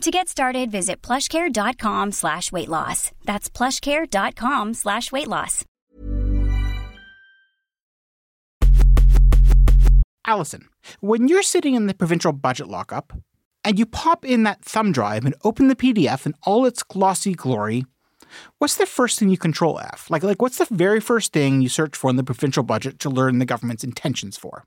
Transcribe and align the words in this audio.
To 0.00 0.10
get 0.10 0.30
started, 0.30 0.70
visit 0.70 1.02
plushcare.com 1.02 2.12
slash 2.12 2.50
weight 2.50 2.70
loss. 2.70 3.12
That's 3.26 3.50
plushcare.com 3.50 4.72
slash 4.72 5.12
weight 5.12 5.28
loss. 5.28 5.66
Allison, 10.26 10.68
when 11.00 11.28
you're 11.28 11.42
sitting 11.42 11.74
in 11.74 11.86
the 11.86 11.92
provincial 11.92 12.32
budget 12.32 12.68
lockup 12.68 13.12
and 13.62 13.78
you 13.78 13.84
pop 13.84 14.24
in 14.24 14.44
that 14.44 14.64
thumb 14.64 14.90
drive 14.92 15.26
and 15.26 15.34
open 15.44 15.68
the 15.68 15.76
PDF 15.76 16.24
in 16.24 16.32
all 16.44 16.64
its 16.64 16.82
glossy 16.82 17.34
glory, 17.34 17.84
what's 18.56 18.76
the 18.76 18.86
first 18.86 19.18
thing 19.18 19.28
you 19.28 19.36
control 19.36 19.80
F? 19.80 20.06
Like, 20.08 20.22
like 20.22 20.40
what's 20.40 20.56
the 20.56 20.68
very 20.70 21.00
first 21.00 21.34
thing 21.34 21.60
you 21.60 21.68
search 21.68 21.94
for 21.94 22.08
in 22.08 22.16
the 22.16 22.24
provincial 22.24 22.62
budget 22.62 23.00
to 23.00 23.10
learn 23.10 23.38
the 23.38 23.44
government's 23.44 23.84
intentions 23.84 24.38
for? 24.38 24.64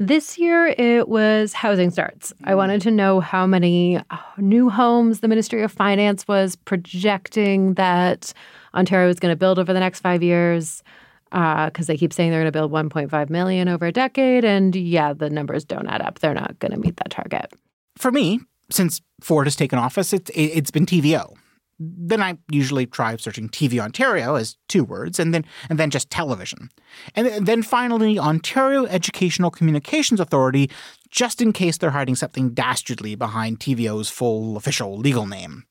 This 0.00 0.38
year 0.38 0.68
it 0.78 1.08
was 1.08 1.52
housing 1.52 1.90
starts. 1.90 2.32
I 2.44 2.54
wanted 2.54 2.80
to 2.82 2.90
know 2.92 3.18
how 3.18 3.48
many 3.48 3.96
uh, 3.96 4.16
new 4.36 4.70
homes 4.70 5.20
the 5.20 5.26
Ministry 5.26 5.62
of 5.64 5.72
Finance 5.72 6.28
was 6.28 6.54
projecting 6.54 7.74
that 7.74 8.32
Ontario 8.74 9.08
was 9.08 9.18
going 9.18 9.32
to 9.32 9.36
build 9.36 9.58
over 9.58 9.72
the 9.72 9.80
next 9.80 10.00
five 10.00 10.22
years. 10.22 10.84
Because 11.30 11.72
uh, 11.80 11.88
they 11.88 11.98
keep 11.98 12.14
saying 12.14 12.30
they're 12.30 12.40
going 12.40 12.50
to 12.50 12.58
build 12.58 12.72
1.5 12.72 13.28
million 13.28 13.68
over 13.68 13.86
a 13.86 13.92
decade. 13.92 14.46
And 14.46 14.74
yeah, 14.74 15.12
the 15.12 15.28
numbers 15.28 15.64
don't 15.64 15.86
add 15.86 16.00
up. 16.00 16.20
They're 16.20 16.32
not 16.32 16.58
going 16.58 16.72
to 16.72 16.78
meet 16.78 16.96
that 16.96 17.10
target. 17.10 17.52
For 17.96 18.10
me, 18.10 18.40
since 18.70 19.02
Ford 19.20 19.46
has 19.46 19.54
taken 19.54 19.78
office, 19.78 20.14
it's, 20.14 20.30
it's 20.32 20.70
been 20.70 20.86
TVO 20.86 21.36
then 21.78 22.22
I 22.22 22.38
usually 22.50 22.86
try 22.86 23.16
searching 23.16 23.48
TV 23.48 23.78
Ontario 23.78 24.34
as 24.34 24.56
two 24.68 24.84
words, 24.84 25.18
and 25.18 25.32
then 25.32 25.44
and 25.68 25.78
then 25.78 25.90
just 25.90 26.10
television, 26.10 26.70
and 27.14 27.46
then 27.46 27.62
finally 27.62 28.18
Ontario 28.18 28.86
Educational 28.86 29.50
Communications 29.50 30.20
Authority, 30.20 30.70
just 31.10 31.40
in 31.40 31.52
case 31.52 31.78
they're 31.78 31.90
hiding 31.90 32.16
something 32.16 32.50
dastardly 32.50 33.14
behind 33.14 33.60
TVO's 33.60 34.08
full 34.08 34.56
official 34.56 34.96
legal 34.96 35.26
name, 35.26 35.64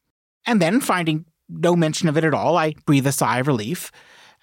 and 0.45 0.61
then 0.61 0.79
finding 0.79 1.25
no 1.49 1.75
mention 1.75 2.09
of 2.09 2.17
it 2.17 2.23
at 2.23 2.33
all, 2.33 2.57
I 2.57 2.73
breathe 2.85 3.07
a 3.07 3.11
sigh 3.11 3.39
of 3.39 3.47
relief. 3.47 3.91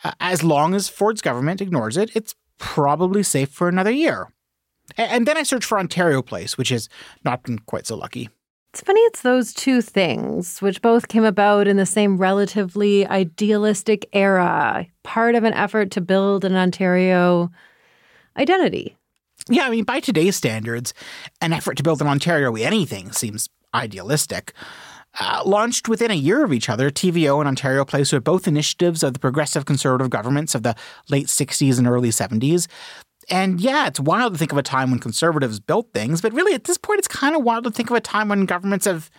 Uh, 0.03 0.13
as 0.21 0.43
long 0.43 0.75
as 0.75 0.89
Ford's 0.89 1.23
government 1.23 1.61
ignores 1.61 1.97
it, 1.97 2.15
it's 2.15 2.35
probably 2.59 3.23
safe 3.23 3.51
for 3.51 3.69
another 3.69 3.91
year. 3.91 4.29
And 4.97 5.27
then 5.27 5.37
I 5.37 5.43
search 5.43 5.65
for 5.65 5.79
Ontario 5.79 6.23
Place, 6.23 6.59
which 6.59 6.69
has 6.69 6.89
not 7.25 7.43
been 7.43 7.59
quite 7.61 7.87
so 7.87 7.97
lucky. 7.97 8.29
It's 8.75 8.83
funny 8.83 9.01
it's 9.03 9.23
those 9.23 9.55
two 9.55 9.81
things, 9.81 10.61
which 10.61 10.83
both 10.83 11.07
came 11.07 11.23
about 11.23 11.69
in 11.69 11.77
the 11.77 11.87
same 11.87 12.19
relatively 12.19 13.07
idealistic 13.07 14.09
era, 14.13 14.89
part 15.05 15.37
of 15.37 15.45
an 15.45 15.55
effort 15.55 15.93
to 15.93 16.01
build 16.01 16.45
an 16.45 16.57
Ontario 16.57 17.53
identity. 18.37 18.97
Yeah, 19.49 19.67
I 19.67 19.71
mean, 19.71 19.85
by 19.85 20.01
today's 20.01 20.35
standards, 20.35 20.93
an 21.41 21.53
effort 21.53 21.77
to 21.77 21.85
build 21.85 22.01
an 22.01 22.09
Ontario 22.09 22.53
anything 22.57 23.13
seems 23.13 23.49
idealistic. 23.73 24.53
Uh, 25.21 25.43
launched 25.47 25.89
within 25.89 26.11
a 26.11 26.15
year 26.15 26.43
of 26.45 26.53
each 26.53 26.69
other, 26.69 26.91
TVO 26.91 27.39
and 27.39 27.47
Ontario 27.47 27.85
Place 27.85 28.13
were 28.13 28.21
both 28.21 28.49
initiatives 28.49 29.05
of 29.05 29.13
the 29.13 29.21
progressive 29.21 29.67
conservative 29.67 30.11
governments 30.11 30.53
of 30.53 30.65
the 30.65 30.75
late 31.09 31.29
60s 31.29 31.79
and 31.79 31.87
early 31.87 32.09
70s. 32.09 32.67
And 33.31 33.61
yeah, 33.61 33.87
it's 33.87 34.01
wild 34.01 34.35
to 34.35 34.39
think 34.39 34.53
of 34.53 34.59
a 34.59 34.63
time 34.63 34.91
when 34.91 35.01
conservatives 35.01 35.61
built 35.61 35.93
things, 35.93 36.21
but 36.21 36.33
really 36.33 36.55
at 36.55 36.65
this 36.65 36.79
point, 36.79 36.99
it's 36.99 37.09
kind 37.09 37.37
of 37.37 37.43
wild 37.43 37.65
to 37.65 37.71
think 37.71 37.91
of 37.91 37.97
a 37.97 38.01
time 38.01 38.29
when 38.29 38.47
governments 38.47 38.87
of 38.87 39.11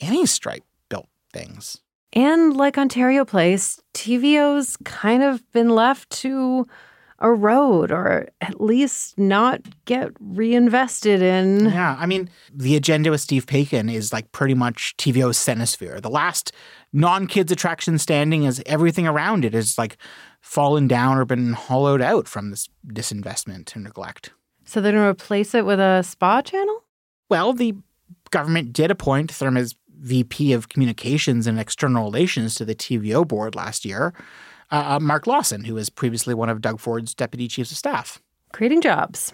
any 0.00 0.26
stripe 0.26 0.64
built 0.88 1.08
things. 1.32 1.78
And 2.12 2.56
like 2.56 2.76
Ontario 2.76 3.24
Place, 3.24 3.80
TVO's 3.94 4.76
kind 4.84 5.22
of 5.22 5.50
been 5.52 5.70
left 5.70 6.10
to 6.10 6.66
erode 7.22 7.92
or 7.92 8.28
at 8.40 8.60
least 8.60 9.16
not 9.16 9.60
get 9.84 10.10
reinvested 10.18 11.22
in. 11.22 11.66
Yeah, 11.66 11.96
I 11.98 12.06
mean, 12.06 12.28
the 12.52 12.76
agenda 12.76 13.10
with 13.10 13.20
Steve 13.20 13.46
Paikin 13.46 13.92
is 13.92 14.12
like 14.12 14.32
pretty 14.32 14.54
much 14.54 14.94
TVO's 14.98 15.38
Cinesphere. 15.38 16.02
The 16.02 16.10
last 16.10 16.52
non 16.92 17.26
kids 17.26 17.52
attraction 17.52 17.98
standing 17.98 18.44
is 18.44 18.62
everything 18.66 19.06
around 19.06 19.44
it 19.44 19.54
is 19.54 19.78
like 19.78 19.96
fallen 20.42 20.88
down 20.88 21.16
or 21.16 21.24
been 21.24 21.54
hollowed 21.54 22.02
out 22.02 22.28
from 22.28 22.50
this 22.50 22.68
disinvestment 22.86 23.74
and 23.74 23.84
neglect. 23.84 24.32
So 24.64 24.80
they're 24.80 24.92
going 24.92 25.04
to 25.04 25.08
replace 25.08 25.54
it 25.54 25.64
with 25.64 25.80
a 25.80 26.02
spa 26.02 26.42
channel? 26.42 26.82
Well, 27.30 27.52
the 27.52 27.74
government 28.30 28.72
did 28.72 28.90
appoint 28.90 29.30
Therme's 29.30 29.76
VP 30.00 30.52
of 30.52 30.68
Communications 30.68 31.46
and 31.46 31.58
External 31.58 32.04
Relations 32.04 32.54
to 32.56 32.64
the 32.64 32.74
TVO 32.74 33.26
board 33.26 33.54
last 33.54 33.84
year, 33.84 34.12
uh, 34.70 34.96
uh, 34.96 35.00
Mark 35.00 35.26
Lawson, 35.26 35.64
who 35.64 35.74
was 35.74 35.88
previously 35.88 36.34
one 36.34 36.48
of 36.48 36.60
Doug 36.60 36.80
Ford's 36.80 37.14
deputy 37.14 37.46
chiefs 37.46 37.70
of 37.70 37.78
staff. 37.78 38.20
Creating 38.52 38.80
jobs. 38.80 39.32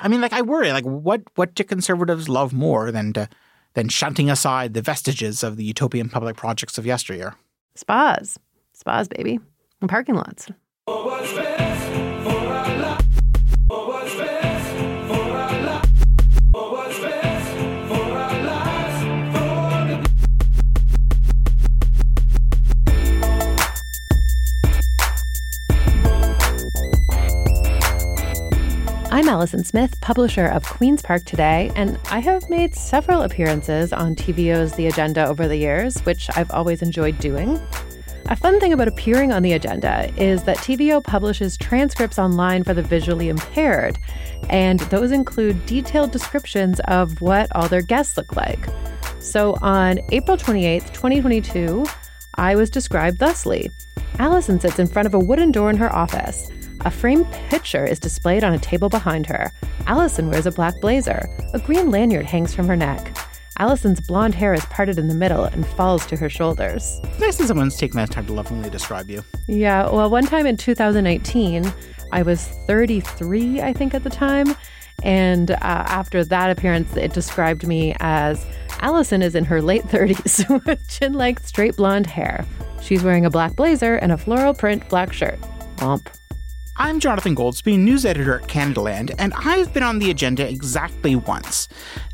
I 0.00 0.08
mean, 0.08 0.20
like 0.20 0.34
I 0.34 0.42
worry, 0.42 0.70
like 0.72 0.84
what 0.84 1.22
what 1.34 1.54
do 1.54 1.64
conservatives 1.64 2.28
love 2.28 2.52
more 2.52 2.92
than 2.92 3.14
to 3.14 3.28
than 3.72 3.88
shunting 3.88 4.28
aside 4.28 4.74
the 4.74 4.82
vestiges 4.82 5.42
of 5.42 5.56
the 5.56 5.64
utopian 5.64 6.10
public 6.10 6.36
projects 6.36 6.76
of 6.76 6.84
yesteryear? 6.84 7.34
Spas, 7.74 8.38
spas, 8.74 9.08
baby 9.08 9.40
parking 9.88 10.14
lots. 10.14 10.48
I'm 29.14 29.28
Allison 29.28 29.62
Smith, 29.62 29.94
publisher 30.00 30.46
of 30.46 30.64
Queen's 30.64 31.02
Park 31.02 31.24
Today, 31.26 31.70
and 31.76 31.98
I 32.10 32.18
have 32.20 32.48
made 32.48 32.74
several 32.74 33.22
appearances 33.22 33.92
on 33.92 34.16
TVO's 34.16 34.72
The 34.72 34.86
Agenda 34.86 35.26
over 35.26 35.46
the 35.46 35.56
years, 35.56 36.00
which 36.00 36.28
I've 36.34 36.50
always 36.50 36.82
enjoyed 36.82 37.18
doing. 37.18 37.60
A 38.26 38.36
fun 38.36 38.60
thing 38.60 38.72
about 38.72 38.88
appearing 38.88 39.32
on 39.32 39.42
the 39.42 39.52
agenda 39.52 40.12
is 40.16 40.44
that 40.44 40.56
TVO 40.58 41.02
publishes 41.02 41.56
transcripts 41.56 42.18
online 42.18 42.64
for 42.64 42.72
the 42.72 42.82
visually 42.82 43.28
impaired, 43.28 43.98
and 44.48 44.80
those 44.80 45.10
include 45.10 45.66
detailed 45.66 46.12
descriptions 46.12 46.80
of 46.88 47.20
what 47.20 47.54
all 47.54 47.68
their 47.68 47.82
guests 47.82 48.16
look 48.16 48.36
like. 48.36 48.68
So 49.18 49.56
on 49.60 50.00
April 50.10 50.36
28th, 50.36 50.92
2022, 50.92 51.84
I 52.36 52.54
was 52.54 52.70
described 52.70 53.18
thusly 53.18 53.70
Allison 54.18 54.60
sits 54.60 54.78
in 54.78 54.86
front 54.86 55.06
of 55.06 55.14
a 55.14 55.18
wooden 55.18 55.50
door 55.50 55.70
in 55.70 55.76
her 55.76 55.92
office. 55.94 56.50
A 56.80 56.90
framed 56.90 57.30
picture 57.48 57.84
is 57.84 57.98
displayed 57.98 58.44
on 58.44 58.52
a 58.52 58.58
table 58.58 58.88
behind 58.88 59.26
her. 59.26 59.52
Allison 59.86 60.30
wears 60.30 60.46
a 60.46 60.52
black 60.52 60.80
blazer. 60.80 61.28
A 61.54 61.58
green 61.58 61.90
lanyard 61.90 62.26
hangs 62.26 62.54
from 62.54 62.66
her 62.66 62.76
neck. 62.76 63.16
Allison's 63.58 64.00
blonde 64.00 64.34
hair 64.34 64.54
is 64.54 64.64
parted 64.66 64.98
in 64.98 65.08
the 65.08 65.14
middle 65.14 65.44
and 65.44 65.66
falls 65.66 66.06
to 66.06 66.16
her 66.16 66.28
shoulders. 66.28 67.00
Nice 67.18 67.36
that 67.36 67.46
someone's 67.48 67.76
taken 67.76 67.96
that 67.96 68.10
time 68.10 68.26
to 68.26 68.32
lovingly 68.32 68.70
describe 68.70 69.10
you. 69.10 69.24
Yeah, 69.46 69.88
well, 69.90 70.10
one 70.10 70.26
time 70.26 70.46
in 70.46 70.56
2019, 70.56 71.72
I 72.12 72.22
was 72.22 72.46
33, 72.66 73.60
I 73.60 73.72
think, 73.72 73.94
at 73.94 74.04
the 74.04 74.10
time. 74.10 74.56
And 75.02 75.50
uh, 75.50 75.56
after 75.60 76.24
that 76.24 76.50
appearance, 76.50 76.96
it 76.96 77.12
described 77.12 77.66
me 77.66 77.94
as 78.00 78.44
Allison 78.80 79.22
is 79.22 79.34
in 79.34 79.44
her 79.44 79.60
late 79.60 79.82
30s 79.84 80.64
with 80.66 80.88
chin 80.88 81.14
length 81.14 81.46
straight 81.46 81.76
blonde 81.76 82.06
hair. 82.06 82.46
She's 82.80 83.02
wearing 83.02 83.24
a 83.24 83.30
black 83.30 83.56
blazer 83.56 83.96
and 83.96 84.12
a 84.12 84.18
floral 84.18 84.54
print 84.54 84.88
black 84.88 85.12
shirt. 85.12 85.38
Womp. 85.76 86.06
I'm 86.76 87.00
Jonathan 87.00 87.36
Goldsbie, 87.36 87.78
news 87.78 88.06
editor 88.06 88.40
at 88.40 88.48
Canadaland, 88.48 89.14
and 89.18 89.34
I've 89.36 89.74
been 89.74 89.82
on 89.82 89.98
the 89.98 90.10
agenda 90.10 90.48
exactly 90.48 91.14
once. 91.16 91.68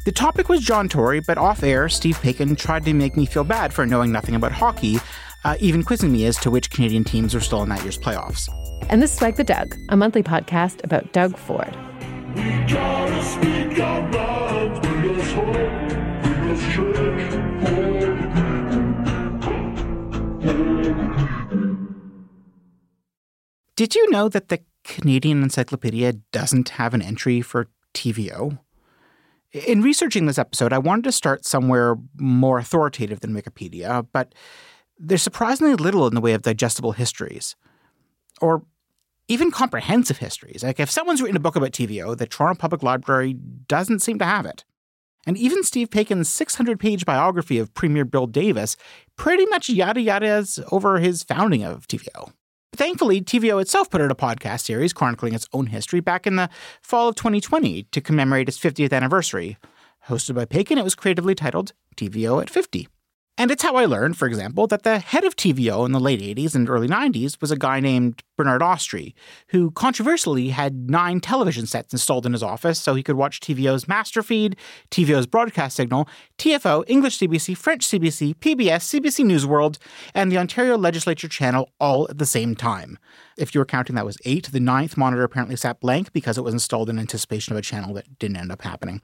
The 0.05 0.11
topic 0.13 0.49
was 0.49 0.61
John 0.61 0.89
Tory, 0.89 1.21
but 1.21 1.39
off 1.39 1.63
air, 1.63 1.89
Steve 1.89 2.19
Paikin 2.19 2.59
tried 2.59 2.85
to 2.85 2.93
make 2.93 3.17
me 3.17 3.25
feel 3.25 3.45
bad 3.45 3.73
for 3.73 3.87
knowing 3.87 4.11
nothing 4.11 4.35
about 4.35 4.53
hockey 4.53 4.99
uh, 5.45 5.57
even 5.61 5.83
quizzing 5.83 6.11
me 6.13 6.27
as 6.27 6.37
to 6.39 6.51
which 6.51 6.71
Canadian 6.71 7.05
teams 7.05 7.35
are 7.35 7.41
still 7.41 7.63
in 7.63 7.69
that 7.69 7.83
year's 7.83 7.99
playoffs. 7.99 8.49
And 8.91 9.01
this 9.01 9.15
is 9.15 9.23
Like 9.23 9.37
the 9.37 9.45
Doug, 9.45 9.77
a 9.89 9.97
monthly 9.97 10.23
podcast 10.23 10.83
about 10.85 11.13
Doug 11.13 11.37
Ford. 11.37 11.77
Did 23.79 23.95
you 23.95 24.11
know 24.11 24.29
that 24.31 24.49
the 24.49 24.59
Canadian 24.83 25.41
Encyclopedia 25.41 26.15
doesn't 26.33 26.71
have 26.71 26.95
an 26.95 27.01
entry 27.01 27.41
for 27.41 27.69
TVO? 27.95 28.59
In 29.53 29.83
researching 29.83 30.27
this 30.27 30.37
episode, 30.37 30.73
I 30.73 30.79
wanted 30.79 31.05
to 31.05 31.13
start 31.13 31.45
somewhere 31.45 31.95
more 32.17 32.59
authoritative 32.59 33.21
than 33.21 33.41
Wikipedia, 33.41 34.05
but 34.13 34.35
there's 34.99 35.23
surprisingly 35.23 35.77
little 35.77 36.09
in 36.09 36.17
the 36.17 36.21
way 36.21 36.33
of 36.33 36.43
digestible 36.43 36.91
histories. 36.91 37.55
Or 38.41 38.65
even 39.29 39.53
comprehensive 39.53 40.19
histories. 40.19 40.65
Like 40.65 40.81
if 40.81 40.91
someone's 40.91 41.23
written 41.23 41.37
a 41.37 41.41
book 41.41 41.55
about 41.55 41.71
TVO, 41.71 42.19
the 42.19 42.27
Toronto 42.27 42.59
Public 42.59 42.83
Library 42.83 43.35
doesn't 43.35 44.01
seem 44.01 44.19
to 44.19 44.25
have 44.25 44.45
it. 44.45 44.65
And 45.25 45.39
even 45.39 45.63
Steve 45.63 45.91
Paikin's 45.91 46.29
600 46.29 46.81
page 46.81 47.05
biography 47.05 47.59
of 47.59 47.75
Premier 47.75 48.05
Bill 48.05 48.27
Davis 48.27 48.77
pretty 49.15 49.47
much 49.47 49.69
yada 49.69 50.01
yadas 50.01 50.61
over 50.73 50.99
his 50.99 51.23
founding 51.23 51.63
of 51.63 51.87
TVO. 51.87 52.33
Thankfully, 52.79 53.21
TVO 53.21 53.61
itself 53.61 53.91
put 53.91 54.01
out 54.01 54.13
a 54.13 54.15
podcast 54.15 54.61
series 54.61 54.93
chronicling 54.93 55.35
its 55.35 55.49
own 55.53 55.67
history 55.67 55.99
back 55.99 56.29
in 56.29 56.37
the 56.37 56.49
fall 56.81 57.09
of 57.09 57.17
2020 57.17 57.83
to 57.83 58.01
commemorate 58.01 58.49
its 58.49 58.57
50th 58.57 58.93
anniversary. 58.93 59.57
Hosted 60.07 60.37
by 60.37 60.45
Paikin, 60.45 60.79
it 60.79 60.85
was 60.85 60.95
creatively 60.95 61.35
titled 61.35 61.73
TVO 61.97 62.41
at 62.41 62.49
50. 62.49 62.87
And 63.40 63.52
it's 63.52 63.62
how 63.62 63.76
I 63.76 63.85
learned, 63.85 64.17
for 64.17 64.26
example, 64.26 64.67
that 64.67 64.82
the 64.82 64.99
head 64.99 65.23
of 65.23 65.37
TVO 65.37 65.87
in 65.87 65.93
the 65.93 66.00
late 66.00 66.20
80s 66.20 66.56
and 66.56 66.69
early 66.69 66.88
90s 66.88 67.40
was 67.40 67.52
a 67.52 67.56
guy 67.56 67.79
named 67.79 68.25
Bernard 68.37 68.62
Ostry, 68.62 69.14
who 69.50 69.70
controversially 69.70 70.49
had 70.49 70.90
nine 70.90 71.20
television 71.20 71.64
sets 71.64 71.93
installed 71.93 72.26
in 72.26 72.32
his 72.32 72.43
office 72.43 72.81
so 72.81 72.96
he 72.96 73.02
could 73.05 73.14
watch 73.14 73.38
TVO's 73.38 73.87
master 73.87 74.25
feed, 74.25 74.56
TVO's 74.90 75.29
broadcast 75.29 75.76
signal, 75.76 76.08
TFO, 76.37 76.82
English 76.88 77.20
CBC, 77.20 77.56
French 77.56 77.87
CBC, 77.87 78.35
PBS, 78.35 79.00
CBC 79.00 79.25
News 79.25 79.46
World, 79.46 79.79
and 80.14 80.32
the 80.32 80.38
Ontario 80.38 80.76
Legislature 80.76 81.29
channel 81.29 81.70
all 81.79 82.08
at 82.11 82.19
the 82.19 82.26
same 82.26 82.56
time. 82.56 82.99
If 83.37 83.55
you 83.55 83.61
were 83.61 83.64
counting, 83.64 83.94
that 83.94 84.05
was 84.05 84.19
eight. 84.25 84.50
The 84.50 84.58
ninth 84.58 84.96
monitor 84.96 85.23
apparently 85.23 85.55
sat 85.55 85.79
blank 85.79 86.12
because 86.12 86.38
it 86.38 86.43
was 86.43 86.55
installed 86.55 86.90
in 86.90 86.99
anticipation 86.99 87.52
of 87.52 87.58
a 87.58 87.62
channel 87.62 87.94
that 87.94 88.19
didn't 88.19 88.38
end 88.38 88.50
up 88.50 88.62
happening. 88.62 89.00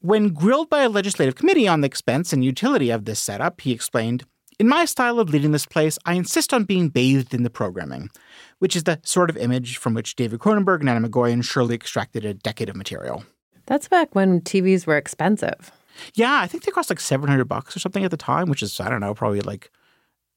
When 0.00 0.28
grilled 0.30 0.68
by 0.68 0.82
a 0.82 0.88
legislative 0.88 1.34
committee 1.34 1.66
on 1.66 1.80
the 1.80 1.86
expense 1.86 2.32
and 2.32 2.44
utility 2.44 2.90
of 2.90 3.04
this 3.04 3.18
setup, 3.20 3.60
he 3.60 3.72
explained, 3.72 4.24
in 4.58 4.68
my 4.68 4.84
style 4.84 5.18
of 5.18 5.30
leading 5.30 5.52
this 5.52 5.66
place, 5.66 5.98
I 6.04 6.14
insist 6.14 6.52
on 6.52 6.64
being 6.64 6.88
bathed 6.88 7.34
in 7.34 7.42
the 7.42 7.50
programming, 7.50 8.10
which 8.58 8.76
is 8.76 8.84
the 8.84 9.00
sort 9.02 9.30
of 9.30 9.36
image 9.36 9.78
from 9.78 9.94
which 9.94 10.14
David 10.14 10.40
Cronenberg 10.40 10.80
and 10.80 10.88
Atom 10.88 11.08
Egoyan 11.08 11.42
surely 11.42 11.74
extracted 11.74 12.24
a 12.24 12.34
decade 12.34 12.68
of 12.68 12.76
material. 12.76 13.24
That's 13.66 13.88
back 13.88 14.14
when 14.14 14.42
TVs 14.42 14.86
were 14.86 14.96
expensive. 14.96 15.72
Yeah, 16.14 16.40
I 16.40 16.46
think 16.46 16.64
they 16.64 16.70
cost 16.72 16.90
like 16.90 17.00
700 17.00 17.44
bucks 17.46 17.76
or 17.76 17.80
something 17.80 18.04
at 18.04 18.10
the 18.10 18.16
time, 18.16 18.48
which 18.48 18.62
is, 18.62 18.78
I 18.80 18.90
don't 18.90 19.00
know, 19.00 19.14
probably 19.14 19.40
like 19.40 19.70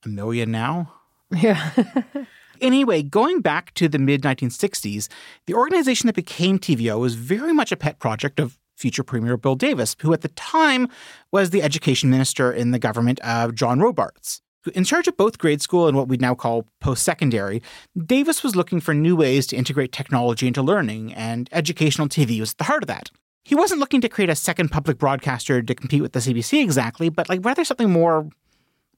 a 0.06 0.10
million 0.10 0.52
now. 0.52 0.94
Yeah. 1.32 1.72
Anyway, 2.62 3.04
going 3.04 3.42
back 3.42 3.74
to 3.76 3.88
the 3.88 4.00
mid 4.00 4.22
1960s, 4.24 5.08
the 5.46 5.54
organization 5.54 6.08
that 6.08 6.16
became 6.16 6.60
TVO 6.60 7.00
was 7.00 7.16
very 7.16 7.54
much 7.54 7.72
a 7.72 7.78
pet 7.78 8.00
project 8.00 8.40
of 8.40 8.58
future 8.78 9.04
Premier 9.04 9.36
Bill 9.36 9.56
Davis, 9.56 9.96
who 10.02 10.14
at 10.14 10.22
the 10.22 10.30
time 10.30 10.88
was 11.32 11.50
the 11.50 11.64
education 11.64 12.10
minister 12.10 12.52
in 12.52 12.72
the 12.72 12.80
government 12.80 13.20
of 13.20 13.56
John 13.56 13.80
Robarts. 13.80 14.42
In 14.74 14.84
charge 14.84 15.08
of 15.08 15.18
both 15.18 15.38
grade 15.38 15.62
school 15.62 15.88
and 15.88 15.96
what 15.96 16.08
we'd 16.08 16.22
now 16.22 16.36
call 16.36 16.68
post 16.80 17.04
secondary, 17.04 17.62
Davis 18.06 18.44
was 18.44 18.56
looking 18.56 18.80
for 18.80 18.94
new 18.94 19.16
ways 19.16 19.48
to 19.48 19.56
integrate 19.56 19.92
technology 19.92 20.48
into 20.48 20.62
learning, 20.62 21.14
and 21.14 21.50
educational 21.52 22.08
TV 22.08 22.40
was 22.40 22.52
at 22.52 22.58
the 22.58 22.64
heart 22.66 22.84
of 22.84 22.88
that. 22.88 23.10
He 23.46 23.56
wasn't 23.56 23.80
looking 23.80 24.02
to 24.02 24.10
create 24.10 24.30
a 24.30 24.36
second 24.36 24.70
public 24.70 24.98
broadcaster 24.98 25.62
to 25.62 25.76
compete 25.76 26.02
with 26.02 26.12
the 26.12 26.20
CBC 26.20 26.62
exactly, 26.62 27.08
but 27.08 27.30
like 27.30 27.46
rather 27.46 27.64
something 27.64 27.90
more 27.90 28.30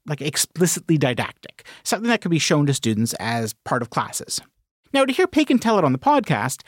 like 0.07 0.21
explicitly 0.21 0.97
didactic, 0.97 1.65
something 1.83 2.09
that 2.09 2.21
could 2.21 2.31
be 2.31 2.39
shown 2.39 2.65
to 2.65 2.73
students 2.73 3.13
as 3.19 3.53
part 3.63 3.83
of 3.83 3.91
classes. 3.91 4.41
Now, 4.91 5.05
to 5.05 5.13
hear 5.13 5.27
Paikin 5.27 5.61
tell 5.61 5.77
it 5.77 5.85
on 5.85 5.91
the 5.91 5.99
podcast, 5.99 6.63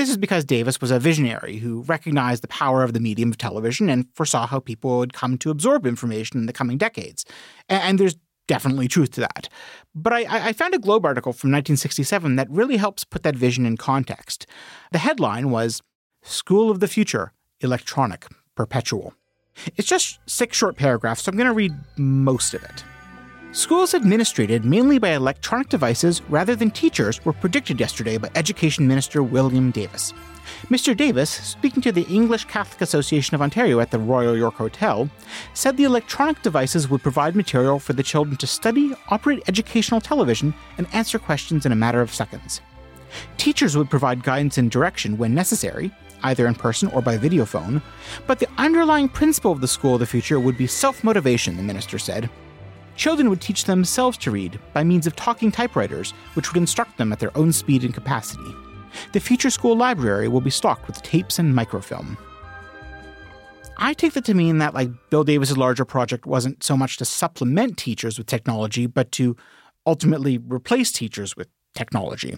this 0.00 0.08
is 0.08 0.16
because 0.16 0.46
Davis 0.46 0.80
was 0.80 0.90
a 0.90 0.98
visionary 0.98 1.58
who 1.58 1.82
recognized 1.82 2.42
the 2.42 2.48
power 2.48 2.82
of 2.82 2.94
the 2.94 3.00
medium 3.00 3.30
of 3.30 3.36
television 3.36 3.90
and 3.90 4.06
foresaw 4.14 4.46
how 4.46 4.58
people 4.58 4.98
would 4.98 5.12
come 5.12 5.36
to 5.36 5.50
absorb 5.50 5.86
information 5.86 6.38
in 6.38 6.46
the 6.46 6.54
coming 6.54 6.78
decades. 6.78 7.26
And 7.68 7.98
there's 7.98 8.16
definitely 8.46 8.88
truth 8.88 9.10
to 9.12 9.20
that. 9.20 9.50
But 9.94 10.14
I, 10.14 10.48
I, 10.48 10.52
found 10.54 10.74
a 10.74 10.78
Globe 10.78 11.04
article 11.04 11.34
from 11.34 11.50
1967 11.50 12.36
that 12.36 12.50
really 12.50 12.78
helps 12.78 13.04
put 13.04 13.24
that 13.24 13.36
vision 13.36 13.66
in 13.66 13.76
context. 13.76 14.46
The 14.90 14.98
headline 14.98 15.50
was 15.50 15.82
School 16.22 16.70
of 16.70 16.80
the 16.80 16.88
Future 16.88 17.32
Electronic 17.60 18.26
Perpetual. 18.56 19.12
It's 19.76 19.86
just 19.86 20.18
six 20.26 20.56
short 20.56 20.76
paragraphs, 20.76 21.24
so 21.24 21.30
I'm 21.30 21.36
going 21.36 21.46
to 21.46 21.52
read 21.52 21.74
most 21.98 22.54
of 22.54 22.64
it. 22.64 22.82
Schools 23.52 23.94
administered 23.94 24.64
mainly 24.64 25.00
by 25.00 25.08
electronic 25.08 25.68
devices 25.68 26.22
rather 26.28 26.54
than 26.54 26.70
teachers 26.70 27.24
were 27.24 27.32
predicted 27.32 27.80
yesterday 27.80 28.16
by 28.16 28.30
Education 28.36 28.86
Minister 28.86 29.24
William 29.24 29.72
Davis. 29.72 30.14
Mr. 30.68 30.96
Davis, 30.96 31.30
speaking 31.30 31.82
to 31.82 31.90
the 31.90 32.06
English 32.06 32.44
Catholic 32.44 32.80
Association 32.80 33.34
of 33.34 33.42
Ontario 33.42 33.80
at 33.80 33.90
the 33.90 33.98
Royal 33.98 34.36
York 34.36 34.54
Hotel, 34.54 35.10
said 35.52 35.76
the 35.76 35.82
electronic 35.82 36.40
devices 36.42 36.88
would 36.88 37.02
provide 37.02 37.34
material 37.34 37.80
for 37.80 37.92
the 37.92 38.04
children 38.04 38.36
to 38.36 38.46
study, 38.46 38.92
operate 39.08 39.42
educational 39.48 40.00
television, 40.00 40.54
and 40.78 40.86
answer 40.92 41.18
questions 41.18 41.66
in 41.66 41.72
a 41.72 41.76
matter 41.76 42.00
of 42.00 42.14
seconds. 42.14 42.60
Teachers 43.36 43.76
would 43.76 43.90
provide 43.90 44.22
guidance 44.22 44.58
and 44.58 44.70
direction 44.70 45.18
when 45.18 45.34
necessary, 45.34 45.90
either 46.22 46.46
in 46.46 46.54
person 46.54 46.88
or 46.90 47.02
by 47.02 47.16
video 47.16 47.44
phone, 47.44 47.82
but 48.28 48.38
the 48.38 48.48
underlying 48.58 49.08
principle 49.08 49.50
of 49.50 49.60
the 49.60 49.66
School 49.66 49.94
of 49.94 50.00
the 50.00 50.06
Future 50.06 50.38
would 50.38 50.56
be 50.56 50.68
self 50.68 51.02
motivation, 51.02 51.56
the 51.56 51.64
minister 51.64 51.98
said. 51.98 52.30
Children 53.00 53.30
would 53.30 53.40
teach 53.40 53.64
themselves 53.64 54.18
to 54.18 54.30
read 54.30 54.60
by 54.74 54.84
means 54.84 55.06
of 55.06 55.16
talking 55.16 55.50
typewriters, 55.50 56.10
which 56.34 56.52
would 56.52 56.58
instruct 56.58 56.98
them 56.98 57.14
at 57.14 57.18
their 57.18 57.34
own 57.34 57.50
speed 57.50 57.82
and 57.82 57.94
capacity. 57.94 58.54
The 59.14 59.20
future 59.20 59.48
school 59.48 59.74
library 59.74 60.28
will 60.28 60.42
be 60.42 60.50
stocked 60.50 60.86
with 60.86 61.00
tapes 61.00 61.38
and 61.38 61.54
microfilm. 61.54 62.18
I 63.78 63.94
take 63.94 64.12
that 64.12 64.26
to 64.26 64.34
mean 64.34 64.58
that, 64.58 64.74
like 64.74 64.90
Bill 65.08 65.24
Davis's 65.24 65.56
larger 65.56 65.86
project 65.86 66.26
wasn't 66.26 66.62
so 66.62 66.76
much 66.76 66.98
to 66.98 67.06
supplement 67.06 67.78
teachers 67.78 68.18
with 68.18 68.26
technology, 68.26 68.84
but 68.84 69.10
to 69.12 69.34
ultimately 69.86 70.36
replace 70.36 70.92
teachers 70.92 71.34
with 71.34 71.48
technology. 71.74 72.36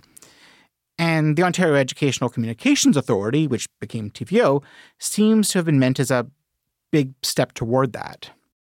And 0.96 1.34
the 1.34 1.42
Ontario 1.42 1.74
Educational 1.74 2.30
Communications 2.30 2.96
Authority, 2.96 3.48
which 3.48 3.66
became 3.80 4.12
TVO, 4.12 4.62
seems 5.00 5.48
to 5.48 5.58
have 5.58 5.64
been 5.64 5.80
meant 5.80 5.98
as 5.98 6.12
a 6.12 6.28
big 6.92 7.14
step 7.24 7.52
toward 7.52 7.94
that. 7.94 8.30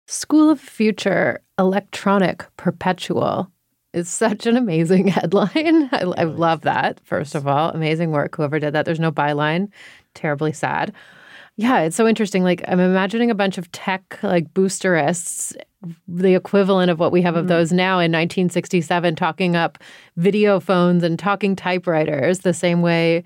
School 0.10 0.50
of 0.50 0.62
Future 0.62 1.42
Electronic 1.60 2.46
Perpetual 2.56 3.52
is 3.92 4.08
such 4.08 4.46
an 4.46 4.56
amazing 4.56 5.08
headline. 5.10 5.90
I, 5.92 6.04
I, 6.18 6.24
love 6.24 6.62
that, 6.62 7.02
first 7.04 7.36
of 7.36 7.46
all. 7.46 7.72
Amazing 7.72 8.12
work, 8.12 8.38
whoever 8.38 8.58
did 8.58 8.74
that. 8.74 8.86
There's 8.86 9.02
no 9.02 9.12
byline. 9.12 9.70
Terribly 10.14 10.54
sad. 10.54 10.94
Yeah, 11.58 11.82
it's 11.82 11.98
so 11.98 12.08
interesting. 12.08 12.44
Like, 12.44 12.64
I'm 12.70 12.80
imagining 12.80 13.32
a 13.32 13.36
bunch 13.36 13.58
of 13.58 13.70
tech, 13.74 14.18
like 14.24 14.54
boosterists, 14.54 15.58
the 16.08 16.36
equivalent 16.36 16.90
of 16.90 17.00
what 17.00 17.12
we 17.12 17.22
have 17.24 17.36
of 17.36 17.42
mm-hmm. 17.42 17.50
those 17.50 17.74
now 17.74 17.96
in 17.96 18.12
1967, 18.12 19.16
talking 19.16 19.58
up 19.58 19.78
video 20.16 20.62
phones 20.62 21.04
and 21.04 21.20
talking 21.20 21.54
typewriters 21.54 22.40
the 22.40 22.54
same 22.54 22.82
way 22.82 23.26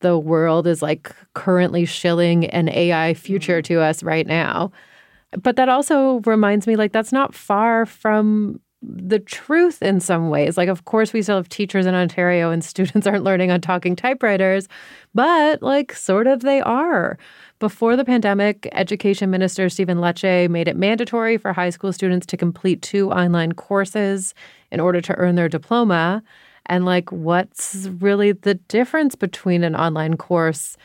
the 0.00 0.18
world 0.18 0.66
is 0.66 0.80
like 0.80 1.14
currently 1.34 1.84
shilling 1.84 2.46
an 2.46 2.70
AI 2.70 3.12
future 3.12 3.58
mm-hmm. 3.58 3.74
to 3.74 3.80
us 3.80 4.02
right 4.02 4.26
now. 4.26 4.72
But 5.40 5.56
that 5.56 5.68
also 5.68 6.20
reminds 6.20 6.66
me 6.66 6.76
like 6.76 6.92
that's 6.92 7.12
not 7.12 7.34
far 7.34 7.86
from 7.86 8.60
the 8.82 9.20
truth 9.20 9.80
in 9.80 10.00
some 10.00 10.28
ways. 10.28 10.56
Like, 10.56 10.68
of 10.68 10.84
course, 10.84 11.12
we 11.12 11.22
still 11.22 11.36
have 11.36 11.48
teachers 11.48 11.86
in 11.86 11.94
Ontario 11.94 12.50
and 12.50 12.64
students 12.72 13.06
aren't 13.06 13.24
learning 13.24 13.50
on 13.50 13.60
talking 13.60 13.94
typewriters, 13.94 14.68
but 15.14 15.62
like, 15.62 15.92
sort 15.92 16.26
of 16.26 16.40
they 16.40 16.60
are. 16.60 17.18
Before 17.60 17.96
the 17.96 18.04
pandemic, 18.04 18.68
Education 18.72 19.30
Minister 19.30 19.68
Stephen 19.68 19.98
Lecce 19.98 20.50
made 20.50 20.66
it 20.66 20.76
mandatory 20.76 21.38
for 21.38 21.52
high 21.52 21.70
school 21.70 21.92
students 21.92 22.26
to 22.26 22.36
complete 22.36 22.82
two 22.82 23.10
online 23.12 23.52
courses 23.52 24.34
in 24.72 24.80
order 24.80 25.00
to 25.00 25.14
earn 25.16 25.36
their 25.36 25.48
diploma. 25.48 26.22
And 26.66 26.84
like, 26.84 27.10
what's 27.12 27.88
really 28.00 28.32
the 28.32 28.54
difference 28.54 29.14
between 29.14 29.62
an 29.62 29.76
online 29.76 30.16
course 30.16 30.76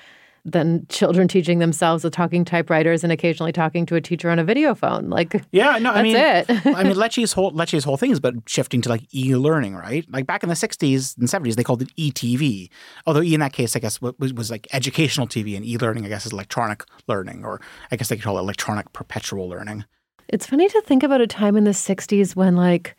than 0.47 0.87
children 0.87 1.27
teaching 1.27 1.59
themselves 1.59 2.03
with 2.05 2.13
talking 2.13 2.45
typewriters 2.45 3.03
and 3.03 3.11
occasionally 3.11 3.51
talking 3.51 3.85
to 3.85 3.95
a 3.95 4.01
teacher 4.01 4.29
on 4.29 4.39
a 4.39 4.45
video 4.45 4.73
phone. 4.73 5.09
Like, 5.09 5.43
yeah, 5.51 5.77
no, 5.77 5.91
I 5.91 6.01
mean, 6.01 6.15
it. 6.15 6.45
I 6.65 6.83
mean, 6.83 6.95
Lecce's 6.95 7.33
whole 7.33 7.51
Lecce's 7.51 7.83
whole 7.83 7.97
thing 7.97 8.11
is 8.11 8.17
about 8.17 8.35
shifting 8.47 8.81
to 8.81 8.89
like 8.89 9.03
e-learning, 9.13 9.75
right? 9.75 10.05
Like 10.09 10.25
back 10.25 10.43
in 10.43 10.49
the 10.49 10.55
'60s 10.55 11.17
and 11.17 11.27
'70s, 11.27 11.55
they 11.55 11.63
called 11.63 11.81
it 11.81 11.91
e-TV. 11.97 12.69
Although 13.05 13.21
e 13.21 13.33
in 13.33 13.41
that 13.41 13.53
case, 13.53 13.75
I 13.75 13.79
guess 13.79 14.01
was, 14.01 14.33
was 14.33 14.49
like 14.49 14.67
educational 14.71 15.27
TV, 15.27 15.55
and 15.57 15.65
e-learning, 15.65 16.05
I 16.05 16.09
guess, 16.09 16.25
is 16.25 16.31
electronic 16.31 16.85
learning, 17.07 17.43
or 17.43 17.59
I 17.91 17.97
guess 17.97 18.07
they 18.07 18.15
could 18.15 18.23
call 18.23 18.37
it 18.37 18.41
electronic 18.41 18.93
perpetual 18.93 19.49
learning. 19.49 19.83
It's 20.29 20.45
funny 20.45 20.67
to 20.69 20.81
think 20.81 21.03
about 21.03 21.21
a 21.21 21.27
time 21.27 21.57
in 21.57 21.65
the 21.65 21.71
'60s 21.71 22.35
when 22.35 22.55
like 22.55 22.95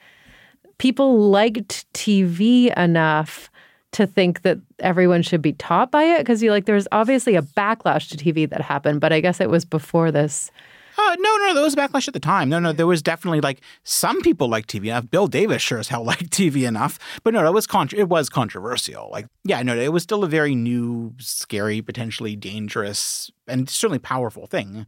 people 0.77 1.19
liked 1.31 1.91
TV 1.95 2.77
enough 2.77 3.51
to 3.99 4.07
think 4.07 4.43
that 4.43 4.59
everyone 4.79 5.23
should 5.23 5.43
be 5.43 5.53
taught 5.53 5.91
by 5.91 6.05
it 6.05 6.19
because 6.19 6.41
you 6.41 6.53
like 6.53 6.67
there's 6.67 6.87
obviously 6.93 7.35
a 7.35 7.43
backlash 7.43 8.09
to 8.09 8.17
TV 8.17 8.49
that 8.49 8.61
happened, 8.61 9.01
but 9.01 9.13
I 9.13 9.21
guess 9.21 9.41
it 9.41 9.51
was 9.51 9.65
before 9.65 10.13
this. 10.13 10.53
Uh, 10.97 11.17
no, 11.19 11.37
no, 11.37 11.55
there 11.55 11.63
was 11.65 11.75
a 11.75 11.77
backlash 11.77 12.07
at 12.07 12.15
the 12.15 12.21
time. 12.21 12.49
No, 12.49 12.61
no, 12.61 12.73
there 12.73 12.87
was 12.87 13.03
definitely 13.03 13.41
like 13.41 13.61
some 13.83 14.21
people 14.21 14.49
like 14.49 14.69
TV 14.69 14.87
enough. 14.87 15.11
Bill 15.11 15.27
Davis 15.27 15.63
sure 15.63 15.79
as 15.79 15.89
hell 15.89 16.05
liked 16.13 16.31
TV 16.31 16.67
enough, 16.67 16.99
but 17.25 17.35
no, 17.35 17.45
it 17.45 17.53
was 17.53 17.67
it 17.93 18.09
was 18.09 18.29
controversial. 18.29 19.11
Like, 19.11 19.27
yeah, 19.45 19.61
no, 19.63 19.77
it 19.77 19.93
was 19.93 20.05
still 20.05 20.23
a 20.23 20.29
very 20.29 20.55
new, 20.55 21.15
scary, 21.19 21.83
potentially 21.83 22.37
dangerous, 22.37 23.33
and 23.49 23.69
certainly 23.69 23.99
powerful 23.99 24.47
thing. 24.47 24.87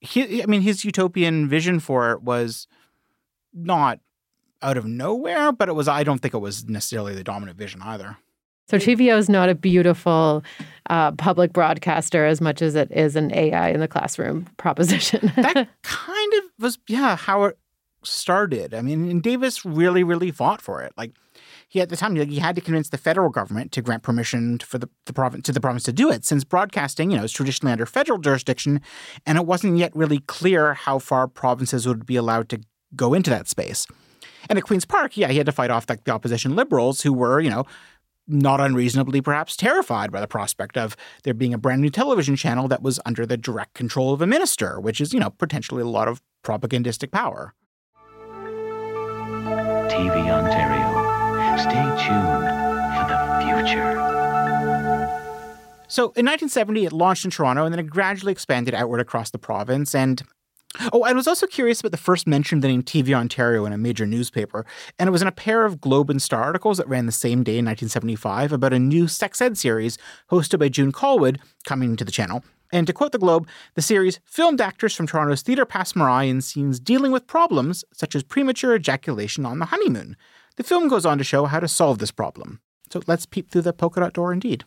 He, 0.00 0.40
I 0.42 0.46
mean, 0.46 0.62
his 0.62 0.84
utopian 0.84 1.48
vision 1.48 1.80
for 1.80 2.12
it 2.12 2.22
was 2.22 2.68
not 3.52 3.98
out 4.62 4.76
of 4.76 4.86
nowhere, 4.86 5.50
but 5.50 5.68
it 5.68 5.72
was. 5.72 5.88
I 5.88 6.04
don't 6.04 6.20
think 6.20 6.34
it 6.34 6.38
was 6.38 6.68
necessarily 6.68 7.14
the 7.14 7.24
dominant 7.24 7.58
vision 7.58 7.82
either. 7.82 8.18
So 8.72 8.78
TVO 8.78 9.18
is 9.18 9.28
not 9.28 9.50
a 9.50 9.54
beautiful 9.54 10.42
uh, 10.88 11.12
public 11.12 11.52
broadcaster 11.52 12.24
as 12.24 12.40
much 12.40 12.62
as 12.62 12.74
it 12.74 12.90
is 12.90 13.16
an 13.16 13.30
AI 13.34 13.68
in 13.68 13.80
the 13.80 13.86
classroom 13.86 14.46
proposition. 14.56 15.30
that 15.36 15.68
kind 15.82 16.32
of 16.38 16.44
was, 16.58 16.78
yeah, 16.88 17.16
how 17.16 17.44
it 17.44 17.58
started. 18.02 18.72
I 18.72 18.80
mean, 18.80 19.10
and 19.10 19.22
Davis 19.22 19.66
really, 19.66 20.02
really 20.02 20.30
fought 20.30 20.62
for 20.62 20.80
it. 20.80 20.94
Like 20.96 21.12
he 21.68 21.82
at 21.82 21.90
the 21.90 21.98
time, 21.98 22.16
he 22.16 22.38
had 22.38 22.54
to 22.54 22.62
convince 22.62 22.88
the 22.88 22.96
federal 22.96 23.28
government 23.28 23.72
to 23.72 23.82
grant 23.82 24.04
permission 24.04 24.58
for 24.60 24.78
the, 24.78 24.88
the 25.04 25.12
province 25.12 25.44
to 25.44 25.52
the 25.52 25.60
province 25.60 25.82
to 25.82 25.92
do 25.92 26.10
it, 26.10 26.24
since 26.24 26.42
broadcasting, 26.42 27.10
you 27.10 27.18
know, 27.18 27.24
is 27.24 27.32
traditionally 27.32 27.72
under 27.72 27.84
federal 27.84 28.18
jurisdiction, 28.18 28.80
and 29.26 29.36
it 29.36 29.44
wasn't 29.44 29.76
yet 29.76 29.94
really 29.94 30.20
clear 30.20 30.72
how 30.72 30.98
far 30.98 31.28
provinces 31.28 31.86
would 31.86 32.06
be 32.06 32.16
allowed 32.16 32.48
to 32.48 32.60
go 32.96 33.12
into 33.12 33.28
that 33.28 33.48
space. 33.48 33.86
And 34.48 34.58
at 34.58 34.64
Queen's 34.64 34.84
Park, 34.84 35.16
yeah, 35.16 35.28
he 35.28 35.36
had 35.36 35.46
to 35.46 35.52
fight 35.52 35.70
off 35.70 35.88
like 35.88 36.04
the 36.04 36.12
opposition 36.12 36.56
liberals 36.56 37.02
who 37.02 37.12
were, 37.12 37.40
you 37.40 37.50
know, 37.50 37.64
not 38.26 38.60
unreasonably 38.60 39.20
perhaps 39.20 39.56
terrified 39.56 40.12
by 40.12 40.20
the 40.20 40.28
prospect 40.28 40.76
of 40.76 40.96
there 41.24 41.34
being 41.34 41.54
a 41.54 41.58
brand 41.58 41.82
new 41.82 41.90
television 41.90 42.36
channel 42.36 42.68
that 42.68 42.82
was 42.82 43.00
under 43.04 43.26
the 43.26 43.36
direct 43.36 43.74
control 43.74 44.12
of 44.12 44.22
a 44.22 44.26
minister, 44.26 44.80
which 44.80 45.00
is, 45.00 45.12
you 45.12 45.20
know, 45.20 45.30
potentially 45.30 45.82
a 45.82 45.86
lot 45.86 46.08
of 46.08 46.22
propagandistic 46.42 47.10
power. 47.10 47.54
TV 49.88 50.30
Ontario. 50.30 51.12
Stay 51.58 51.84
tuned 52.02 52.48
for 52.96 53.06
the 53.08 53.18
future. 53.44 54.12
So 55.88 56.04
in 56.16 56.24
1970, 56.24 56.86
it 56.86 56.92
launched 56.92 57.26
in 57.26 57.30
Toronto 57.30 57.64
and 57.66 57.74
then 57.74 57.78
it 57.78 57.90
gradually 57.90 58.32
expanded 58.32 58.74
outward 58.74 59.00
across 59.00 59.30
the 59.30 59.38
province. 59.38 59.94
And 59.94 60.22
Oh, 60.92 61.02
I 61.02 61.12
was 61.12 61.28
also 61.28 61.46
curious 61.46 61.80
about 61.80 61.92
the 61.92 61.98
first 61.98 62.26
mention 62.26 62.58
of 62.58 62.62
the 62.62 62.68
name 62.68 62.82
TV 62.82 63.12
Ontario 63.12 63.66
in 63.66 63.72
a 63.72 63.78
major 63.78 64.06
newspaper, 64.06 64.64
and 64.98 65.06
it 65.06 65.10
was 65.10 65.20
in 65.20 65.28
a 65.28 65.32
pair 65.32 65.64
of 65.66 65.80
Globe 65.80 66.08
and 66.08 66.20
Star 66.20 66.42
articles 66.42 66.78
that 66.78 66.88
ran 66.88 67.06
the 67.06 67.12
same 67.12 67.42
day 67.42 67.58
in 67.58 67.66
1975 67.66 68.52
about 68.52 68.72
a 68.72 68.78
new 68.78 69.06
sex 69.06 69.40
ed 69.42 69.58
series 69.58 69.98
hosted 70.30 70.58
by 70.58 70.70
June 70.70 70.90
Callwood 70.90 71.40
coming 71.66 71.94
to 71.96 72.04
the 72.04 72.10
channel. 72.10 72.42
And 72.72 72.86
to 72.86 72.94
quote 72.94 73.12
the 73.12 73.18
Globe, 73.18 73.46
the 73.74 73.82
series 73.82 74.18
filmed 74.24 74.62
actors 74.62 74.94
from 74.94 75.06
Toronto's 75.06 75.42
Theatre 75.42 75.66
Passe 75.66 75.92
Muraille 75.92 76.30
in 76.30 76.40
scenes 76.40 76.80
dealing 76.80 77.12
with 77.12 77.26
problems 77.26 77.84
such 77.92 78.14
as 78.14 78.22
premature 78.22 78.74
ejaculation 78.74 79.44
on 79.44 79.58
the 79.58 79.66
honeymoon. 79.66 80.16
The 80.56 80.62
film 80.62 80.88
goes 80.88 81.04
on 81.04 81.18
to 81.18 81.24
show 81.24 81.44
how 81.44 81.60
to 81.60 81.68
solve 81.68 81.98
this 81.98 82.10
problem. 82.10 82.60
So 82.90 83.02
let's 83.06 83.26
peep 83.26 83.50
through 83.50 83.62
the 83.62 83.74
polka 83.74 84.00
dot 84.00 84.14
door 84.14 84.32
indeed. 84.32 84.64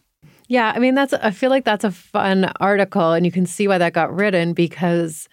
Yeah, 0.47 0.71
I 0.75 0.79
mean 0.79 0.93
that's 0.93 1.13
I 1.13 1.31
feel 1.31 1.49
like 1.49 1.65
that's 1.65 1.83
a 1.83 1.91
fun 1.91 2.51
article 2.59 3.13
and 3.13 3.25
you 3.25 3.31
can 3.31 3.47
see 3.47 3.67
why 3.67 3.79
that 3.79 3.93
got 3.93 4.15
written 4.15 4.53
because 4.53 5.27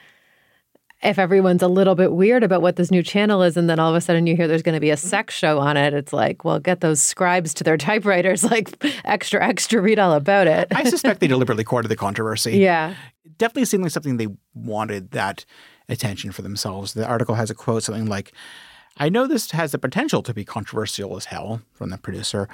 if 1.02 1.18
everyone's 1.18 1.62
a 1.62 1.68
little 1.68 1.94
bit 1.94 2.12
weird 2.12 2.44
about 2.44 2.62
what 2.62 2.76
this 2.76 2.90
new 2.90 3.02
channel 3.02 3.42
is 3.42 3.56
and 3.56 3.68
then 3.68 3.78
all 3.78 3.90
of 3.90 3.96
a 3.96 4.00
sudden 4.00 4.26
you 4.26 4.36
hear 4.36 4.46
there's 4.46 4.62
going 4.62 4.74
to 4.74 4.80
be 4.80 4.90
a 4.90 4.96
mm-hmm. 4.96 5.06
sex 5.06 5.34
show 5.34 5.58
on 5.58 5.76
it 5.76 5.92
it's 5.94 6.12
like 6.12 6.44
well 6.44 6.58
get 6.58 6.80
those 6.80 7.00
scribes 7.00 7.52
to 7.54 7.64
their 7.64 7.76
typewriters 7.88 8.44
like 8.44 8.82
extra 9.04 9.44
extra 9.44 9.80
read 9.80 9.98
all 9.98 10.12
about 10.12 10.46
it. 10.46 10.68
I 10.74 10.84
suspect 10.84 11.20
they 11.20 11.26
deliberately 11.28 11.64
courted 11.64 11.88
the 11.88 11.96
controversy. 11.96 12.58
Yeah. 12.58 12.94
It 13.24 13.38
definitely 13.38 13.64
seemed 13.66 13.82
like 13.82 13.92
something 13.92 14.16
they 14.16 14.28
wanted 14.54 15.10
that 15.12 15.44
attention 15.88 16.32
for 16.32 16.42
themselves. 16.42 16.94
The 16.94 17.06
article 17.06 17.34
has 17.34 17.50
a 17.50 17.54
quote 17.54 17.82
something 17.82 18.06
like 18.06 18.32
i 18.98 19.08
know 19.08 19.26
this 19.26 19.50
has 19.52 19.72
the 19.72 19.78
potential 19.78 20.22
to 20.22 20.34
be 20.34 20.44
controversial 20.44 21.16
as 21.16 21.26
hell 21.26 21.62
from 21.72 21.90
the 21.90 21.96
producer 21.96 22.48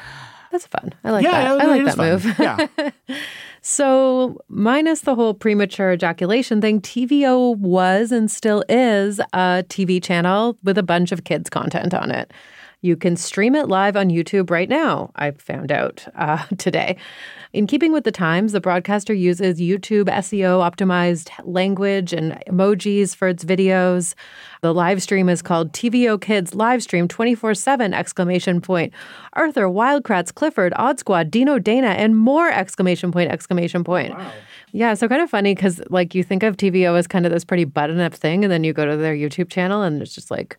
that's 0.51 0.67
fun 0.67 0.93
i 1.05 1.11
like 1.11 1.25
yeah, 1.25 1.55
that 1.55 1.61
i 1.61 1.67
like 1.67 1.85
that 1.85 1.97
fun. 1.97 2.11
move 2.11 2.39
yeah 2.39 3.17
So, 3.61 4.41
minus 4.49 5.03
the 5.03 5.15
whole 5.15 5.35
premature 5.35 5.93
ejaculation 5.93 6.61
thing, 6.61 6.81
TVO 6.81 7.57
was 7.59 8.13
and 8.13 8.31
still 8.31 8.65
is 8.69 9.19
a 9.33 9.65
TV 9.69 10.03
channel 10.03 10.57
with 10.63 10.79
a 10.79 10.83
bunch 10.83 11.13
of 11.13 11.25
kids' 11.25 11.51
content 11.51 11.93
on 11.93 12.11
it. 12.11 12.33
You 12.81 12.97
can 12.97 13.17
stream 13.17 13.55
it 13.57 13.69
live 13.69 13.97
on 13.97 14.09
YouTube 14.09 14.51
right 14.51 14.69
now, 14.69 15.11
I 15.17 15.33
found 15.33 15.73
out 15.73 16.07
uh, 16.15 16.45
today. 16.59 16.97
In 17.53 17.67
keeping 17.67 17.93
with 17.93 18.05
the 18.05 18.13
times, 18.13 18.53
the 18.53 18.61
broadcaster 18.61 19.15
uses 19.15 19.59
YouTube 19.59 20.05
SEO 20.05 20.61
optimized 20.61 21.31
language 21.45 22.13
and 22.13 22.33
emojis 22.47 23.17
for 23.17 23.27
its 23.29 23.45
videos. 23.45 24.15
The 24.61 24.75
live 24.75 25.03
stream 25.03 25.31
is 25.31 25.41
called 25.41 25.73
TVO 25.73 26.21
Kids 26.21 26.55
Live 26.55 26.83
Stream 26.83 27.09
24 27.09 27.55
7! 27.55 27.95
exclamation 27.95 28.61
point. 28.61 28.93
Arthur, 29.33 29.69
Wild 29.69 30.05
Kratts, 30.05 30.35
Clifford, 30.35 30.75
Odd 30.77 30.99
Squad, 30.99 31.31
Dino 31.31 31.59
Dana, 31.59 31.89
and 31.89 32.19
more 32.19 32.51
exclamation 32.51 33.13
point, 33.13 33.31
exclamation 33.31 33.83
point. 33.83 34.17
Wow. 34.17 34.31
Yeah, 34.73 34.95
so 34.95 35.09
kind 35.09 35.23
of 35.23 35.31
funny 35.31 35.55
because 35.55 35.81
like 35.91 36.15
you 36.15 36.23
think 36.23 36.43
of 36.43 36.57
TVO 36.57 36.99
as 36.99 37.07
kind 37.07 37.27
of 37.27 37.33
this 37.33 37.45
pretty 37.45 37.65
button 37.65 38.01
up 38.01 38.15
thing, 38.15 38.45
and 38.45 38.53
then 38.53 38.65
you 38.65 38.73
go 38.73 38.87
to 38.87 38.97
their 38.97 39.15
YouTube 39.15 39.51
channel 39.51 39.83
and 39.83 40.03
it's 40.03 40.15
just 40.15 40.31
like 40.31 40.59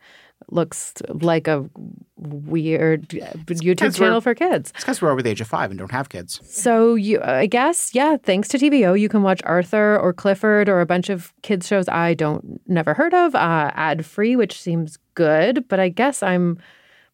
looks 0.51 0.93
like 1.09 1.47
a 1.47 1.69
weird 2.15 3.07
YouTube 3.09 3.95
channel 3.95 4.21
for 4.21 4.33
kids. 4.33 4.71
It's 4.71 4.83
because 4.83 5.01
we're 5.01 5.11
over 5.11 5.21
the 5.21 5.29
age 5.29 5.41
of 5.41 5.47
five 5.47 5.69
and 5.69 5.77
don't 5.77 5.91
have 5.91 6.09
kids. 6.09 6.39
So 6.43 6.95
you, 6.95 7.21
I 7.21 7.45
guess, 7.45 7.93
yeah. 7.93 8.17
Thanks 8.17 8.47
to 8.49 8.57
TVO, 8.57 8.99
you 8.99 9.09
can 9.09 9.21
watch 9.21 9.41
Arthur 9.43 9.97
or 9.97 10.13
Clifford 10.13 10.69
or 10.69 10.81
a 10.81 10.85
bunch 10.85 11.09
of 11.09 11.33
kids 11.41 11.67
shows 11.67 11.87
I 11.87 12.13
don't 12.13 12.59
never 12.67 12.93
heard 12.93 13.13
of, 13.13 13.35
uh, 13.35 13.71
ad 13.73 14.05
free, 14.05 14.35
which 14.35 14.59
seems 14.59 14.97
good. 15.13 15.67
But 15.67 15.79
I 15.79 15.89
guess 15.89 16.23
I'm 16.23 16.57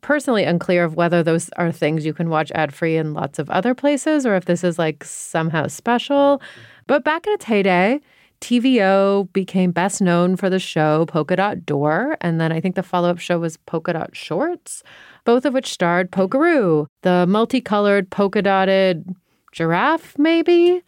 personally 0.02 0.44
unclear 0.44 0.84
of 0.84 0.96
whether 0.96 1.24
those 1.24 1.50
are 1.58 1.72
things 1.72 2.06
you 2.06 2.14
can 2.14 2.30
watch 2.30 2.52
ad 2.54 2.74
free 2.74 2.96
in 2.96 3.14
lots 3.14 3.40
of 3.40 3.50
other 3.50 3.74
places 3.74 4.24
or 4.26 4.36
if 4.36 4.46
this 4.46 4.64
is 4.64 4.78
like 4.78 5.04
somehow 5.04 5.68
special. 5.68 6.42
But 6.88 7.04
back 7.04 7.26
in 7.26 7.34
its 7.34 7.46
heyday, 7.46 8.00
TVO 8.42 9.32
became 9.34 9.72
best 9.72 10.02
known 10.02 10.36
for 10.36 10.50
the 10.50 10.60
show 10.60 11.06
Polka 11.08 11.36
Dot 11.36 11.66
Door, 11.66 12.18
and 12.22 12.40
then 12.40 12.52
I 12.52 12.62
think 12.62 12.76
the 12.76 12.84
follow 12.84 13.10
up 13.10 13.18
show 13.18 13.40
was 13.40 13.58
Polka 13.58 13.94
Dot 13.94 14.16
Shorts, 14.16 14.84
both 15.24 15.46
of 15.46 15.54
which 15.54 15.72
starred 15.72 16.12
Polkaroo, 16.12 16.86
the 17.02 17.26
multicolored 17.28 18.12
polka 18.12 18.44
dotted 18.44 19.16
giraffe, 19.52 20.18
maybe? 20.20 20.84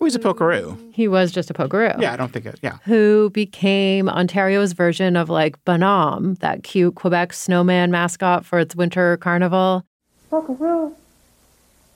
Oh, 0.00 0.06
he's 0.06 0.14
a 0.14 0.18
Polkaroo. 0.18 0.78
He 0.94 1.06
was 1.06 1.30
just 1.30 1.50
a 1.50 1.54
Polkaroo. 1.54 2.00
Yeah, 2.00 2.12
I 2.12 2.16
don't 2.16 2.32
think 2.32 2.46
it, 2.46 2.58
yeah. 2.62 2.78
Who 2.84 3.30
became 3.30 4.08
Ontario's 4.08 4.72
version 4.72 5.16
of 5.16 5.28
like 5.28 5.62
Bonhomme, 5.64 6.34
that 6.36 6.62
cute 6.64 6.94
Quebec 6.94 7.34
snowman 7.34 7.90
mascot 7.90 8.46
for 8.46 8.58
its 8.58 8.74
winter 8.74 9.18
carnival. 9.18 9.84
Polkaroo. 10.30 10.94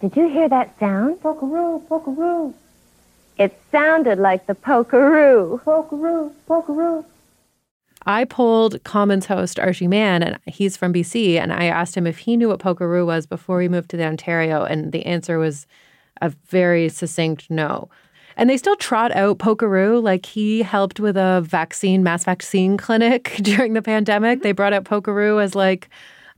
Did 0.00 0.14
you 0.14 0.28
hear 0.28 0.48
that 0.50 0.78
sound? 0.78 1.20
Polkaroo, 1.22 1.82
Polkaroo. 1.88 2.52
It 3.38 3.58
sounded 3.70 4.18
like 4.18 4.46
the 4.46 4.54
pokeroo. 4.54 5.62
Pokeroo, 5.62 6.32
pokeroo. 6.48 7.04
I 8.08 8.24
pulled 8.24 8.82
Commons 8.84 9.26
host 9.26 9.58
Arshy 9.58 9.88
Mann, 9.88 10.22
and 10.22 10.38
he's 10.46 10.76
from 10.76 10.92
BC, 10.92 11.40
and 11.40 11.52
I 11.52 11.64
asked 11.64 11.96
him 11.96 12.06
if 12.06 12.18
he 12.18 12.36
knew 12.36 12.48
what 12.48 12.60
pokeroo 12.60 13.04
was 13.04 13.26
before 13.26 13.60
he 13.60 13.68
moved 13.68 13.90
to 13.90 13.96
the 13.96 14.04
Ontario, 14.04 14.62
and 14.62 14.92
the 14.92 15.04
answer 15.04 15.38
was 15.38 15.66
a 16.22 16.30
very 16.46 16.88
succinct 16.88 17.50
no. 17.50 17.90
And 18.36 18.50
they 18.50 18.56
still 18.56 18.76
trot 18.76 19.14
out 19.16 19.38
Pokeroo. 19.38 20.02
Like 20.02 20.26
he 20.26 20.62
helped 20.62 21.00
with 21.00 21.16
a 21.16 21.42
vaccine, 21.44 22.02
mass 22.02 22.24
vaccine 22.24 22.76
clinic 22.86 23.38
during 23.42 23.72
the 23.72 23.82
pandemic. 23.82 24.42
They 24.42 24.52
brought 24.52 24.72
out 24.72 24.84
Pokeroo 24.84 25.42
as 25.42 25.54
like, 25.54 25.88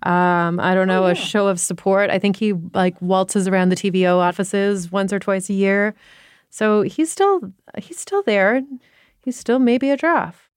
um, 0.04 0.60
I 0.60 0.74
don't 0.74 0.86
know, 0.86 1.04
oh, 1.04 1.06
yeah. 1.06 1.12
a 1.12 1.16
show 1.16 1.48
of 1.48 1.58
support. 1.58 2.10
I 2.10 2.18
think 2.18 2.36
he 2.36 2.52
like 2.72 3.00
waltzes 3.02 3.48
around 3.48 3.70
the 3.70 3.76
TVO 3.76 4.16
offices 4.16 4.92
once 4.92 5.12
or 5.12 5.18
twice 5.18 5.50
a 5.50 5.54
year. 5.54 5.94
So 6.50 6.82
he's 6.82 7.10
still 7.10 7.52
he's 7.78 7.98
still 7.98 8.22
there. 8.22 8.62
He's 9.22 9.36
still 9.36 9.58
maybe 9.58 9.90
a 9.90 9.96
draft. 9.96 10.48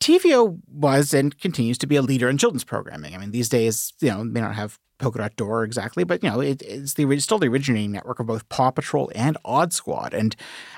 TVO 0.00 0.60
was 0.70 1.14
and 1.14 1.38
continues 1.38 1.78
to 1.78 1.86
be 1.86 1.96
a 1.96 2.02
leader 2.02 2.28
in 2.28 2.38
children's 2.38 2.64
programming. 2.64 3.14
I 3.14 3.18
mean, 3.18 3.30
these 3.30 3.48
days, 3.48 3.92
you 4.00 4.10
know, 4.10 4.24
may 4.24 4.40
not 4.40 4.54
have 4.54 4.78
Polka 4.98 5.18
Dot 5.18 5.36
Door 5.36 5.64
exactly, 5.64 6.04
but 6.04 6.22
you 6.22 6.30
know, 6.30 6.40
it, 6.40 6.62
it's 6.62 6.94
the 6.94 7.18
still 7.18 7.38
the 7.38 7.48
originating 7.48 7.92
network 7.92 8.20
of 8.20 8.26
both 8.26 8.48
Paw 8.48 8.70
Patrol 8.70 9.10
and 9.14 9.36
Odd 9.44 9.72
Squad. 9.72 10.14
And 10.14 10.36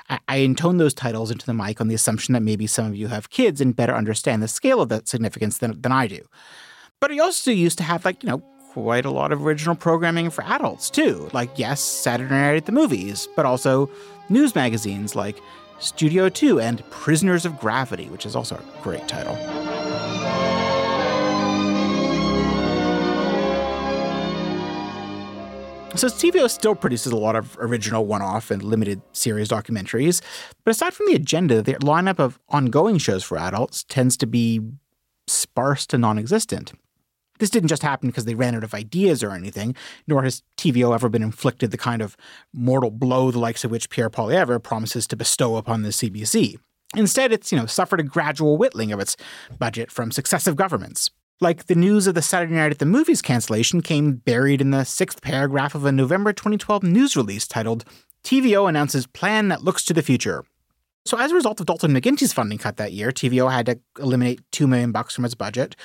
I, 0.09 0.19
I 0.27 0.35
intone 0.37 0.77
those 0.77 0.93
titles 0.93 1.31
into 1.31 1.45
the 1.45 1.53
mic 1.53 1.79
on 1.79 1.87
the 1.87 1.95
assumption 1.95 2.33
that 2.33 2.41
maybe 2.41 2.67
some 2.67 2.85
of 2.85 2.95
you 2.95 3.07
have 3.07 3.29
kids 3.29 3.61
and 3.61 3.75
better 3.75 3.93
understand 3.93 4.41
the 4.41 4.47
scale 4.47 4.81
of 4.81 4.89
that 4.89 5.07
significance 5.07 5.57
than 5.57 5.79
than 5.81 5.91
I 5.91 6.07
do. 6.07 6.25
But 6.99 7.11
he 7.11 7.19
also 7.19 7.51
used 7.51 7.77
to 7.77 7.83
have 7.83 8.05
like 8.05 8.23
you 8.23 8.29
know 8.29 8.43
quite 8.73 9.03
a 9.03 9.09
lot 9.09 9.31
of 9.31 9.45
original 9.45 9.75
programming 9.75 10.29
for 10.29 10.43
adults 10.43 10.89
too. 10.91 11.27
Like 11.33 11.49
yes, 11.57 11.81
Saturday 11.81 12.33
Night 12.33 12.57
at 12.57 12.65
the 12.65 12.71
Movies, 12.71 13.27
but 13.35 13.45
also 13.45 13.89
news 14.29 14.53
magazines 14.53 15.15
like 15.15 15.39
Studio 15.79 16.29
2 16.29 16.59
and 16.59 16.87
Prisoners 16.91 17.45
of 17.45 17.59
Gravity, 17.59 18.09
which 18.09 18.25
is 18.25 18.35
also 18.35 18.55
a 18.55 18.81
great 18.83 19.07
title. 19.07 19.35
So 25.95 26.07
TVO 26.07 26.49
still 26.49 26.75
produces 26.75 27.11
a 27.11 27.17
lot 27.17 27.35
of 27.35 27.57
original 27.59 28.05
one-off 28.05 28.51
and 28.51 28.61
limited 28.61 29.01
series 29.11 29.49
documentaries, 29.49 30.21
but 30.63 30.71
aside 30.71 30.93
from 30.93 31.07
the 31.07 31.15
agenda, 31.15 31.63
their 31.63 31.79
lineup 31.79 32.19
of 32.19 32.39
ongoing 32.49 32.99
shows 32.99 33.23
for 33.23 33.37
adults 33.37 33.83
tends 33.83 34.15
to 34.17 34.27
be 34.27 34.61
sparse 35.27 35.87
to 35.87 35.97
non-existent. 35.97 36.73
This 37.39 37.49
didn't 37.49 37.69
just 37.69 37.81
happen 37.81 38.09
because 38.09 38.25
they 38.25 38.35
ran 38.35 38.55
out 38.55 38.63
of 38.63 38.73
ideas 38.73 39.23
or 39.23 39.31
anything, 39.31 39.75
nor 40.07 40.23
has 40.23 40.43
TVO 40.57 40.93
ever 40.93 41.09
been 41.09 41.23
inflicted 41.23 41.71
the 41.71 41.77
kind 41.77 42.01
of 42.01 42.15
mortal 42.53 42.91
blow 42.91 43.31
the 43.31 43.39
likes 43.39 43.63
of 43.63 43.71
which 43.71 43.89
Pierre 43.89 44.09
Poilievre 44.09 44.61
promises 44.61 45.07
to 45.07 45.15
bestow 45.15 45.55
upon 45.55 45.81
the 45.81 45.89
CBC. 45.89 46.57
Instead, 46.95 47.31
it's, 47.31 47.51
you 47.51 47.57
know, 47.57 47.65
suffered 47.65 47.99
a 47.99 48.03
gradual 48.03 48.57
whittling 48.57 48.91
of 48.91 48.99
its 48.99 49.15
budget 49.57 49.91
from 49.91 50.11
successive 50.11 50.55
governments. 50.55 51.11
Like 51.41 51.67
the 51.67 51.75
news 51.75 52.07
of 52.07 52.15
the 52.15 52.21
Saturday 52.21 52.55
Night 52.55 52.71
at 52.71 52.79
the 52.79 52.85
Movies 52.85 53.21
cancellation 53.21 53.81
came 53.81 54.13
buried 54.13 54.59
in 54.59 54.71
the 54.71 54.83
sixth 54.83 55.21
paragraph 55.21 55.73
of 55.73 55.85
a 55.85 55.91
November 55.91 56.33
2012 56.33 56.83
news 56.83 57.15
release 57.15 57.47
titled 57.47 57.85
TVO 58.23 58.67
announces 58.67 59.07
plan 59.07 59.47
that 59.47 59.63
looks 59.63 59.85
to 59.85 59.93
the 59.93 60.01
future. 60.01 60.43
So 61.09 61.17
as 61.17 61.31
a 61.31 61.35
result 61.35 61.59
of 61.59 61.65
Dalton 61.65 61.91
McGuinty's 61.91 62.33
funding 62.33 62.59
cut 62.59 62.77
that 62.77 62.93
year, 62.93 63.09
TVO 63.09 63.51
had 63.51 63.65
to 63.65 63.79
eliminate 63.97 64.41
2 64.51 64.67
million 64.67 64.91
bucks 64.91 65.15
from 65.15 65.25
its 65.25 65.33
budget, 65.33 65.75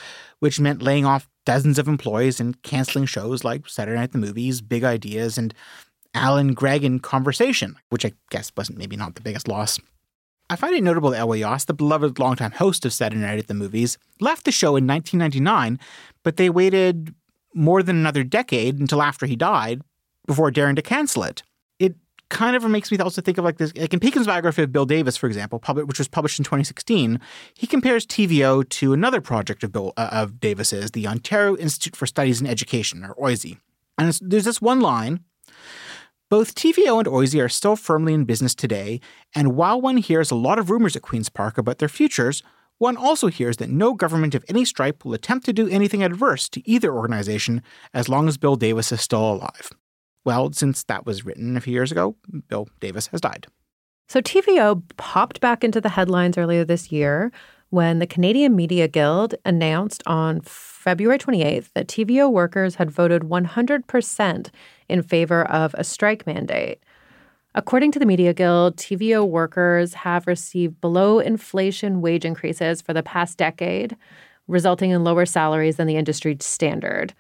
which 0.41 0.61
meant 0.61 0.83
laying 0.83 1.07
off 1.07 1.31
dozens 1.47 1.79
of 1.79 1.89
employees 1.89 2.41
and 2.41 2.63
canceling 2.63 3.07
shows 3.07 3.43
like 3.43 3.67
Saturday 3.67 3.99
Night 3.99 4.13
the 4.13 4.19
Movies, 4.19 4.61
Big 4.61 4.85
Ideas, 4.85 5.39
and 5.39 5.55
Allan 6.13 6.53
Gregg 6.53 6.85
in 6.85 6.99
Conversation, 6.99 7.77
which 7.89 8.05
I 8.05 8.13
guess 8.29 8.53
wasn't 8.55 8.77
maybe 8.77 8.97
not 8.97 9.15
the 9.15 9.23
biggest 9.23 9.49
loss. 9.49 9.81
I 10.51 10.57
find 10.57 10.75
it 10.75 10.85
notable 10.85 11.09
that 11.09 11.23
Elwy 11.23 11.67
the 11.67 11.73
beloved 11.73 12.19
longtime 12.19 12.53
host 12.53 12.85
of 12.85 12.93
Saturday 12.93 13.23
Night 13.23 13.39
at 13.39 13.47
the 13.47 13.55
Movies, 13.55 13.97
left 14.21 14.45
the 14.45 14.53
show 14.53 14.77
in 14.77 14.87
1999, 14.87 15.81
but 16.23 16.37
they 16.37 16.51
waited 16.51 17.15
more 17.55 17.83
than 17.83 17.97
another 17.97 18.25
decade 18.25 18.79
until 18.79 19.01
after 19.01 19.25
he 19.25 19.37
died 19.37 19.81
before 20.27 20.51
daring 20.51 20.77
to 20.77 20.83
cancel 20.83 21.23
it. 21.23 21.43
Kind 22.35 22.57
of 22.57 22.65
makes 22.69 22.91
me 22.91 22.99
also 22.99 23.23
think 23.23 23.39
of 23.39 23.45
like 23.45 23.59
this, 23.59 23.73
like 23.77 23.95
in 23.95 24.01
Paikin's 24.01 24.27
biography 24.27 24.63
of 24.63 24.73
Bill 24.73 24.87
Davis, 24.87 25.17
for 25.17 25.29
example, 25.29 25.63
which 25.85 25.99
was 25.99 26.09
published 26.09 26.41
in 26.41 26.45
2016, 26.45 27.21
he 27.55 27.67
compares 27.67 28.05
TVO 28.05 28.69
to 28.69 28.93
another 28.93 29.21
project 29.21 29.63
of 29.63 29.71
Bill 29.71 29.93
uh, 29.97 30.09
of 30.11 30.41
Davis's, 30.41 30.91
the 30.91 31.07
Ontario 31.07 31.57
Institute 31.57 31.95
for 31.95 32.07
Studies 32.07 32.41
in 32.41 32.47
Education, 32.47 33.05
or 33.05 33.15
OISE. 33.15 33.57
And 33.97 34.19
there's 34.21 34.45
this 34.45 34.61
one 34.61 34.81
line 34.81 35.21
both 36.31 36.57
TVO 36.57 36.99
and 36.99 37.07
OISE 37.07 37.41
are 37.41 37.49
still 37.49 37.77
firmly 37.77 38.13
in 38.13 38.25
business 38.25 38.57
today, 38.57 39.01
and 39.37 39.55
while 39.55 39.81
one 39.81 39.99
hears 39.99 40.33
a 40.33 40.35
lot 40.35 40.59
of 40.59 40.71
rumors 40.71 40.97
at 40.97 41.03
Queen's 41.03 41.29
Park 41.29 41.59
about 41.59 41.79
their 41.79 41.89
futures, 41.89 42.43
one 42.79 42.97
also 42.97 43.29
hears 43.29 43.59
that 43.59 43.71
no 43.71 43.95
government 43.95 44.35
of 44.35 44.45
any 44.49 44.65
stripe 44.65 45.05
will 45.05 45.15
attempt 45.15 45.47
to 45.47 45.53
do 45.53 45.69
anything 45.69 46.03
adverse 46.03 46.49
to 46.49 46.69
either 46.69 46.93
organization 46.93 47.63
as 47.93 48.09
long 48.09 48.27
as 48.27 48.37
Bill 48.37 48.57
Davis 48.57 48.91
is 48.91 49.01
still 49.01 49.35
alive. 49.35 49.71
Well, 50.25 50.53
since 50.53 50.85
that 50.85 51.05
was 51.07 51.25
written 51.25 51.57
a 51.57 51.61
few 51.61 51.73
years 51.73 51.93
ago, 51.93 52.17
Bill 52.49 52.69
Davis 52.81 53.09
has 53.09 53.21
died. 53.21 53.47
So 54.09 54.21
TVO 54.21 54.83
popped 54.97 55.41
back 55.41 55.65
into 55.65 55.81
the 55.81 55.89
headlines 55.91 56.39
earlier 56.39 56.65
this 56.65 56.93
year 56.93 57.33
when 57.71 57.99
the 57.99 58.07
Canadian 58.07 58.55
Media 58.55 58.87
Guild 58.87 59.35
announced 59.45 60.03
on 60.07 60.41
February 60.43 61.19
28th 61.19 61.71
that 61.75 61.89
TVO 61.89 62.31
workers 62.31 62.77
had 62.77 62.91
voted 62.91 63.23
100% 63.23 64.51
in 64.89 65.03
favor 65.03 65.45
of 65.47 65.75
a 65.75 65.85
strike 65.85 66.27
mandate. 66.27 66.79
According 67.57 67.93
to 67.93 67.99
the 67.99 68.07
Media 68.07 68.35
Guild, 68.35 68.77
TVO 68.77 69.27
workers 69.27 69.95
have 69.95 70.27
received 70.27 70.81
below 70.81 71.19
inflation 71.19 72.01
wage 72.01 72.25
increases 72.25 72.83
for 72.83 72.93
the 72.93 73.03
past 73.03 73.39
decade, 73.39 73.97
resulting 74.49 74.91
in 74.91 75.05
lower 75.05 75.25
salaries 75.25 75.77
than 75.77 75.87
the 75.87 75.97
industry 75.97 76.37
standard. 76.41 77.15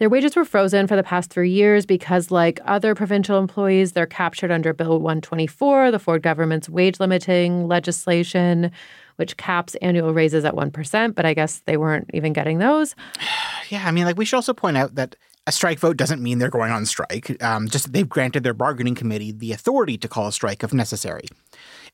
Their 0.00 0.08
wages 0.08 0.34
were 0.34 0.46
frozen 0.46 0.86
for 0.86 0.96
the 0.96 1.02
past 1.02 1.30
three 1.30 1.50
years 1.50 1.84
because, 1.84 2.30
like 2.30 2.58
other 2.64 2.94
provincial 2.94 3.38
employees, 3.38 3.92
they're 3.92 4.06
captured 4.06 4.50
under 4.50 4.72
Bill 4.72 4.98
124, 4.98 5.90
the 5.90 5.98
Ford 5.98 6.22
government's 6.22 6.70
wage 6.70 6.98
limiting 6.98 7.68
legislation, 7.68 8.70
which 9.16 9.36
caps 9.36 9.74
annual 9.82 10.14
raises 10.14 10.46
at 10.46 10.54
1%. 10.54 11.14
But 11.14 11.26
I 11.26 11.34
guess 11.34 11.60
they 11.66 11.76
weren't 11.76 12.08
even 12.14 12.32
getting 12.32 12.58
those. 12.58 12.96
Yeah, 13.68 13.86
I 13.86 13.92
mean, 13.92 14.04
like 14.04 14.16
we 14.16 14.24
should 14.24 14.34
also 14.34 14.52
point 14.52 14.76
out 14.76 14.96
that 14.96 15.14
a 15.46 15.52
strike 15.52 15.78
vote 15.78 15.96
doesn't 15.96 16.20
mean 16.20 16.40
they're 16.40 16.50
going 16.50 16.72
on 16.72 16.86
strike. 16.86 17.40
Um, 17.40 17.68
just 17.68 17.92
they've 17.92 18.08
granted 18.08 18.42
their 18.42 18.52
bargaining 18.52 18.96
committee 18.96 19.30
the 19.30 19.52
authority 19.52 19.96
to 19.98 20.08
call 20.08 20.26
a 20.26 20.32
strike 20.32 20.64
if 20.64 20.72
necessary. 20.74 21.28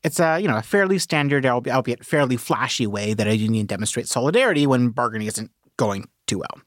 It's 0.03 0.19
a 0.19 0.41
you 0.41 0.49
know 0.49 0.57
a 0.57 0.63
fairly 0.63 0.99
standard, 0.99 1.45
albeit 1.45 2.03
fairly 2.03 2.39
flashy 2.39 2.87
way 2.87 3.13
that 3.13 3.27
a 3.27 3.37
union 3.37 3.67
demonstrates 3.67 4.11
solidarity 4.11 4.67
when 4.67 4.89
bargaining 4.89 5.29
isn't 5.29 5.51
going 5.77 6.09
too 6.27 6.39
well. 6.39 6.63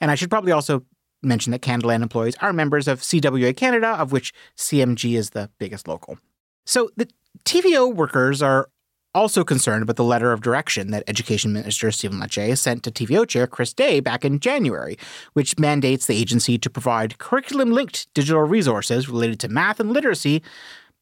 And 0.00 0.10
I 0.10 0.14
should 0.14 0.30
probably 0.30 0.52
also 0.52 0.84
mention 1.22 1.50
that 1.52 1.62
Canadaland 1.62 2.02
employees 2.02 2.36
are 2.40 2.52
members 2.52 2.88
of 2.88 3.00
CWA 3.00 3.56
Canada, 3.56 3.88
of 3.88 4.12
which 4.12 4.32
CMG 4.56 5.16
is 5.16 5.30
the 5.30 5.50
biggest 5.58 5.88
local. 5.88 6.18
So 6.64 6.90
the 6.96 7.08
TVO 7.44 7.94
workers 7.94 8.42
are 8.42 8.68
also 9.14 9.42
concerned 9.44 9.82
about 9.82 9.96
the 9.96 10.04
letter 10.04 10.30
of 10.30 10.42
direction 10.42 10.90
that 10.90 11.02
Education 11.06 11.52
Minister 11.52 11.90
Stephen 11.90 12.20
Lecce 12.20 12.58
sent 12.58 12.82
to 12.82 12.90
TVO 12.90 13.26
Chair 13.26 13.46
Chris 13.46 13.72
Day 13.72 13.98
back 13.98 14.26
in 14.26 14.40
January, 14.40 14.98
which 15.32 15.58
mandates 15.58 16.06
the 16.06 16.16
agency 16.16 16.58
to 16.58 16.68
provide 16.68 17.16
curriculum 17.16 17.72
linked 17.72 18.12
digital 18.12 18.42
resources 18.42 19.08
related 19.08 19.40
to 19.40 19.48
math 19.48 19.80
and 19.80 19.90
literacy, 19.90 20.42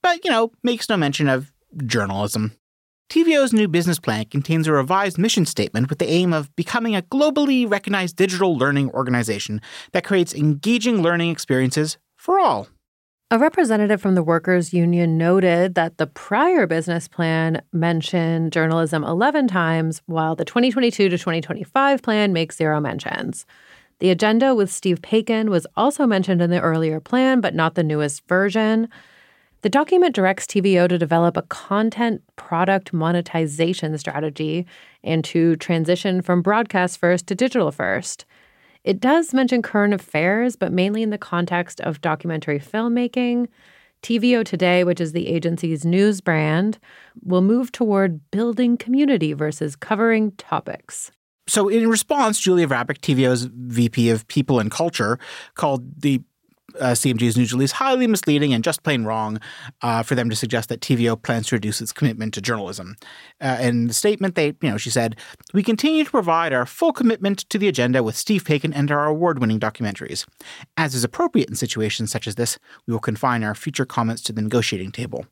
but, 0.00 0.24
you 0.24 0.30
know, 0.30 0.52
makes 0.62 0.88
no 0.88 0.96
mention 0.96 1.28
of 1.28 1.52
journalism. 1.86 2.52
TVO's 3.10 3.52
new 3.52 3.68
business 3.68 3.98
plan 3.98 4.24
contains 4.24 4.66
a 4.66 4.72
revised 4.72 5.18
mission 5.18 5.46
statement 5.46 5.88
with 5.88 5.98
the 5.98 6.10
aim 6.10 6.32
of 6.32 6.54
becoming 6.56 6.96
a 6.96 7.02
globally 7.02 7.70
recognized 7.70 8.16
digital 8.16 8.56
learning 8.56 8.90
organization 8.90 9.60
that 9.92 10.04
creates 10.04 10.34
engaging 10.34 11.02
learning 11.02 11.30
experiences 11.30 11.98
for 12.16 12.40
all. 12.40 12.68
A 13.30 13.38
representative 13.38 14.00
from 14.00 14.14
the 14.14 14.22
workers' 14.22 14.72
union 14.72 15.16
noted 15.18 15.74
that 15.74 15.98
the 15.98 16.06
prior 16.06 16.66
business 16.66 17.08
plan 17.08 17.62
mentioned 17.72 18.52
journalism 18.52 19.02
11 19.02 19.48
times, 19.48 20.02
while 20.06 20.36
the 20.36 20.44
2022 20.44 21.08
to 21.08 21.18
2025 21.18 22.02
plan 22.02 22.32
makes 22.32 22.56
zero 22.56 22.80
mentions. 22.80 23.46
The 24.00 24.10
agenda 24.10 24.54
with 24.54 24.70
Steve 24.70 25.00
Paikin 25.02 25.48
was 25.48 25.66
also 25.76 26.06
mentioned 26.06 26.42
in 26.42 26.50
the 26.50 26.60
earlier 26.60 27.00
plan, 27.00 27.40
but 27.40 27.54
not 27.54 27.74
the 27.74 27.82
newest 27.82 28.26
version. 28.28 28.88
The 29.64 29.70
document 29.70 30.14
directs 30.14 30.46
TVO 30.46 30.90
to 30.90 30.98
develop 30.98 31.38
a 31.38 31.42
content 31.48 32.22
product 32.36 32.92
monetization 32.92 33.96
strategy 33.96 34.66
and 35.02 35.24
to 35.24 35.56
transition 35.56 36.20
from 36.20 36.42
broadcast 36.42 36.98
first 36.98 37.26
to 37.28 37.34
digital 37.34 37.72
first. 37.72 38.26
It 38.84 39.00
does 39.00 39.32
mention 39.32 39.62
current 39.62 39.94
affairs, 39.94 40.54
but 40.54 40.70
mainly 40.70 41.02
in 41.02 41.08
the 41.08 41.16
context 41.16 41.80
of 41.80 42.02
documentary 42.02 42.60
filmmaking. 42.60 43.46
TVO 44.02 44.44
Today, 44.44 44.84
which 44.84 45.00
is 45.00 45.12
the 45.12 45.28
agency's 45.28 45.86
news 45.86 46.20
brand, 46.20 46.78
will 47.22 47.40
move 47.40 47.72
toward 47.72 48.20
building 48.30 48.76
community 48.76 49.32
versus 49.32 49.76
covering 49.76 50.32
topics. 50.32 51.10
So, 51.46 51.70
in 51.70 51.88
response, 51.88 52.38
Julia 52.38 52.66
Vrabic, 52.66 52.98
TVO's 52.98 53.44
VP 53.44 54.10
of 54.10 54.28
People 54.28 54.60
and 54.60 54.70
Culture, 54.70 55.18
called 55.54 56.02
the 56.02 56.20
uh, 56.80 56.92
CMG's 56.92 57.36
news 57.36 57.52
release 57.52 57.72
highly 57.72 58.06
misleading 58.06 58.52
and 58.52 58.64
just 58.64 58.82
plain 58.82 59.04
wrong 59.04 59.40
uh, 59.82 60.02
for 60.02 60.14
them 60.14 60.30
to 60.30 60.36
suggest 60.36 60.68
that 60.68 60.80
TVO 60.80 61.20
plans 61.20 61.48
to 61.48 61.56
reduce 61.56 61.80
its 61.80 61.92
commitment 61.92 62.34
to 62.34 62.40
journalism. 62.40 62.96
Uh, 63.40 63.58
in 63.60 63.86
the 63.86 63.94
statement, 63.94 64.34
they, 64.34 64.48
you 64.60 64.70
know, 64.70 64.76
she 64.76 64.90
said, 64.90 65.16
"We 65.52 65.62
continue 65.62 66.04
to 66.04 66.10
provide 66.10 66.52
our 66.52 66.66
full 66.66 66.92
commitment 66.92 67.38
to 67.50 67.58
the 67.58 67.68
agenda 67.68 68.02
with 68.02 68.16
Steve 68.16 68.44
Paikin 68.44 68.72
and 68.74 68.90
our 68.90 69.06
award-winning 69.06 69.60
documentaries. 69.60 70.26
As 70.76 70.94
is 70.94 71.04
appropriate 71.04 71.48
in 71.48 71.56
situations 71.56 72.10
such 72.10 72.26
as 72.26 72.34
this, 72.34 72.58
we 72.86 72.92
will 72.92 73.00
confine 73.00 73.44
our 73.44 73.54
future 73.54 73.86
comments 73.86 74.22
to 74.22 74.32
the 74.32 74.42
negotiating 74.42 74.92
table." 74.92 75.26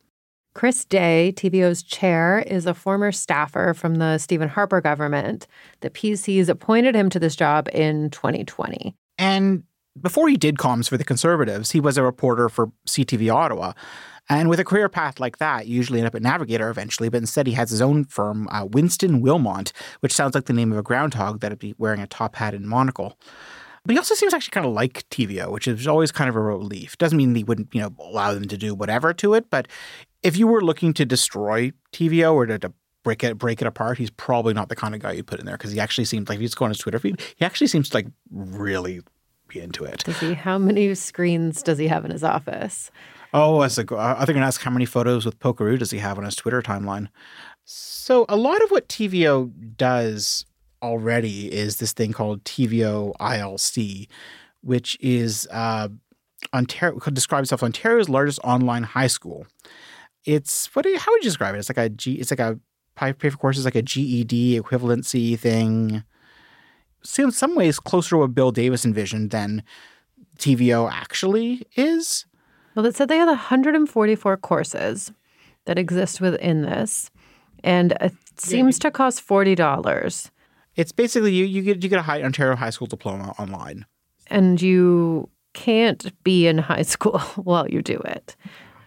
Chris 0.55 0.85
Day, 0.85 1.33
TVO's 1.35 1.83
chair, 1.83 2.41
is 2.47 2.67
a 2.67 2.75
former 2.75 3.11
staffer 3.11 3.73
from 3.75 3.95
the 3.95 4.19
Stephen 4.19 4.51
Harper 4.51 4.83
government. 4.83 5.47
The 5.81 5.89
PCs 5.89 6.49
appointed 6.49 6.95
him 6.95 7.09
to 7.11 7.19
this 7.19 7.35
job 7.35 7.69
in 7.73 8.11
2020. 8.11 8.95
And 9.17 9.63
before 10.01 10.29
he 10.29 10.37
did 10.37 10.57
comms 10.57 10.89
for 10.89 10.97
the 10.97 11.05
Conservatives, 11.05 11.73
he 11.73 11.81
was 11.81 11.99
a 11.99 12.03
reporter 12.03 12.49
for 12.49 12.73
CTV 12.87 13.33
Ottawa. 13.33 13.73
And 14.29 14.49
with 14.49 14.61
a 14.61 14.65
career 14.65 14.89
path 14.89 15.21
like 15.21 15.39
that, 15.39 15.67
you 15.67 15.77
usually 15.77 15.99
end 15.99 16.07
up 16.07 16.15
at 16.15 16.23
Navigator 16.23 16.71
eventually, 16.71 17.09
but 17.09 17.19
instead 17.19 17.47
he 17.47 17.55
has 17.55 17.71
his 17.71 17.83
own 17.83 18.05
firm, 18.05 18.49
uh, 18.51 18.65
Winston 18.65 19.21
Wilmot, 19.21 19.73
which 20.01 20.13
sounds 20.13 20.35
like 20.35 20.45
the 20.45 20.53
name 20.53 20.73
of 20.73 20.79
a 20.79 20.83
groundhog 20.83 21.41
that'd 21.41 21.59
be 21.59 21.75
wearing 21.77 22.01
a 22.01 22.07
top 22.07 22.37
hat 22.37 22.55
and 22.55 22.67
monocle. 22.67 23.19
But 23.85 23.93
he 23.93 23.99
also 23.99 24.15
seems 24.15 24.33
actually 24.33 24.53
kind 24.53 24.67
of 24.67 24.73
like 24.73 25.09
TVO, 25.11 25.51
which 25.51 25.67
is 25.67 25.89
always 25.89 26.13
kind 26.13 26.31
of 26.31 26.37
a 26.37 26.41
relief. 26.41 26.97
Doesn't 26.99 27.19
mean 27.19 27.35
he 27.35 27.43
wouldn't, 27.43 27.75
you 27.75 27.81
know, 27.81 27.91
allow 27.99 28.33
them 28.33 28.47
to 28.47 28.57
do 28.57 28.75
whatever 28.75 29.13
to 29.15 29.35
it, 29.35 29.51
but 29.51 29.67
if 30.23 30.37
you 30.37 30.47
were 30.47 30.63
looking 30.63 30.95
to 30.95 31.05
destroy 31.05 31.73
TVO 31.93 32.33
or 32.33 32.47
to, 32.47 32.59
to 32.61 32.73
break 33.03 33.25
it 33.25 33.37
break 33.39 33.61
it 33.61 33.67
apart, 33.67 33.99
he's 33.99 34.11
probably 34.11 34.55
not 34.55 34.69
the 34.69 34.77
kind 34.77 34.95
of 34.95 35.01
guy 35.01 35.13
you 35.13 35.25
put 35.25 35.41
in 35.41 35.47
there 35.47 35.57
because 35.57 35.73
he 35.73 35.81
actually 35.81 36.05
seems 36.05 36.29
like 36.29 36.37
if 36.37 36.43
you 36.43 36.49
just 36.49 36.59
his 36.59 36.79
Twitter 36.79 37.01
feed, 37.01 37.21
he 37.37 37.45
actually 37.45 37.67
seems 37.67 37.93
like 37.93 38.07
really 38.31 39.01
be 39.53 39.61
into 39.61 39.85
it. 39.85 40.05
Does 40.05 40.19
he? 40.21 40.35
How 40.35 40.59
many 40.59 40.95
screens 40.95 41.63
does 41.63 41.79
he 41.79 41.89
have 41.89 42.05
in 42.05 42.11
his 42.11 42.25
office? 42.25 42.91
Oh, 43.35 43.63
as 43.63 43.79
a, 43.79 43.83
I 43.97 44.19
think 44.19 44.31
I'm 44.31 44.35
gonna 44.35 44.47
ask 44.47 44.61
how 44.61 44.71
many 44.71 44.85
photos 44.85 45.25
with 45.25 45.39
Pokeroo 45.39 45.79
does 45.79 45.91
he 45.91 45.99
have 45.99 46.19
on 46.19 46.25
his 46.25 46.37
Twitter 46.37 46.61
timeline. 46.61 47.09
So 47.65 48.27
a 48.29 48.37
lot 48.37 48.63
of 48.63 48.71
what 48.71 48.89
TVO 48.89 49.77
does 49.77 50.45
already 50.83 51.53
is 51.53 51.77
this 51.77 51.93
thing 51.93 52.13
called 52.13 52.45
TVO 52.45 53.15
ILC, 53.19 54.09
which 54.63 54.99
is 55.01 55.49
uh, 55.51 55.89
Ontario 56.53 56.99
describes 56.99 57.47
itself 57.47 57.63
Ontario's 57.63 58.09
largest 58.09 58.41
online 58.45 58.83
high 58.83 59.07
school. 59.07 59.47
It's 60.25 60.67
what? 60.75 60.85
You, 60.85 60.99
how 60.99 61.13
would 61.13 61.25
you 61.25 61.31
describe 61.31 61.55
it? 61.55 61.59
It's 61.59 61.71
like 61.71 61.79
a 61.79 61.89
G. 61.89 62.15
It's 62.15 62.31
like 62.31 62.41
a 62.41 62.59
pay 62.97 63.13
for 63.13 63.37
courses 63.39 63.65
like 63.65 63.75
a 63.75 63.83
GED 63.83 64.61
equivalency 64.61 65.39
thing. 65.39 66.05
Seems 67.05 67.37
some 67.37 67.55
ways 67.55 67.79
closer 67.81 68.11
to 68.11 68.19
what 68.19 68.35
Bill 68.35 68.53
Davis 68.53 68.85
envisioned 68.85 69.31
than 69.31 69.63
TVO 70.39 70.91
actually 70.91 71.67
is. 71.77 72.27
Well, 72.75 72.87
it 72.87 72.97
said 72.97 73.09
they 73.09 73.19
had 73.19 73.27
144 73.29 74.37
courses 74.39 75.13
that 75.67 75.79
exist 75.79 76.21
within 76.21 76.63
this, 76.63 77.11
and 77.63 77.93
it 78.01 78.15
seems 78.37 78.79
to 78.81 78.91
cost 78.91 79.21
forty 79.21 79.55
dollars. 79.55 80.31
It's 80.75 80.91
basically 80.93 81.33
you 81.35 81.45
you 81.45 81.63
get 81.63 81.83
you 81.83 81.89
get 81.89 81.99
a 81.99 82.03
high 82.03 82.23
Ontario 82.23 82.57
high 82.57 82.71
school 82.71 82.87
diploma 82.87 83.35
online. 83.39 83.85
and 84.29 84.61
you 84.63 85.29
can't 85.53 86.11
be 86.25 86.47
in 86.47 86.57
high 86.59 86.83
school 86.95 87.19
while 87.37 87.69
you 87.69 87.83
do 87.83 88.01
it. 88.07 88.37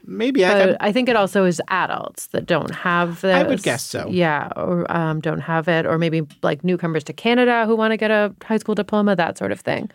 Maybe 0.07 0.45
I, 0.45 0.65
But 0.65 0.77
I 0.79 0.91
think 0.91 1.09
it 1.09 1.15
also 1.15 1.45
is 1.45 1.61
adults 1.69 2.27
that 2.27 2.45
don't 2.45 2.73
have 2.73 3.21
this. 3.21 3.35
I 3.35 3.43
would 3.43 3.63
guess 3.63 3.83
so. 3.83 4.07
Yeah, 4.09 4.49
or 4.55 4.89
um, 4.95 5.19
don't 5.19 5.39
have 5.41 5.67
it, 5.67 5.85
or 5.85 5.97
maybe 5.97 6.23
like 6.43 6.63
newcomers 6.63 7.03
to 7.05 7.13
Canada 7.13 7.65
who 7.65 7.75
want 7.75 7.91
to 7.91 7.97
get 7.97 8.11
a 8.11 8.33
high 8.43 8.57
school 8.57 8.75
diploma, 8.75 9.15
that 9.15 9.37
sort 9.37 9.51
of 9.51 9.59
thing. 9.59 9.89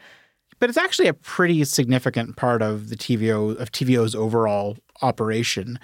but 0.59 0.69
it's 0.69 0.79
actually 0.79 1.09
a 1.09 1.15
pretty 1.15 1.65
significant 1.65 2.37
part 2.37 2.61
of 2.61 2.89
the 2.91 2.97
TVO 2.97 3.59
of 3.59 3.73
TVO's 3.73 4.15
overall 4.15 4.77
operation. 5.03 5.79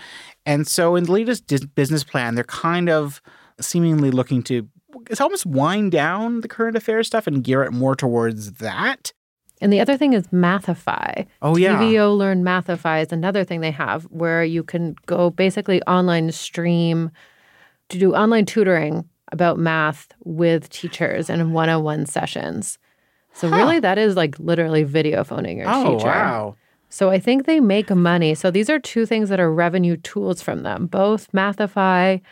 And 0.44 0.66
so 0.68 0.96
in 0.96 1.04
the 1.04 1.12
latest 1.12 1.46
dis- 1.46 1.64
business 1.64 2.04
plan, 2.04 2.34
they're 2.34 2.44
kind 2.44 2.90
of 2.90 3.22
seemingly 3.60 4.10
looking 4.10 4.42
to 4.44 4.68
it's 5.10 5.20
almost 5.20 5.46
wind 5.46 5.92
down 5.92 6.40
the 6.40 6.48
current 6.48 6.76
affairs 6.76 7.06
stuff 7.06 7.26
and 7.26 7.44
gear 7.44 7.62
it 7.62 7.70
more 7.70 7.94
towards 7.94 8.52
that. 8.54 9.12
And 9.60 9.72
the 9.72 9.80
other 9.80 9.96
thing 9.96 10.12
is 10.12 10.26
Mathify. 10.28 11.26
Oh, 11.40 11.56
yeah. 11.56 11.78
TVO 11.80 12.16
Learn 12.16 12.42
Mathify 12.42 13.02
is 13.02 13.12
another 13.12 13.44
thing 13.44 13.60
they 13.60 13.70
have 13.70 14.04
where 14.04 14.44
you 14.44 14.62
can 14.62 14.96
go 15.06 15.30
basically 15.30 15.82
online 15.82 16.30
stream 16.32 17.10
to 17.88 17.98
do 17.98 18.14
online 18.14 18.44
tutoring 18.44 19.08
about 19.32 19.58
math 19.58 20.12
with 20.24 20.68
teachers 20.70 21.30
and 21.30 21.54
one 21.54 21.68
on 21.68 21.82
one 21.82 22.06
sessions. 22.06 22.78
So, 23.32 23.48
really, 23.48 23.80
that 23.80 23.98
is 23.98 24.16
like 24.16 24.38
literally 24.38 24.82
video 24.82 25.22
phoning 25.22 25.58
your 25.58 25.66
teacher. 25.66 25.86
Oh 25.86 25.96
teacher. 25.98 26.06
wow. 26.06 26.56
So, 26.88 27.10
I 27.10 27.18
think 27.18 27.44
they 27.44 27.60
make 27.60 27.90
money. 27.90 28.34
So, 28.34 28.50
these 28.50 28.70
are 28.70 28.78
two 28.78 29.04
things 29.04 29.28
that 29.28 29.40
are 29.40 29.52
revenue 29.52 29.96
tools 29.98 30.40
from 30.40 30.62
them. 30.62 30.86
Both 30.86 31.30
Mathify 31.32 32.22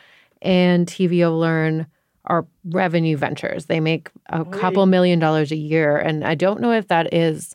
and 0.40 0.86
TVO 0.86 1.38
Learn 1.38 1.86
are 2.26 2.46
revenue 2.64 3.16
ventures. 3.16 3.66
They 3.66 3.80
make 3.80 4.10
a 4.30 4.44
couple 4.44 4.86
million 4.86 5.18
dollars 5.18 5.52
a 5.52 5.56
year. 5.56 5.96
And 5.98 6.24
I 6.24 6.34
don't 6.34 6.60
know 6.60 6.72
if 6.72 6.88
that 6.88 7.12
is 7.12 7.54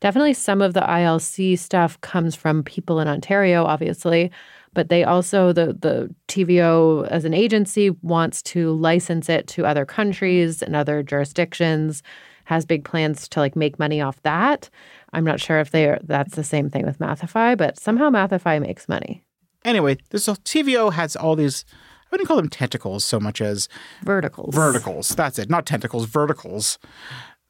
definitely 0.00 0.34
some 0.34 0.60
of 0.60 0.74
the 0.74 0.80
ILC 0.80 1.58
stuff 1.58 2.00
comes 2.00 2.34
from 2.34 2.62
people 2.62 3.00
in 3.00 3.08
Ontario, 3.08 3.64
obviously. 3.64 4.30
But 4.74 4.88
they 4.88 5.04
also, 5.04 5.52
the, 5.52 5.74
the 5.78 6.14
TVO 6.28 7.06
as 7.08 7.24
an 7.24 7.34
agency 7.34 7.90
wants 8.02 8.42
to 8.42 8.72
license 8.72 9.28
it 9.28 9.46
to 9.48 9.66
other 9.66 9.84
countries 9.84 10.62
and 10.62 10.74
other 10.74 11.02
jurisdictions, 11.02 12.02
has 12.44 12.64
big 12.64 12.84
plans 12.84 13.28
to 13.28 13.40
like 13.40 13.54
make 13.54 13.78
money 13.78 14.00
off 14.00 14.20
that. 14.22 14.68
I'm 15.12 15.24
not 15.24 15.40
sure 15.40 15.60
if 15.60 15.70
they 15.70 15.86
are, 15.86 15.98
that's 16.02 16.34
the 16.34 16.44
same 16.44 16.70
thing 16.70 16.84
with 16.84 16.98
Mathify, 16.98 17.56
but 17.56 17.78
somehow 17.78 18.10
Mathify 18.10 18.60
makes 18.60 18.88
money. 18.88 19.22
Anyway, 19.64 19.98
this 20.10 20.26
TVO 20.26 20.92
has 20.92 21.16
all 21.16 21.36
these 21.36 21.64
wouldn't 22.12 22.28
call 22.28 22.36
them 22.36 22.48
tentacles 22.48 23.04
so 23.04 23.18
much 23.18 23.40
as 23.40 23.68
Verticals. 24.04 24.54
verticals. 24.54 25.08
That's 25.08 25.38
it. 25.38 25.50
Not 25.50 25.66
tentacles, 25.66 26.04
verticals 26.06 26.78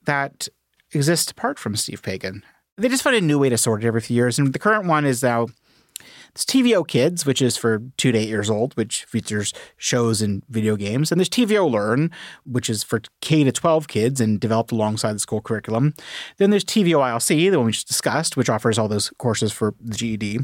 that 0.05 0.49
exist 0.93 1.33
apart 1.33 1.59
from 1.59 1.77
Steve 1.77 2.01
Paikin. 2.01 2.43
They 2.79 2.89
just 2.89 3.03
find 3.03 3.17
a 3.17 3.21
new 3.21 3.39
way 3.39 3.51
to 3.51 3.59
sort 3.59 3.85
it 3.85 3.87
every 3.87 4.01
few 4.01 4.17
years. 4.17 4.39
And 4.39 4.53
the 4.53 4.59
current 4.59 4.87
one 4.87 5.05
is 5.05 5.23
now 5.23 5.49
it's 6.35 6.45
TVO 6.47 6.89
Kids, 6.89 7.27
which 7.27 7.43
is 7.43 7.59
for 7.59 7.83
two 7.99 8.11
to 8.13 8.19
eight 8.19 8.29
years 8.29 8.49
old, 8.49 8.75
which 8.75 9.05
features 9.05 9.53
shows 9.77 10.23
and 10.23 10.43
video 10.49 10.77
games. 10.77 11.13
And 11.13 11.21
there's 11.21 11.29
TVO 11.29 11.71
Learn, 11.71 12.11
which 12.45 12.71
is 12.71 12.83
for 12.83 13.03
K 13.21 13.45
to 13.45 13.53
12 13.53 13.87
kids 13.89 14.21
and 14.21 14.41
developed 14.41 14.73
alongside 14.73 15.13
the 15.13 15.19
school 15.19 15.43
curriculum. 15.43 15.93
Then 16.39 16.49
there's 16.51 16.65
TVO 16.65 16.97
ILC, 16.99 17.51
the 17.51 17.59
one 17.59 17.67
we 17.67 17.73
just 17.73 17.89
discussed, 17.89 18.37
which 18.37 18.49
offers 18.49 18.79
all 18.79 18.89
those 18.89 19.11
courses 19.19 19.53
for 19.53 19.75
the 19.81 19.95
GED. 19.95 20.41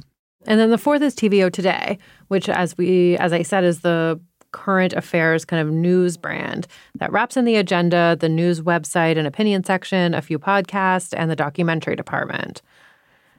And 0.49 0.59
then 0.59 0.71
the 0.71 0.79
fourth 0.79 1.03
is 1.03 1.15
TVO 1.15 1.53
Today, 1.53 1.99
which, 2.29 2.49
as 2.49 2.77
we, 2.79 3.19
as 3.19 3.35
I 3.35 3.43
said, 3.43 3.65
is 3.65 3.81
the 3.81 4.19
current 4.51 4.95
affairs 4.95 5.45
kind 5.45 5.61
of 5.61 5.73
news 5.73 6.17
brand 6.17 6.67
that 6.95 7.13
wraps 7.13 7.37
in 7.37 7.45
the 7.45 7.57
agenda, 7.57 8.17
the 8.19 8.31
news 8.31 8.63
website 8.63 9.19
and 9.19 9.27
opinion 9.27 9.63
section, 9.63 10.15
a 10.15 10.23
few 10.23 10.39
podcasts, 10.39 11.13
and 11.15 11.31
the 11.31 11.37
documentary 11.37 11.95
department. 11.95 12.63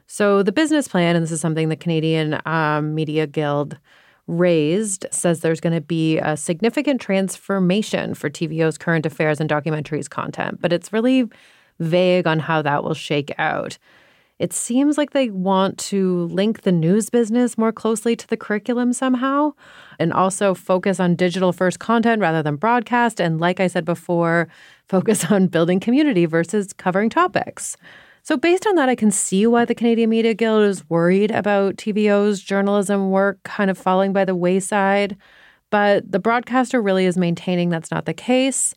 So 0.06 0.43
the 0.43 0.52
business 0.52 0.88
plan, 0.88 1.15
and 1.15 1.24
this 1.24 1.32
is 1.32 1.41
something 1.41 1.69
the 1.69 1.76
Canadian 1.76 2.39
um, 2.45 2.93
Media 2.93 3.26
Guild 3.26 3.80
raised, 4.28 5.08
says 5.10 5.39
there's 5.39 5.60
going 5.60 5.74
to 5.74 5.82
be 5.82 6.19
a 6.19 6.38
significant 6.38 7.02
transformation 7.02 8.13
for 8.13 8.30
TVO's 8.30 8.78
current 8.78 9.08
affairs 9.08 9.39
and 9.41 9.50
documentaries 9.50 10.08
content, 10.08 10.62
but 10.62 10.72
it's 10.72 10.93
really 10.93 11.28
vague 11.80 12.28
on 12.28 12.38
how 12.38 12.62
that 12.62 12.84
will 12.84 12.93
shake 12.93 13.34
out. 13.39 13.80
It 14.39 14.54
seems 14.54 14.97
like 14.97 15.12
they 15.12 15.30
want 15.30 15.78
to 15.89 16.23
link 16.28 16.62
the 16.62 16.71
news 16.71 17.10
business 17.10 17.58
more 17.58 17.73
closely 17.73 18.15
to 18.15 18.28
the 18.28 18.38
curriculum 18.38 18.93
somehow 18.93 19.52
and 19.99 20.13
also 20.13 20.54
focus 20.54 20.97
on 20.99 21.15
digital 21.15 21.52
first 21.52 21.80
content 21.80 22.21
rather 22.21 22.41
than 22.41 22.56
broadcast. 22.56 23.19
And 23.19 23.41
like 23.41 23.60
I 23.60 23.67
said 23.67 23.84
before, 23.84 24.47
focus 24.88 25.30
on 25.30 25.47
building 25.47 25.82
community 25.82 26.25
versus 26.25 26.71
covering 26.71 27.10
topics. 27.10 27.75
So, 28.23 28.38
based 28.38 28.67
on 28.67 28.75
that, 28.75 28.89
I 28.89 28.95
can 28.95 29.12
see 29.12 29.47
why 29.47 29.65
the 29.65 29.75
Canadian 29.75 30.10
Media 30.10 30.34
Guild 30.34 30.63
is 30.63 30.88
worried 30.89 31.32
about 31.32 31.78
TVO's 31.78 32.41
journalism 32.41 33.12
work 33.12 33.41
kind 33.43 33.71
of 33.71 33.78
falling 33.78 34.13
by 34.13 34.23
the 34.23 34.36
wayside. 34.36 35.17
But 35.69 36.12
the 36.12 36.19
broadcaster 36.19 36.82
really 36.82 37.06
is 37.06 37.17
maintaining 37.17 37.69
that's 37.69 37.91
not 37.91 38.06
the 38.06 38.13
case. 38.13 38.73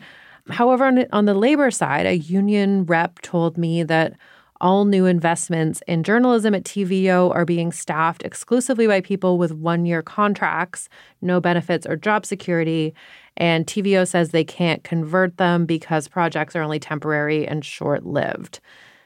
However, 0.49 1.07
on, 1.13 1.25
the 1.25 1.35
labor 1.35 1.71
side, 1.71 2.07
a 2.07 2.17
union 2.17 2.85
rep 2.85 3.21
told 3.21 3.57
me 3.57 3.83
that 3.85 4.15
all 4.63 4.85
new 4.85 5.05
investments 5.05 5.83
in 5.89 6.05
journalism 6.05 6.55
at 6.55 6.65
TVO 6.65 7.35
are 7.35 7.45
being 7.45 7.73
staffed 7.73 8.23
exclusively 8.23 8.87
by 8.87 9.01
people 9.01 9.37
with 9.37 9.53
one 9.53 9.85
year 9.85 10.03
contracts, 10.03 10.89
no 11.21 11.41
benefits 11.41 11.87
or 11.87 11.97
job 11.97 12.25
security. 12.25 12.95
And 13.37 13.67
TVO 13.67 14.07
says 14.07 14.31
they 14.31 14.45
can't 14.45 14.85
convert 14.85 15.37
them 15.37 15.67
because 15.67 16.09
projects 16.09 16.55
are 16.55 16.63
only 16.63 16.79
temporary 16.79 17.47
and 17.47 17.65
short 17.65 18.07
lived. 18.07 18.61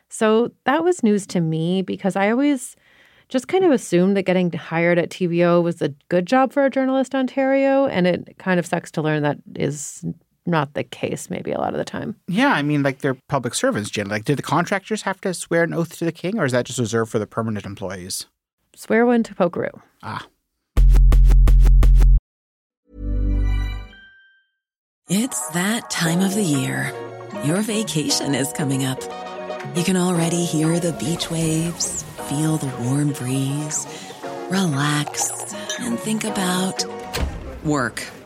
So 0.09 0.53
that 0.65 0.85
was 0.85 1.03
news 1.03 1.27
to 1.29 1.41
me 1.41 1.83
because 1.83 2.15
I 2.15 2.31
always 2.31 2.77
just 3.29 3.49
kind 3.49 3.65
of 3.65 3.73
assumed 3.73 4.17
that 4.17 4.23
getting 4.23 4.53
hired 4.53 4.99
at 4.99 5.11
TVO 5.11 5.63
was 5.63 5.83
a 5.83 5.89
good 6.09 6.27
job 6.27 6.53
for 6.53 6.65
a 6.65 6.71
journalist 6.71 7.15
Ontario. 7.15 7.87
And 7.87 8.07
it 8.07 8.37
kind 8.39 8.61
of 8.61 8.67
sucks 8.67 8.91
to 8.93 9.03
learn 9.03 9.23
that 9.23 9.39
is 9.57 10.05
not 10.47 10.75
the 10.75 10.85
case 10.85 11.31
maybe 11.31 11.53
a 11.53 11.59
lot 11.59 11.73
of 11.73 11.79
the 11.79 11.85
time. 11.85 12.17
Yeah, 12.29 12.53
I 12.53 12.63
mean, 12.63 12.83
like 12.83 13.01
they're 13.01 13.19
public 13.29 13.55
servants, 13.55 13.91
Jen. 13.91 14.09
Like, 14.09 14.25
do 14.25 14.35
the 14.35 14.43
contractors 14.43 15.03
have 15.03 15.21
to 15.23 15.35
swear 15.35 15.63
an 15.63 15.75
oath 15.75 15.97
to 15.99 16.05
the 16.05 16.13
king, 16.13 16.39
or 16.39 16.45
is 16.45 16.53
that 16.53 16.67
just 16.67 16.79
reserved 16.79 17.11
for 17.11 17.19
the 17.19 17.27
permanent 17.27 17.67
employees? 17.67 18.27
Swear 18.75 19.07
one 19.07 19.23
to 19.23 19.35
Pokeroo. 19.35 19.81
Ah. 20.03 20.27
It's 25.09 25.49
that 25.51 25.89
time 25.89 26.21
of 26.21 26.35
the 26.35 26.43
year. 26.43 26.93
Your 27.45 27.63
vacation 27.63 28.35
is 28.35 28.53
coming 28.53 28.85
up. 28.85 29.01
You 29.77 29.85
can 29.85 29.97
already 29.97 30.45
hear 30.45 30.81
the 30.81 30.93
beach 30.95 31.31
waves, 31.31 32.03
feel 32.29 32.57
the 32.57 32.67
warm 32.83 33.13
breeze, 33.13 33.87
relax, 34.51 35.31
and 35.79 35.99
think 35.99 36.25
about 36.25 36.85
work. 37.65 38.03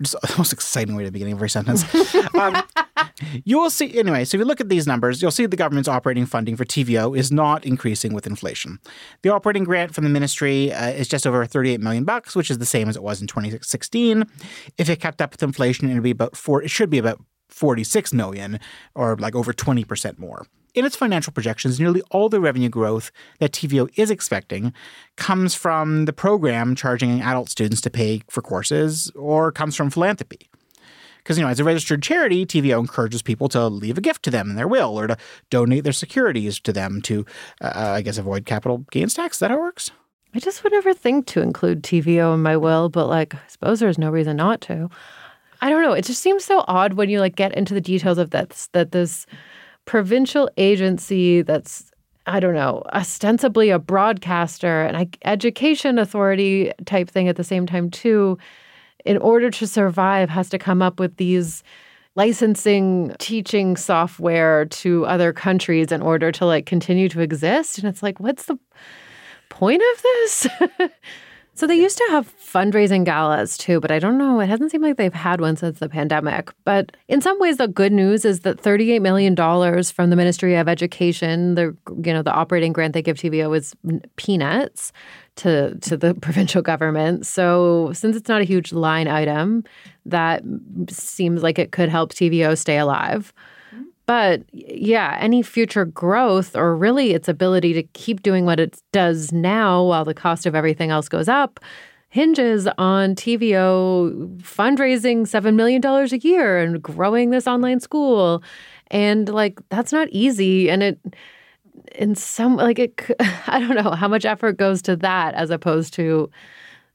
the 0.00 0.34
most 0.38 0.52
exciting 0.54 0.96
way 0.96 1.04
to 1.04 1.10
begin 1.10 1.30
every 1.30 1.50
sentence, 1.50 1.84
um, 2.34 2.62
you 3.44 3.58
will 3.60 3.70
see, 3.70 3.98
anyway, 3.98 4.24
so 4.24 4.36
if 4.36 4.40
you 4.40 4.44
look 4.44 4.60
at 4.60 4.68
these 4.68 4.86
numbers, 4.86 5.20
you'll 5.20 5.30
see 5.30 5.46
the 5.46 5.56
government's 5.56 5.88
operating 5.88 6.26
funding 6.26 6.56
for 6.56 6.64
TVO 6.64 7.16
is 7.16 7.30
not 7.30 7.64
increasing 7.64 8.12
with 8.12 8.26
inflation. 8.26 8.78
The 9.22 9.28
operating 9.30 9.64
grant 9.64 9.94
from 9.94 10.04
the 10.04 10.10
ministry 10.10 10.72
uh, 10.72 10.88
is 10.88 11.08
just 11.08 11.26
over 11.26 11.44
38 11.44 11.80
million 11.80 12.04
bucks, 12.04 12.34
which 12.34 12.50
is 12.50 12.58
the 12.58 12.66
same 12.66 12.88
as 12.88 12.96
it 12.96 13.02
was 13.02 13.20
in 13.20 13.26
2016. 13.26 14.24
If 14.78 14.88
it 14.88 15.00
kept 15.00 15.20
up 15.20 15.32
with 15.32 15.42
inflation, 15.42 15.90
it 15.90 15.94
would 15.94 16.02
be 16.02 16.10
about 16.10 16.36
four, 16.36 16.62
it 16.62 16.70
should 16.70 16.90
be 16.90 16.98
about 16.98 17.20
46 17.48 18.12
million 18.14 18.58
or 18.94 19.16
like 19.16 19.34
over 19.34 19.52
20% 19.52 20.18
more. 20.18 20.46
In 20.74 20.84
its 20.84 20.96
financial 20.96 21.32
projections, 21.32 21.80
nearly 21.80 22.02
all 22.10 22.28
the 22.28 22.40
revenue 22.40 22.68
growth 22.68 23.10
that 23.38 23.52
TVO 23.52 23.88
is 23.96 24.10
expecting 24.10 24.72
comes 25.16 25.54
from 25.54 26.04
the 26.04 26.12
program 26.12 26.74
charging 26.74 27.20
adult 27.20 27.48
students 27.48 27.80
to 27.82 27.90
pay 27.90 28.22
for 28.28 28.42
courses 28.42 29.10
or 29.14 29.52
comes 29.52 29.76
from 29.76 29.90
philanthropy. 29.90 30.48
Because, 31.18 31.36
you 31.36 31.44
know, 31.44 31.50
as 31.50 31.60
a 31.60 31.64
registered 31.64 32.02
charity, 32.02 32.46
TVO 32.46 32.80
encourages 32.80 33.20
people 33.20 33.48
to 33.50 33.68
leave 33.68 33.98
a 33.98 34.00
gift 34.00 34.22
to 34.24 34.30
them 34.30 34.48
in 34.48 34.56
their 34.56 34.66
will 34.66 34.98
or 34.98 35.06
to 35.06 35.16
donate 35.50 35.84
their 35.84 35.92
securities 35.92 36.58
to 36.60 36.72
them 36.72 37.02
to, 37.02 37.26
uh, 37.60 37.92
I 37.96 38.02
guess, 38.02 38.16
avoid 38.16 38.46
capital 38.46 38.86
gains 38.90 39.14
tax. 39.14 39.36
Is 39.36 39.40
that 39.40 39.50
how 39.50 39.58
it 39.58 39.60
works? 39.60 39.90
I 40.34 40.38
just 40.38 40.62
would 40.62 40.72
never 40.72 40.94
think 40.94 41.26
to 41.26 41.42
include 41.42 41.82
TVO 41.82 42.34
in 42.34 42.42
my 42.42 42.56
will, 42.56 42.88
but 42.88 43.06
like, 43.06 43.34
I 43.34 43.40
suppose 43.48 43.80
there's 43.80 43.98
no 43.98 44.10
reason 44.10 44.36
not 44.36 44.60
to. 44.62 44.88
I 45.60 45.68
don't 45.68 45.82
know. 45.82 45.92
It 45.92 46.04
just 46.04 46.22
seems 46.22 46.44
so 46.44 46.64
odd 46.68 46.94
when 46.94 47.10
you 47.10 47.20
like 47.20 47.36
get 47.36 47.54
into 47.54 47.74
the 47.74 47.80
details 47.80 48.16
of 48.16 48.30
this, 48.30 48.68
that 48.72 48.92
this 48.92 49.26
provincial 49.84 50.50
agency 50.56 51.42
that's 51.42 51.90
I 52.26 52.38
don't 52.38 52.54
know, 52.54 52.84
ostensibly 52.92 53.70
a 53.70 53.78
broadcaster 53.78 54.82
and 54.82 55.16
education 55.24 55.98
authority 55.98 56.70
type 56.84 57.10
thing 57.10 57.28
at 57.28 57.36
the 57.36 57.42
same 57.42 57.66
time 57.66 57.90
too, 57.90 58.38
in 59.04 59.16
order 59.18 59.50
to 59.50 59.66
survive 59.66 60.28
has 60.28 60.48
to 60.50 60.58
come 60.58 60.82
up 60.82 61.00
with 61.00 61.16
these 61.16 61.64
licensing 62.16 63.14
teaching 63.18 63.76
software 63.76 64.66
to 64.66 65.06
other 65.06 65.32
countries 65.32 65.90
in 65.90 66.02
order 66.02 66.30
to 66.32 66.44
like 66.44 66.66
continue 66.66 67.08
to 67.08 67.20
exist. 67.20 67.78
And 67.78 67.88
it's 67.88 68.02
like 68.02 68.20
what's 68.20 68.44
the 68.44 68.58
point 69.48 69.82
of 69.94 70.02
this 70.02 70.46
So 71.60 71.66
they 71.66 71.76
used 71.76 71.98
to 71.98 72.06
have 72.08 72.34
fundraising 72.38 73.04
galas 73.04 73.58
too, 73.58 73.80
but 73.80 73.90
I 73.90 73.98
don't 73.98 74.16
know. 74.16 74.40
It 74.40 74.48
hasn't 74.48 74.70
seemed 74.70 74.82
like 74.82 74.96
they've 74.96 75.12
had 75.12 75.42
one 75.42 75.56
since 75.56 75.78
the 75.78 75.90
pandemic. 75.90 76.50
But 76.64 76.96
in 77.06 77.20
some 77.20 77.38
ways, 77.38 77.58
the 77.58 77.68
good 77.68 77.92
news 77.92 78.24
is 78.24 78.40
that 78.40 78.62
$38 78.62 79.02
million 79.02 79.36
from 79.36 80.08
the 80.08 80.16
Ministry 80.16 80.54
of 80.54 80.68
Education, 80.68 81.56
the 81.56 81.76
you 82.02 82.14
know 82.14 82.22
the 82.22 82.32
operating 82.32 82.72
grant 82.72 82.94
they 82.94 83.02
give 83.02 83.18
TVO 83.18 83.54
is 83.54 83.74
peanuts 84.16 84.90
to 85.36 85.78
to 85.80 85.98
the 85.98 86.14
provincial 86.22 86.62
government. 86.62 87.26
So 87.26 87.92
since 87.92 88.16
it's 88.16 88.30
not 88.30 88.40
a 88.40 88.44
huge 88.44 88.72
line 88.72 89.06
item, 89.06 89.62
that 90.06 90.42
seems 90.88 91.42
like 91.42 91.58
it 91.58 91.72
could 91.72 91.90
help 91.90 92.14
TVO 92.14 92.56
stay 92.56 92.78
alive. 92.78 93.34
But 94.10 94.42
yeah, 94.52 95.16
any 95.20 95.40
future 95.40 95.84
growth 95.84 96.56
or 96.56 96.74
really 96.74 97.12
its 97.12 97.28
ability 97.28 97.74
to 97.74 97.84
keep 97.84 98.24
doing 98.24 98.44
what 98.44 98.58
it 98.58 98.82
does 98.90 99.30
now 99.30 99.84
while 99.84 100.04
the 100.04 100.14
cost 100.14 100.46
of 100.46 100.56
everything 100.56 100.90
else 100.90 101.08
goes 101.08 101.28
up 101.28 101.60
hinges 102.08 102.66
on 102.76 103.14
TVO 103.14 104.36
fundraising 104.38 105.20
$7 105.20 105.54
million 105.54 105.80
a 105.86 106.16
year 106.16 106.58
and 106.58 106.82
growing 106.82 107.30
this 107.30 107.46
online 107.46 107.78
school. 107.78 108.42
And 108.88 109.28
like, 109.28 109.60
that's 109.68 109.92
not 109.92 110.08
easy. 110.10 110.68
And 110.68 110.82
it, 110.82 110.98
in 111.94 112.16
some, 112.16 112.56
like, 112.56 112.80
it, 112.80 113.00
I 113.46 113.60
don't 113.60 113.76
know 113.76 113.92
how 113.92 114.08
much 114.08 114.24
effort 114.24 114.56
goes 114.56 114.82
to 114.82 114.96
that 114.96 115.34
as 115.34 115.50
opposed 115.50 115.94
to 115.94 116.28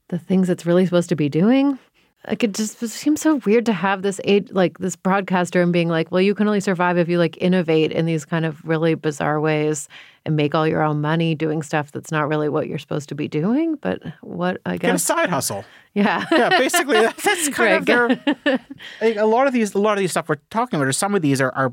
the 0.08 0.18
things 0.18 0.50
it's 0.50 0.66
really 0.66 0.84
supposed 0.84 1.08
to 1.08 1.16
be 1.16 1.30
doing 1.30 1.78
like 2.26 2.42
it 2.42 2.54
just 2.54 2.78
seems 2.78 3.20
so 3.20 3.36
weird 3.46 3.66
to 3.66 3.72
have 3.72 4.02
this 4.02 4.20
aid 4.24 4.50
like 4.52 4.78
this 4.78 4.96
broadcaster 4.96 5.62
and 5.62 5.72
being 5.72 5.88
like, 5.88 6.10
well, 6.10 6.20
you 6.20 6.34
can 6.34 6.46
only 6.46 6.60
survive 6.60 6.98
if 6.98 7.08
you 7.08 7.18
like 7.18 7.36
innovate 7.40 7.92
in 7.92 8.06
these 8.06 8.24
kind 8.24 8.44
of 8.44 8.64
really 8.64 8.94
bizarre 8.94 9.40
ways 9.40 9.88
and 10.24 10.34
make 10.34 10.54
all 10.54 10.66
your 10.66 10.82
own 10.82 11.00
money 11.00 11.34
doing 11.34 11.62
stuff 11.62 11.92
that's 11.92 12.10
not 12.10 12.28
really 12.28 12.48
what 12.48 12.66
you're 12.66 12.78
supposed 12.78 13.08
to 13.08 13.14
be 13.14 13.28
doing. 13.28 13.76
But 13.76 14.02
what 14.22 14.60
I 14.66 14.76
guess 14.76 14.88
Get 14.88 14.94
a 14.94 14.98
side 14.98 15.30
hustle. 15.30 15.64
Yeah, 15.94 16.24
yeah. 16.32 16.48
Basically, 16.58 17.00
that's 17.00 17.48
kind 17.50 17.88
right. 17.88 18.18
of 18.18 18.44
their. 18.44 18.60
like, 19.00 19.16
a 19.16 19.26
lot 19.26 19.46
of 19.46 19.52
these, 19.52 19.74
a 19.74 19.78
lot 19.78 19.92
of 19.92 20.00
these 20.00 20.10
stuff 20.10 20.28
we're 20.28 20.36
talking 20.50 20.78
about, 20.78 20.88
or 20.88 20.92
some 20.92 21.14
of 21.14 21.22
these 21.22 21.40
are, 21.40 21.52
are 21.52 21.72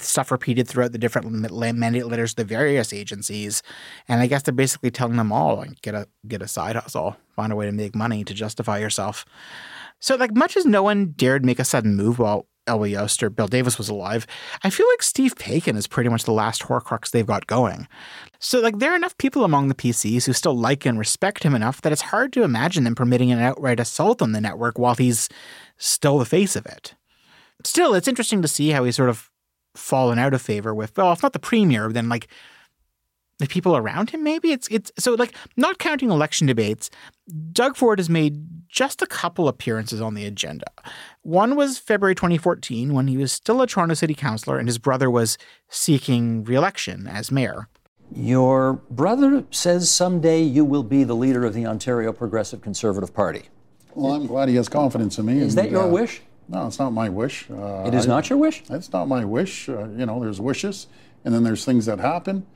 stuff 0.00 0.30
repeated 0.30 0.68
throughout 0.68 0.92
the 0.92 0.98
different 0.98 1.30
mandate 1.76 2.06
letters 2.06 2.34
to 2.34 2.36
the 2.36 2.44
various 2.44 2.92
agencies, 2.92 3.62
and 4.08 4.20
I 4.20 4.26
guess 4.26 4.42
they're 4.42 4.52
basically 4.52 4.90
telling 4.90 5.16
them 5.16 5.32
all 5.32 5.56
like, 5.56 5.80
get 5.82 5.94
a 5.94 6.06
get 6.26 6.42
a 6.42 6.48
side 6.48 6.76
hustle, 6.76 7.16
find 7.34 7.52
a 7.52 7.56
way 7.56 7.66
to 7.66 7.72
make 7.72 7.94
money 7.94 8.24
to 8.24 8.34
justify 8.34 8.78
yourself. 8.78 9.24
So, 9.98 10.16
like 10.16 10.34
much 10.34 10.56
as 10.56 10.64
no 10.64 10.82
one 10.82 11.12
dared 11.16 11.44
make 11.44 11.58
a 11.58 11.64
sudden 11.64 11.96
move 11.96 12.18
while 12.18 12.46
Elwy 12.66 12.90
Yost 12.90 13.22
or 13.22 13.30
Bill 13.30 13.48
Davis 13.48 13.78
was 13.78 13.88
alive, 13.88 14.26
I 14.62 14.70
feel 14.70 14.86
like 14.88 15.02
Steve 15.02 15.34
Paikin 15.34 15.76
is 15.76 15.86
pretty 15.86 16.08
much 16.08 16.24
the 16.24 16.32
last 16.32 16.62
Horcrux 16.62 17.10
they've 17.10 17.26
got 17.26 17.46
going. 17.46 17.88
So, 18.38 18.60
like, 18.60 18.78
there 18.78 18.92
are 18.92 18.96
enough 18.96 19.16
people 19.18 19.44
among 19.44 19.68
the 19.68 19.74
PCs 19.74 20.26
who 20.26 20.32
still 20.32 20.56
like 20.56 20.86
and 20.86 20.98
respect 20.98 21.42
him 21.42 21.54
enough 21.54 21.82
that 21.82 21.92
it's 21.92 22.02
hard 22.02 22.32
to 22.34 22.42
imagine 22.42 22.84
them 22.84 22.94
permitting 22.94 23.32
an 23.32 23.40
outright 23.40 23.80
assault 23.80 24.22
on 24.22 24.32
the 24.32 24.40
network 24.40 24.78
while 24.78 24.94
he's 24.94 25.28
still 25.76 26.18
the 26.18 26.24
face 26.24 26.56
of 26.56 26.66
it. 26.66 26.94
Still, 27.64 27.94
it's 27.94 28.08
interesting 28.08 28.40
to 28.42 28.48
see 28.48 28.70
how 28.70 28.84
he 28.84 28.92
sort 28.92 29.10
of 29.10 29.30
fallen 29.74 30.18
out 30.18 30.34
of 30.34 30.42
favor 30.42 30.74
with, 30.74 30.96
well, 30.96 31.12
if 31.12 31.22
not 31.22 31.32
the 31.32 31.38
premier, 31.38 31.90
then 31.90 32.08
like 32.08 32.28
the 33.38 33.46
people 33.46 33.76
around 33.76 34.10
him 34.10 34.22
maybe? 34.22 34.52
It's 34.52 34.68
it's 34.68 34.92
so 34.98 35.14
like 35.14 35.34
not 35.56 35.78
counting 35.78 36.10
election 36.10 36.46
debates 36.46 36.90
doug 37.52 37.76
ford 37.76 37.98
has 37.98 38.10
made 38.10 38.44
just 38.68 39.02
a 39.02 39.06
couple 39.06 39.48
appearances 39.48 40.00
on 40.00 40.14
the 40.14 40.24
agenda. 40.24 40.66
One 41.22 41.56
was 41.56 41.78
february 41.78 42.14
2014 42.14 42.92
when 42.94 43.08
he 43.08 43.16
was 43.16 43.32
still 43.32 43.62
a 43.62 43.66
toronto 43.66 43.94
city 43.94 44.14
councillor 44.14 44.58
and 44.58 44.68
his 44.68 44.78
brother 44.78 45.10
was 45.10 45.38
seeking 45.68 46.44
re-election 46.44 47.06
as 47.06 47.30
mayor. 47.30 47.68
Your 48.14 48.74
brother 48.90 49.44
says 49.50 49.90
someday 49.90 50.42
you 50.42 50.64
will 50.64 50.82
be 50.82 51.04
the 51.04 51.14
leader 51.14 51.44
of 51.44 51.54
the 51.54 51.66
ontario 51.66 52.12
progressive 52.12 52.60
conservative 52.60 53.14
party. 53.14 53.48
Well 53.94 54.12
i'm 54.12 54.26
glad 54.26 54.48
he 54.48 54.56
has 54.56 54.68
confidence 54.68 55.18
in 55.18 55.26
me 55.26 55.40
is 55.40 55.56
and, 55.56 55.64
that 55.64 55.70
your 55.70 55.84
uh, 55.84 55.88
wish 55.88 56.22
no, 56.50 56.66
it's 56.66 56.78
not 56.78 56.92
my 56.92 57.08
wish. 57.08 57.48
Uh, 57.50 57.84
it 57.86 57.94
is 57.94 58.06
not 58.06 58.28
your 58.28 58.38
wish? 58.38 58.62
It's 58.68 58.92
not 58.92 59.06
my 59.06 59.24
wish. 59.24 59.68
Uh, 59.68 59.88
you 59.96 60.04
know, 60.04 60.20
there's 60.20 60.40
wishes, 60.40 60.88
and 61.24 61.32
then 61.32 61.44
there's 61.44 61.64
things 61.64 61.86
that 61.86 62.00
happen. 62.00 62.46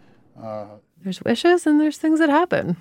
Uh, 0.41 0.67
there's 1.03 1.23
wishes, 1.23 1.67
and 1.67 1.81
there's 1.81 1.97
things 1.97 2.19
that 2.19 2.29
happen. 2.29 2.77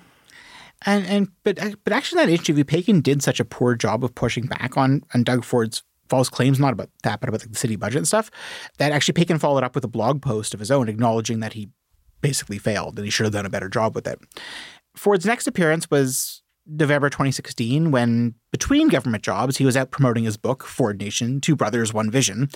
And 0.84 1.06
and 1.06 1.28
but 1.44 1.58
but 1.84 1.92
actually, 1.92 2.24
that 2.24 2.32
interview, 2.32 2.64
Paikin 2.64 3.02
did 3.02 3.22
such 3.22 3.38
a 3.38 3.44
poor 3.44 3.76
job 3.76 4.04
of 4.04 4.14
pushing 4.14 4.46
back 4.46 4.76
on 4.76 5.02
on 5.14 5.22
Doug 5.22 5.44
Ford's 5.44 5.84
false 6.08 6.28
claims, 6.28 6.58
not 6.58 6.72
about 6.72 6.90
that, 7.04 7.20
but 7.20 7.28
about 7.28 7.40
the 7.40 7.54
city 7.56 7.76
budget 7.76 7.98
and 7.98 8.06
stuff. 8.08 8.30
That 8.78 8.92
actually 8.92 9.14
Paikin 9.14 9.40
followed 9.40 9.62
up 9.62 9.74
with 9.74 9.84
a 9.84 9.88
blog 9.88 10.20
post 10.20 10.52
of 10.52 10.60
his 10.60 10.70
own, 10.70 10.88
acknowledging 10.88 11.40
that 11.40 11.52
he 11.52 11.70
basically 12.20 12.58
failed 12.58 12.98
and 12.98 13.04
he 13.04 13.10
should 13.10 13.24
have 13.24 13.32
done 13.32 13.46
a 13.46 13.50
better 13.50 13.68
job 13.68 13.94
with 13.94 14.06
it. 14.06 14.18
Ford's 14.96 15.26
next 15.26 15.46
appearance 15.46 15.90
was 15.90 16.42
November 16.66 17.10
2016, 17.10 17.90
when 17.90 18.34
between 18.50 18.88
government 18.88 19.22
jobs, 19.22 19.58
he 19.58 19.64
was 19.64 19.76
out 19.76 19.90
promoting 19.90 20.24
his 20.24 20.36
book, 20.36 20.64
Ford 20.64 20.98
Nation 20.98 21.40
Two 21.40 21.56
Brothers, 21.56 21.92
One 21.92 22.10
Vision. 22.10 22.48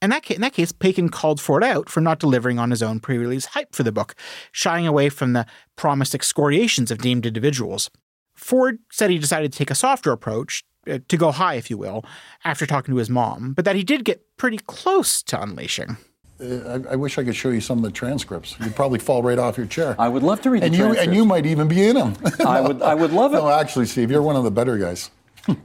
And 0.00 0.10
that, 0.12 0.30
in 0.30 0.40
that 0.40 0.54
case, 0.54 0.72
Paikin 0.72 1.10
called 1.10 1.40
Ford 1.40 1.62
out 1.62 1.88
for 1.88 2.00
not 2.00 2.20
delivering 2.20 2.58
on 2.58 2.70
his 2.70 2.82
own 2.82 3.00
pre 3.00 3.18
release 3.18 3.46
hype 3.46 3.74
for 3.74 3.82
the 3.82 3.92
book, 3.92 4.14
shying 4.52 4.86
away 4.86 5.08
from 5.08 5.34
the 5.34 5.46
promised 5.76 6.14
excoriations 6.14 6.90
of 6.90 7.04
named 7.04 7.26
individuals. 7.26 7.90
Ford 8.34 8.78
said 8.90 9.10
he 9.10 9.18
decided 9.18 9.52
to 9.52 9.58
take 9.58 9.70
a 9.70 9.74
softer 9.74 10.12
approach, 10.12 10.64
uh, 10.88 10.98
to 11.08 11.16
go 11.16 11.30
high, 11.30 11.54
if 11.54 11.68
you 11.68 11.76
will, 11.76 12.04
after 12.44 12.64
talking 12.64 12.92
to 12.94 12.98
his 12.98 13.10
mom, 13.10 13.52
but 13.52 13.66
that 13.66 13.76
he 13.76 13.84
did 13.84 14.04
get 14.04 14.24
pretty 14.38 14.58
close 14.58 15.22
to 15.24 15.40
unleashing. 15.40 15.98
Uh, 16.40 16.80
I, 16.88 16.92
I, 16.92 16.96
wish 16.96 17.18
I 17.18 17.24
could 17.24 17.36
show 17.36 17.50
you 17.50 17.60
some 17.60 17.78
of 17.78 17.84
the 17.84 17.90
transcripts. 17.90 18.56
You'd 18.60 18.74
probably 18.74 18.98
fall 18.98 19.22
right 19.22 19.38
off 19.38 19.58
your 19.58 19.66
chair. 19.66 19.94
I 19.98 20.08
would 20.08 20.22
love 20.22 20.40
to 20.42 20.50
read 20.50 20.62
and 20.62 20.74
you, 20.74 20.94
And 20.96 21.14
you 21.14 21.24
might 21.24 21.44
even 21.44 21.68
be 21.68 21.86
in 21.86 21.96
them. 21.96 22.16
I 22.46 22.60
would. 22.60 22.80
I 22.82 22.94
would 22.94 23.12
love 23.12 23.34
it. 23.34 23.36
No, 23.36 23.50
actually, 23.50 23.86
Steve, 23.86 24.10
you're 24.10 24.22
one 24.22 24.36
of 24.36 24.44
the 24.44 24.50
better 24.50 24.78
guys. 24.78 25.10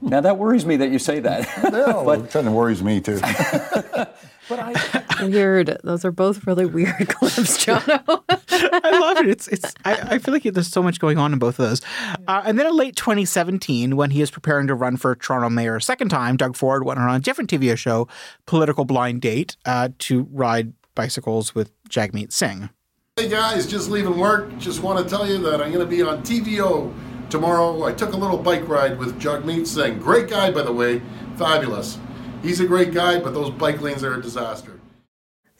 now 0.02 0.20
that 0.20 0.36
worries 0.36 0.66
me 0.66 0.76
that 0.76 0.90
you 0.90 0.98
say 0.98 1.20
that. 1.20 1.48
no, 1.72 2.04
but, 2.04 2.20
it 2.20 2.30
kind 2.30 2.46
of 2.46 2.52
worries 2.52 2.82
me 2.82 3.00
too. 3.00 3.18
but 3.20 4.18
I 4.50 4.74
weird. 5.20 5.78
Those 5.84 6.04
are 6.04 6.12
both 6.12 6.46
really 6.46 6.66
weird 6.66 7.08
clips, 7.08 7.64
Jono. 7.64 8.22
I 8.48 8.98
love 8.98 9.18
it. 9.18 9.28
It's 9.28 9.48
it's. 9.48 9.74
I, 9.84 9.94
I, 9.94 10.18
feel 10.18 10.34
like 10.34 10.42
there's 10.42 10.68
so 10.68 10.82
much 10.82 11.00
going 11.00 11.18
on 11.18 11.32
in 11.32 11.38
both 11.38 11.58
of 11.58 11.68
those. 11.68 11.82
Uh, 12.26 12.42
and 12.44 12.58
then 12.58 12.66
in 12.66 12.76
late 12.76 12.96
2017, 12.96 13.96
when 13.96 14.10
he 14.10 14.20
is 14.20 14.30
preparing 14.30 14.66
to 14.66 14.74
run 14.74 14.96
for 14.96 15.14
Toronto 15.14 15.48
mayor 15.50 15.76
a 15.76 15.82
second 15.82 16.08
time, 16.08 16.36
Doug 16.36 16.56
Ford 16.56 16.84
went 16.84 17.00
on 17.00 17.14
a 17.14 17.20
different 17.20 17.50
TV 17.50 17.76
show, 17.76 18.08
Political 18.46 18.84
Blind 18.84 19.20
Date, 19.20 19.56
uh, 19.64 19.88
to 19.98 20.28
ride 20.32 20.72
bicycles 20.94 21.54
with 21.54 21.70
Jagmeet 21.88 22.32
Singh. 22.32 22.70
Hey 23.16 23.28
guys, 23.28 23.66
just 23.66 23.88
leaving 23.88 24.18
work. 24.18 24.56
Just 24.58 24.82
want 24.82 25.02
to 25.02 25.08
tell 25.08 25.26
you 25.26 25.38
that 25.38 25.62
I'm 25.62 25.72
going 25.72 25.84
to 25.84 25.86
be 25.86 26.02
on 26.02 26.22
TVO 26.22 26.92
tomorrow. 27.30 27.84
I 27.84 27.92
took 27.92 28.12
a 28.12 28.16
little 28.16 28.38
bike 28.38 28.68
ride 28.68 28.98
with 28.98 29.18
Jagmeet 29.20 29.66
Singh. 29.66 29.98
Great 29.98 30.28
guy, 30.28 30.50
by 30.50 30.62
the 30.62 30.72
way. 30.72 31.00
Fabulous. 31.36 31.98
He's 32.42 32.60
a 32.60 32.66
great 32.66 32.92
guy, 32.92 33.18
but 33.18 33.34
those 33.34 33.50
bike 33.50 33.80
lanes 33.80 34.04
are 34.04 34.14
a 34.14 34.22
disaster. 34.22 34.75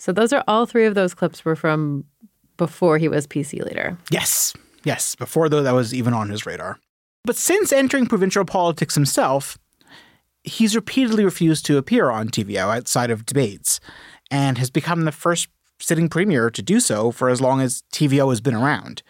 So 0.07 0.13
those 0.13 0.33
are 0.33 0.45
all 0.47 0.67
three 0.67 0.87
of 0.87 0.95
those 0.95 1.15
clips 1.15 1.45
were 1.45 1.57
from 1.57 2.05
before 2.59 2.97
he 2.97 3.09
was 3.09 3.27
PC 3.27 3.65
leader. 3.65 3.99
Yes. 4.09 4.55
Yes. 4.85 5.17
Before 5.17 5.49
though 5.49 5.65
that 5.65 5.75
was 5.75 5.93
even 5.93 6.15
on 6.15 6.31
his 6.31 6.47
radar. 6.47 6.79
But 7.25 7.35
since 7.35 7.73
entering 7.73 8.07
provincial 8.07 8.45
politics 8.45 8.95
himself, 8.95 9.59
he's 10.45 10.77
repeatedly 10.77 11.25
refused 11.25 11.67
to 11.67 11.77
appear 11.77 12.09
on 12.09 12.29
TVO 12.29 12.77
outside 12.77 13.11
of 13.11 13.27
debates 13.27 13.81
and 14.31 14.59
has 14.59 14.71
become 14.71 15.07
the 15.07 15.11
first 15.11 15.49
sitting 15.81 16.09
premier 16.09 16.51
to 16.51 16.63
do 16.63 16.79
so 16.79 17.11
for 17.11 17.29
as 17.29 17.41
long 17.41 17.61
as 17.61 17.83
TVO 17.93 18.31
has 18.31 18.41
been 18.41 18.55
around 18.55 19.03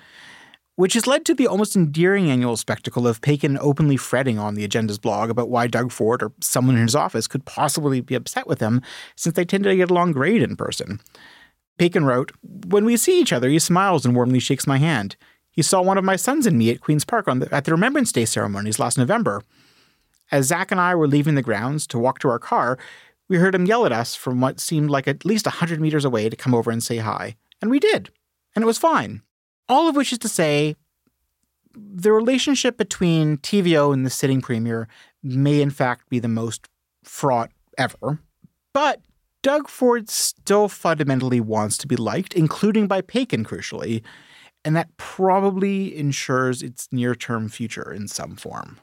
which 0.76 0.94
has 0.94 1.06
led 1.06 1.24
to 1.24 1.34
the 1.34 1.46
almost 1.46 1.74
endearing 1.74 2.30
annual 2.30 2.56
spectacle 2.56 3.08
of 3.08 3.20
Paikin 3.22 3.58
openly 3.60 3.96
fretting 3.96 4.38
on 4.38 4.54
the 4.54 4.64
Agenda's 4.64 4.98
blog 4.98 5.30
about 5.30 5.48
why 5.48 5.66
Doug 5.66 5.90
Ford 5.90 6.22
or 6.22 6.32
someone 6.40 6.76
in 6.76 6.82
his 6.82 6.94
office 6.94 7.26
could 7.26 7.44
possibly 7.46 8.00
be 8.00 8.14
upset 8.14 8.46
with 8.46 8.60
him 8.60 8.82
since 9.16 9.34
they 9.34 9.44
tend 9.44 9.64
to 9.64 9.74
get 9.74 9.90
along 9.90 10.12
great 10.12 10.42
in 10.42 10.54
person. 10.54 11.00
Paikin 11.78 12.04
wrote, 12.04 12.32
When 12.42 12.84
we 12.84 12.96
see 12.96 13.20
each 13.20 13.32
other, 13.32 13.48
he 13.48 13.58
smiles 13.58 14.04
and 14.04 14.14
warmly 14.14 14.38
shakes 14.38 14.66
my 14.66 14.78
hand. 14.78 15.16
He 15.50 15.62
saw 15.62 15.80
one 15.80 15.98
of 15.98 16.04
my 16.04 16.16
sons 16.16 16.46
and 16.46 16.58
me 16.58 16.70
at 16.70 16.82
Queen's 16.82 17.04
Park 17.04 17.24
the, 17.24 17.48
at 17.50 17.64
the 17.64 17.72
Remembrance 17.72 18.12
Day 18.12 18.26
ceremonies 18.26 18.78
last 18.78 18.98
November. 18.98 19.42
As 20.30 20.46
Zach 20.46 20.70
and 20.70 20.80
I 20.80 20.94
were 20.94 21.08
leaving 21.08 21.34
the 21.34 21.42
grounds 21.42 21.86
to 21.88 21.98
walk 21.98 22.18
to 22.20 22.28
our 22.28 22.38
car, 22.38 22.78
we 23.28 23.38
heard 23.38 23.54
him 23.54 23.66
yell 23.66 23.86
at 23.86 23.92
us 23.92 24.14
from 24.14 24.40
what 24.40 24.60
seemed 24.60 24.90
like 24.90 25.08
at 25.08 25.24
least 25.24 25.46
a 25.46 25.50
100 25.50 25.80
meters 25.80 26.04
away 26.04 26.28
to 26.28 26.36
come 26.36 26.54
over 26.54 26.70
and 26.70 26.82
say 26.82 26.98
hi. 26.98 27.36
And 27.62 27.70
we 27.70 27.80
did. 27.80 28.10
And 28.54 28.62
it 28.62 28.66
was 28.66 28.78
fine. 28.78 29.22
All 29.68 29.88
of 29.88 29.96
which 29.96 30.12
is 30.12 30.18
to 30.20 30.28
say, 30.28 30.76
the 31.74 32.12
relationship 32.12 32.76
between 32.76 33.38
TVO 33.38 33.92
and 33.92 34.06
the 34.06 34.10
sitting 34.10 34.40
premier 34.40 34.88
may 35.22 35.60
in 35.60 35.70
fact 35.70 36.08
be 36.08 36.18
the 36.18 36.28
most 36.28 36.68
fraught 37.04 37.50
ever. 37.76 38.20
But 38.72 39.00
Doug 39.42 39.68
Ford 39.68 40.08
still 40.08 40.68
fundamentally 40.68 41.40
wants 41.40 41.78
to 41.78 41.86
be 41.86 41.96
liked, 41.96 42.34
including 42.34 42.86
by 42.86 43.00
Paikin, 43.00 43.44
crucially, 43.44 44.02
and 44.64 44.74
that 44.74 44.96
probably 44.96 45.96
ensures 45.96 46.62
its 46.62 46.88
near 46.90 47.14
term 47.14 47.48
future 47.48 47.92
in 47.92 48.08
some 48.08 48.36
form. 48.36 48.78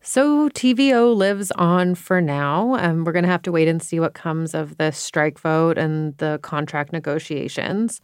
So 0.00 0.48
TVO 0.48 1.14
lives 1.14 1.52
on 1.52 1.94
for 1.94 2.20
now, 2.20 2.74
and 2.74 3.06
we're 3.06 3.12
going 3.12 3.24
to 3.24 3.30
have 3.30 3.42
to 3.42 3.52
wait 3.52 3.68
and 3.68 3.82
see 3.82 4.00
what 4.00 4.14
comes 4.14 4.54
of 4.54 4.76
the 4.78 4.90
strike 4.90 5.38
vote 5.38 5.78
and 5.78 6.16
the 6.16 6.40
contract 6.42 6.92
negotiations. 6.92 8.00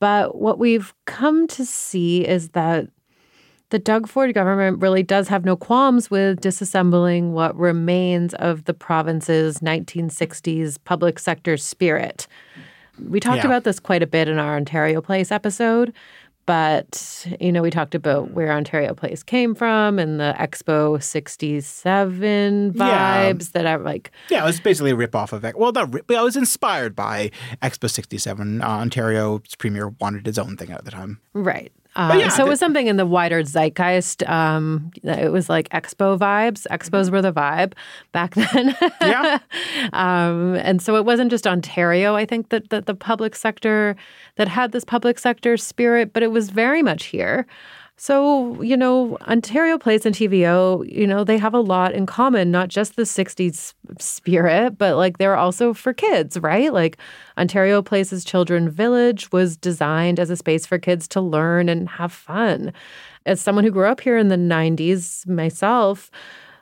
But 0.00 0.36
what 0.36 0.58
we've 0.58 0.92
come 1.04 1.46
to 1.48 1.64
see 1.64 2.26
is 2.26 2.50
that 2.50 2.88
the 3.68 3.78
Doug 3.78 4.08
Ford 4.08 4.34
government 4.34 4.80
really 4.80 5.04
does 5.04 5.28
have 5.28 5.44
no 5.44 5.54
qualms 5.54 6.10
with 6.10 6.40
disassembling 6.40 7.30
what 7.30 7.56
remains 7.56 8.34
of 8.34 8.64
the 8.64 8.74
province's 8.74 9.60
1960s 9.60 10.76
public 10.84 11.18
sector 11.20 11.56
spirit. 11.56 12.26
We 13.08 13.20
talked 13.20 13.38
Yeah. 13.38 13.46
about 13.46 13.62
this 13.64 13.78
quite 13.78 14.02
a 14.02 14.06
bit 14.06 14.26
in 14.26 14.38
our 14.38 14.56
Ontario 14.56 15.00
Place 15.00 15.30
episode, 15.30 15.92
but 16.50 17.26
you 17.40 17.52
know, 17.52 17.62
we 17.62 17.70
talked 17.70 17.94
about 17.94 18.32
where 18.32 18.50
Ontario 18.50 18.92
Place 18.92 19.22
came 19.22 19.54
from 19.54 20.00
and 20.00 20.18
the 20.18 20.34
Expo 20.36 21.00
67 21.00 22.72
Yeah. 22.74 23.32
vibes 23.32 23.52
that 23.52 23.66
are 23.66 23.78
like 23.78 24.10
Yeah, 24.30 24.42
it 24.42 24.46
was 24.46 24.58
basically 24.58 24.90
a 24.90 24.96
rip 24.96 25.14
off 25.14 25.32
of 25.32 25.44
it. 25.44 25.56
Well, 25.56 25.70
not 25.70 25.94
rip, 25.94 26.08
but 26.08 26.16
I 26.16 26.22
was 26.22 26.34
inspired 26.36 26.96
by 26.96 27.30
Expo 27.62 27.88
67. 27.88 28.62
Uh, 28.62 28.66
Ontario's 28.66 29.54
premier 29.58 29.90
wanted 30.00 30.26
his 30.26 30.38
own 30.38 30.56
thing 30.56 30.72
at 30.72 30.84
the 30.84 30.90
time. 30.90 31.20
Right. 31.34 31.72
Uh, 32.00 32.16
yeah, 32.18 32.28
so 32.28 32.46
it 32.46 32.48
was 32.48 32.58
something 32.58 32.86
in 32.86 32.96
the 32.96 33.04
wider 33.04 33.42
zeitgeist. 33.42 34.26
Um, 34.26 34.90
it 35.02 35.30
was 35.30 35.50
like 35.50 35.68
expo 35.68 36.18
vibes. 36.18 36.66
Expos 36.70 37.10
were 37.10 37.20
the 37.20 37.30
vibe 37.30 37.74
back 38.12 38.34
then. 38.54 38.74
Yeah. 39.02 39.38
um, 39.92 40.54
and 40.54 40.80
so 40.80 40.96
it 40.96 41.04
wasn't 41.04 41.30
just 41.30 41.46
Ontario, 41.46 42.16
I 42.16 42.24
think, 42.24 42.48
that, 42.48 42.70
that 42.70 42.86
the 42.86 42.94
public 42.94 43.36
sector 43.36 43.96
that 44.36 44.48
had 44.48 44.72
this 44.72 44.82
public 44.82 45.18
sector 45.18 45.58
spirit, 45.58 46.14
but 46.14 46.22
it 46.22 46.30
was 46.30 46.48
very 46.48 46.82
much 46.82 47.04
here. 47.04 47.46
So, 48.02 48.62
you 48.62 48.78
know, 48.78 49.18
Ontario 49.28 49.76
Place 49.76 50.06
and 50.06 50.14
TVO, 50.14 50.90
you 50.90 51.06
know, 51.06 51.22
they 51.22 51.36
have 51.36 51.52
a 51.52 51.60
lot 51.60 51.92
in 51.92 52.06
common, 52.06 52.50
not 52.50 52.68
just 52.68 52.96
the 52.96 53.02
60s 53.02 53.74
spirit, 53.98 54.78
but 54.78 54.96
like 54.96 55.18
they're 55.18 55.36
also 55.36 55.74
for 55.74 55.92
kids, 55.92 56.38
right? 56.38 56.72
Like 56.72 56.96
Ontario 57.36 57.82
Place's 57.82 58.24
Children 58.24 58.70
Village 58.70 59.30
was 59.32 59.54
designed 59.54 60.18
as 60.18 60.30
a 60.30 60.36
space 60.36 60.64
for 60.64 60.78
kids 60.78 61.06
to 61.08 61.20
learn 61.20 61.68
and 61.68 61.90
have 61.90 62.10
fun. 62.10 62.72
As 63.26 63.38
someone 63.38 63.64
who 63.64 63.70
grew 63.70 63.86
up 63.86 64.00
here 64.00 64.16
in 64.16 64.28
the 64.28 64.36
90s 64.36 65.28
myself, 65.28 66.10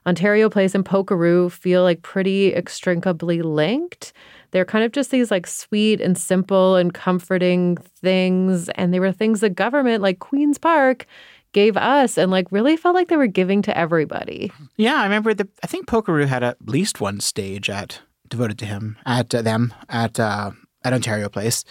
Ontario 0.08 0.50
Place 0.50 0.74
and 0.74 0.84
Polkaroo 0.84 1.52
feel 1.52 1.84
like 1.84 2.02
pretty 2.02 2.50
extrinsically 2.50 3.44
linked. 3.44 4.12
They're 4.50 4.64
kind 4.64 4.84
of 4.84 4.92
just 4.92 5.10
these 5.10 5.30
like 5.30 5.46
sweet 5.46 6.00
and 6.00 6.16
simple 6.16 6.76
and 6.76 6.92
comforting 6.94 7.76
things. 7.76 8.68
And 8.70 8.92
they 8.92 9.00
were 9.00 9.12
things 9.12 9.40
the 9.40 9.50
government, 9.50 10.02
like 10.02 10.18
Queen's 10.18 10.58
Park, 10.58 11.06
gave 11.52 11.76
us 11.76 12.18
and 12.18 12.30
like 12.30 12.50
really 12.50 12.76
felt 12.76 12.94
like 12.94 13.08
they 13.08 13.16
were 13.16 13.26
giving 13.26 13.62
to 13.62 13.76
everybody. 13.76 14.52
Yeah, 14.76 14.96
I 14.96 15.04
remember 15.04 15.34
the. 15.34 15.48
I 15.62 15.66
think 15.66 15.86
Polkaroo 15.86 16.26
had 16.26 16.42
at 16.42 16.56
least 16.66 17.00
one 17.00 17.20
stage 17.20 17.70
at 17.70 18.00
devoted 18.28 18.58
to 18.58 18.66
him 18.66 18.98
at 19.06 19.34
uh, 19.34 19.42
them 19.42 19.74
at 19.88 20.20
uh, 20.20 20.50
at 20.84 20.92
Ontario 20.92 21.28
Place, 21.28 21.64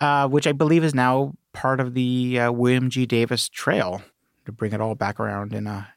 uh, 0.00 0.28
which 0.28 0.46
I 0.46 0.52
believe 0.52 0.84
is 0.84 0.94
now 0.94 1.34
part 1.52 1.80
of 1.80 1.94
the 1.94 2.40
uh, 2.40 2.52
William 2.52 2.90
G. 2.90 3.06
Davis 3.06 3.48
Trail 3.48 4.02
to 4.46 4.52
bring 4.52 4.72
it 4.72 4.80
all 4.80 4.94
back 4.94 5.20
around 5.20 5.52
in 5.52 5.66
a. 5.66 5.88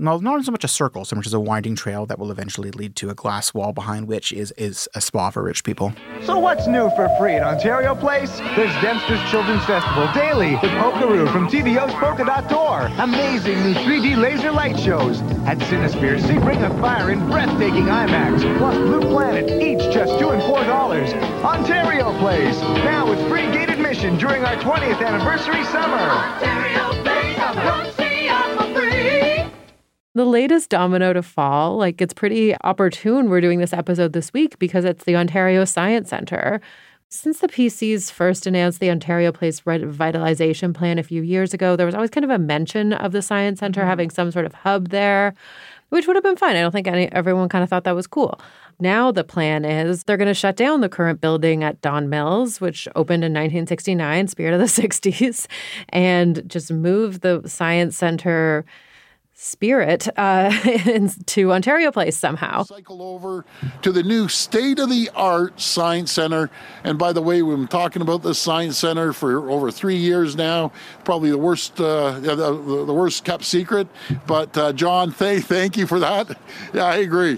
No, 0.00 0.16
not 0.18 0.44
so 0.44 0.52
much 0.52 0.62
a 0.62 0.68
circle, 0.68 1.04
so 1.04 1.16
much 1.16 1.26
as 1.26 1.34
a 1.34 1.40
winding 1.40 1.74
trail 1.74 2.06
that 2.06 2.20
will 2.20 2.30
eventually 2.30 2.70
lead 2.70 2.94
to 2.96 3.10
a 3.10 3.16
glass 3.16 3.52
wall 3.52 3.72
behind 3.72 4.06
which 4.06 4.32
is 4.32 4.52
is 4.52 4.88
a 4.94 5.00
spa 5.00 5.30
for 5.30 5.42
rich 5.42 5.64
people. 5.64 5.92
So 6.22 6.38
what's 6.38 6.68
new 6.68 6.88
for 6.90 7.08
free 7.18 7.32
at 7.34 7.42
Ontario 7.42 7.96
Place? 7.96 8.38
There's 8.54 8.72
Dempster's 8.80 9.18
Children's 9.28 9.64
Festival 9.64 10.08
daily 10.14 10.52
with 10.52 10.70
Polkaroo 10.78 11.26
from 11.32 11.48
TVO's 11.48 11.92
Polka 11.94 12.24
Dot 12.24 12.48
Door. 12.48 12.92
Amazing 12.98 13.60
new 13.64 13.74
3D 13.74 14.16
laser 14.16 14.52
light 14.52 14.78
shows. 14.78 15.20
At 15.50 15.58
Cinesphere, 15.66 16.20
see 16.20 16.38
Ring 16.38 16.62
of 16.62 16.78
Fire 16.78 17.10
in 17.10 17.18
breathtaking 17.26 17.86
IMAX, 17.86 18.56
plus 18.58 18.76
Blue 18.76 19.00
Planet, 19.00 19.50
each 19.60 19.92
just 19.92 20.16
two 20.20 20.28
and 20.28 20.40
four 20.44 20.62
dollars. 20.62 21.12
Ontario 21.42 22.16
Place, 22.20 22.60
now 22.86 23.10
with 23.10 23.18
free 23.28 23.50
gate 23.50 23.68
admission 23.68 24.16
during 24.16 24.44
our 24.44 24.54
20th 24.58 25.04
anniversary 25.04 25.64
summer. 25.64 25.98
Ontario 25.98 26.87
The 30.14 30.24
latest 30.24 30.70
domino 30.70 31.12
to 31.12 31.22
fall, 31.22 31.76
like 31.76 32.00
it's 32.00 32.14
pretty 32.14 32.54
opportune 32.64 33.28
we're 33.28 33.42
doing 33.42 33.58
this 33.58 33.74
episode 33.74 34.14
this 34.14 34.32
week 34.32 34.58
because 34.58 34.84
it's 34.84 35.04
the 35.04 35.16
Ontario 35.16 35.64
Science 35.64 36.08
Centre. 36.08 36.60
Since 37.10 37.40
the 37.40 37.48
PCs 37.48 38.10
first 38.10 38.46
announced 38.46 38.80
the 38.80 38.90
Ontario 38.90 39.32
Place 39.32 39.60
Revitalization 39.60 40.74
Plan 40.74 40.98
a 40.98 41.02
few 41.02 41.22
years 41.22 41.52
ago, 41.54 41.76
there 41.76 41.86
was 41.86 41.94
always 41.94 42.10
kind 42.10 42.24
of 42.24 42.30
a 42.30 42.38
mention 42.38 42.94
of 42.94 43.12
the 43.12 43.22
Science 43.22 43.60
Centre 43.60 43.80
mm-hmm. 43.80 43.88
having 43.88 44.10
some 44.10 44.30
sort 44.30 44.46
of 44.46 44.54
hub 44.54 44.88
there, 44.88 45.34
which 45.90 46.06
would 46.06 46.16
have 46.16 46.22
been 46.22 46.36
fine. 46.36 46.56
I 46.56 46.60
don't 46.60 46.72
think 46.72 46.86
any, 46.86 47.12
everyone 47.12 47.48
kind 47.48 47.62
of 47.62 47.70
thought 47.70 47.84
that 47.84 47.94
was 47.94 48.06
cool. 48.06 48.40
Now 48.80 49.12
the 49.12 49.24
plan 49.24 49.64
is 49.64 50.04
they're 50.04 50.16
going 50.16 50.28
to 50.28 50.34
shut 50.34 50.56
down 50.56 50.80
the 50.80 50.88
current 50.88 51.20
building 51.20 51.64
at 51.64 51.80
Don 51.80 52.08
Mills, 52.08 52.60
which 52.60 52.88
opened 52.96 53.24
in 53.24 53.32
1969, 53.32 54.28
spirit 54.28 54.54
of 54.54 54.60
the 54.60 54.66
60s, 54.82 55.46
and 55.90 56.42
just 56.48 56.72
move 56.72 57.20
the 57.20 57.42
Science 57.46 57.96
Centre 57.96 58.64
spirit 59.40 60.08
uh, 60.18 60.50
to 61.26 61.52
Ontario 61.52 61.92
Place 61.92 62.16
somehow. 62.16 62.64
Cycle 62.64 63.00
over 63.00 63.44
to 63.82 63.92
the 63.92 64.02
new 64.02 64.26
state 64.26 64.80
of 64.80 64.90
the 64.90 65.08
art 65.14 65.60
Science 65.60 66.10
Center. 66.10 66.50
And 66.82 66.98
by 66.98 67.12
the 67.12 67.22
way, 67.22 67.40
we've 67.42 67.56
been 67.56 67.68
talking 67.68 68.02
about 68.02 68.24
this 68.24 68.38
Science 68.38 68.78
Center 68.78 69.12
for 69.12 69.48
over 69.48 69.70
three 69.70 69.94
years 69.94 70.34
now. 70.34 70.72
Probably 71.04 71.30
the 71.30 71.38
worst, 71.38 71.80
uh, 71.80 72.18
the, 72.18 72.34
the, 72.34 72.92
worst 72.92 73.24
kept 73.24 73.44
secret. 73.44 73.86
But 74.26 74.58
uh, 74.58 74.72
John, 74.72 75.12
th- 75.18 75.44
thank 75.44 75.76
you 75.76 75.86
for 75.86 76.00
that. 76.00 76.36
Yeah, 76.74 76.86
I 76.86 76.96
agree. 76.96 77.36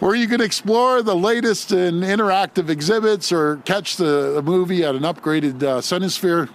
Where 0.00 0.14
you 0.14 0.28
can 0.28 0.42
explore 0.42 1.02
the 1.02 1.16
latest 1.16 1.72
in 1.72 2.00
interactive 2.00 2.68
exhibits 2.68 3.32
or 3.32 3.56
catch 3.64 3.96
the, 3.96 4.32
the 4.34 4.42
movie 4.42 4.84
at 4.84 4.94
an 4.94 5.02
upgraded 5.02 5.62
uh, 5.62 5.80
Cinesphere. 5.80 6.50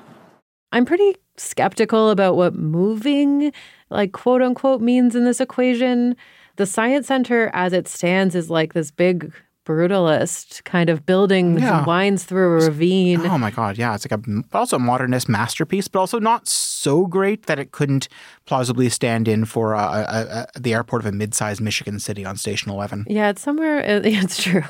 I'm 0.72 0.86
pretty 0.86 1.16
skeptical 1.38 2.10
about 2.10 2.36
what 2.36 2.54
moving, 2.54 3.52
like 3.90 4.12
quote 4.12 4.42
unquote, 4.42 4.82
means 4.82 5.16
in 5.16 5.26
this 5.26 5.40
equation. 5.40 6.16
The 6.58 6.66
Science 6.66 7.08
Center, 7.08 7.52
as 7.54 7.74
it 7.74 7.88
stands, 7.88 8.34
is 8.36 8.50
like 8.50 8.74
this 8.74 8.90
big 8.92 9.34
brutalist 9.66 10.64
kind 10.64 10.90
of 10.90 11.06
building 11.06 11.58
Yeah. 11.60 11.72
that 11.72 11.88
winds 11.88 12.24
through 12.24 12.46
a 12.62 12.66
ravine. 12.66 13.22
Oh 13.26 13.38
my 13.38 13.52
god, 13.52 13.78
yeah, 13.78 13.96
it's 13.96 14.10
like 14.10 14.20
a 14.20 14.58
also 14.58 14.76
a 14.78 14.80
modernist 14.80 15.28
masterpiece, 15.28 15.88
but 15.88 16.00
also 16.00 16.20
not 16.20 16.48
so 16.86 17.08
great 17.08 17.48
that 17.48 17.58
it 17.58 17.72
couldn't 17.72 18.08
plausibly 18.46 18.90
stand 18.90 19.28
in 19.28 19.44
for 19.44 19.74
uh, 19.74 19.82
uh, 19.82 20.26
uh, 20.30 20.46
the 20.56 20.72
airport 20.72 21.02
of 21.02 21.08
a 21.08 21.12
mid-sized 21.12 21.60
Michigan 21.60 22.00
city 22.00 22.24
on 22.24 22.38
Station 22.38 22.72
Eleven. 22.72 23.06
Yeah, 23.08 23.30
it's 23.30 23.42
somewhere. 23.42 23.82
It's 24.26 24.42
true. 24.42 24.62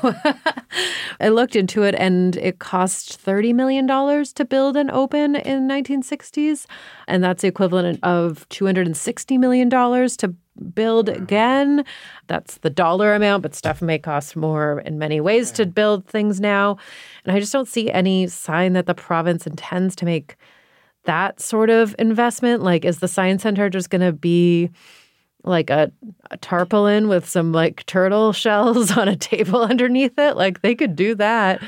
I 1.20 1.28
looked 1.28 1.56
into 1.56 1.82
it, 1.82 1.94
and 1.94 2.36
it 2.36 2.58
cost 2.58 3.20
thirty 3.20 3.52
million 3.52 3.84
dollars 3.84 4.32
to 4.32 4.46
build 4.46 4.78
and 4.78 4.90
open 4.90 5.36
in 5.36 5.68
1960s, 5.68 6.64
and 7.06 7.22
that's 7.22 7.42
the 7.42 7.48
equivalent 7.48 8.00
of 8.02 8.48
two 8.48 8.64
hundred 8.64 8.86
and 8.86 8.96
sixty 8.96 9.36
million 9.36 9.68
dollars 9.68 10.16
to 10.18 10.34
build 10.74 11.10
again. 11.10 11.84
That's 12.28 12.56
the 12.58 12.70
dollar 12.70 13.14
amount, 13.14 13.42
but 13.42 13.54
stuff 13.54 13.82
may 13.82 13.98
cost 13.98 14.36
more 14.36 14.80
in 14.86 14.98
many 14.98 15.20
ways 15.20 15.52
to 15.52 15.66
build 15.66 16.06
things 16.06 16.40
now, 16.40 16.78
and 17.24 17.36
I 17.36 17.40
just 17.40 17.52
don't 17.52 17.68
see 17.68 17.90
any 17.90 18.26
sign 18.26 18.72
that 18.72 18.86
the 18.86 18.94
province 18.94 19.46
intends 19.46 19.94
to 19.96 20.06
make 20.06 20.36
that 21.06 21.40
sort 21.40 21.70
of 21.70 21.94
investment. 21.98 22.62
Like, 22.62 22.84
is 22.84 22.98
the 22.98 23.08
science 23.08 23.42
center 23.42 23.68
just 23.70 23.90
going 23.90 24.02
to 24.02 24.12
be? 24.12 24.70
like 25.46 25.70
a, 25.70 25.90
a 26.30 26.36
tarpaulin 26.38 27.08
with 27.08 27.26
some 27.26 27.52
like 27.52 27.86
turtle 27.86 28.32
shells 28.34 28.96
on 28.96 29.08
a 29.08 29.16
table 29.16 29.62
underneath 29.62 30.18
it. 30.18 30.36
Like 30.36 30.60
they 30.60 30.74
could 30.74 30.96
do 30.96 31.14
that. 31.14 31.62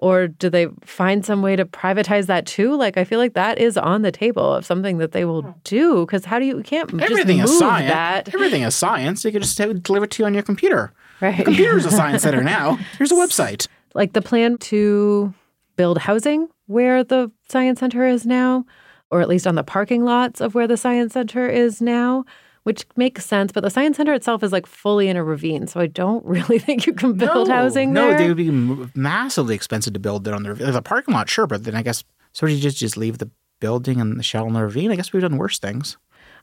Or 0.00 0.28
do 0.28 0.48
they 0.48 0.68
find 0.82 1.24
some 1.24 1.42
way 1.42 1.56
to 1.56 1.64
privatize 1.64 2.26
that 2.26 2.46
too? 2.46 2.76
Like 2.76 2.96
I 2.96 3.04
feel 3.04 3.18
like 3.18 3.34
that 3.34 3.58
is 3.58 3.76
on 3.76 4.02
the 4.02 4.12
table 4.12 4.54
of 4.54 4.64
something 4.64 4.98
that 4.98 5.12
they 5.12 5.24
will 5.24 5.42
hmm. 5.42 5.50
do. 5.64 6.06
Because 6.06 6.24
how 6.24 6.38
do 6.38 6.44
you, 6.46 6.58
you 6.58 6.62
can't 6.62 6.88
Everything 7.00 7.38
just 7.38 7.54
is 7.54 7.58
science. 7.58 7.90
that. 7.90 8.34
Everything 8.34 8.62
is 8.62 8.74
science. 8.74 9.24
You 9.24 9.32
could 9.32 9.42
just 9.42 9.58
have 9.58 9.70
it 9.70 9.84
to 9.84 10.08
you 10.18 10.24
on 10.24 10.34
your 10.34 10.42
computer. 10.42 10.92
Right. 11.20 11.36
The 11.36 11.44
computer's 11.44 11.84
a 11.84 11.90
science 11.90 12.22
center 12.24 12.42
now. 12.42 12.78
Here's 12.96 13.10
a 13.10 13.16
website. 13.16 13.66
Like 13.94 14.12
the 14.12 14.22
plan 14.22 14.58
to 14.58 15.34
build 15.76 15.98
housing 15.98 16.48
where 16.68 17.02
the 17.02 17.32
science 17.48 17.80
center 17.80 18.06
is 18.06 18.24
now, 18.24 18.64
or 19.10 19.20
at 19.20 19.28
least 19.28 19.46
on 19.46 19.56
the 19.56 19.64
parking 19.64 20.04
lots 20.04 20.40
of 20.40 20.54
where 20.54 20.68
the 20.68 20.76
science 20.76 21.14
center 21.14 21.48
is 21.48 21.82
now, 21.82 22.24
which 22.62 22.86
makes 22.94 23.24
sense. 23.26 23.50
But 23.50 23.62
the 23.62 23.70
science 23.70 23.96
center 23.96 24.12
itself 24.12 24.42
is 24.44 24.52
like 24.52 24.66
fully 24.66 25.08
in 25.08 25.16
a 25.16 25.24
ravine, 25.24 25.66
so 25.66 25.80
I 25.80 25.86
don't 25.86 26.24
really 26.24 26.58
think 26.58 26.86
you 26.86 26.92
can 26.92 27.14
build 27.14 27.48
no, 27.48 27.54
housing 27.54 27.92
no, 27.92 28.02
there. 28.02 28.12
No, 28.12 28.18
they 28.18 28.28
would 28.28 28.36
be 28.36 28.90
massively 28.94 29.54
expensive 29.54 29.94
to 29.94 30.00
build 30.00 30.28
it 30.28 30.34
on 30.34 30.44
the 30.44 30.50
ravine. 30.50 30.70
The 30.70 30.82
parking 30.82 31.14
lot, 31.14 31.28
sure, 31.28 31.46
but 31.46 31.64
then 31.64 31.74
I 31.74 31.82
guess 31.82 32.04
so. 32.32 32.46
You 32.46 32.60
just 32.60 32.76
just 32.76 32.96
leave 32.96 33.18
the 33.18 33.30
building 33.60 34.00
and 34.00 34.18
the 34.18 34.22
shell 34.22 34.46
in 34.46 34.52
the 34.52 34.62
ravine. 34.62 34.92
I 34.92 34.96
guess 34.96 35.12
we've 35.12 35.22
done 35.22 35.38
worse 35.38 35.58
things. 35.58 35.96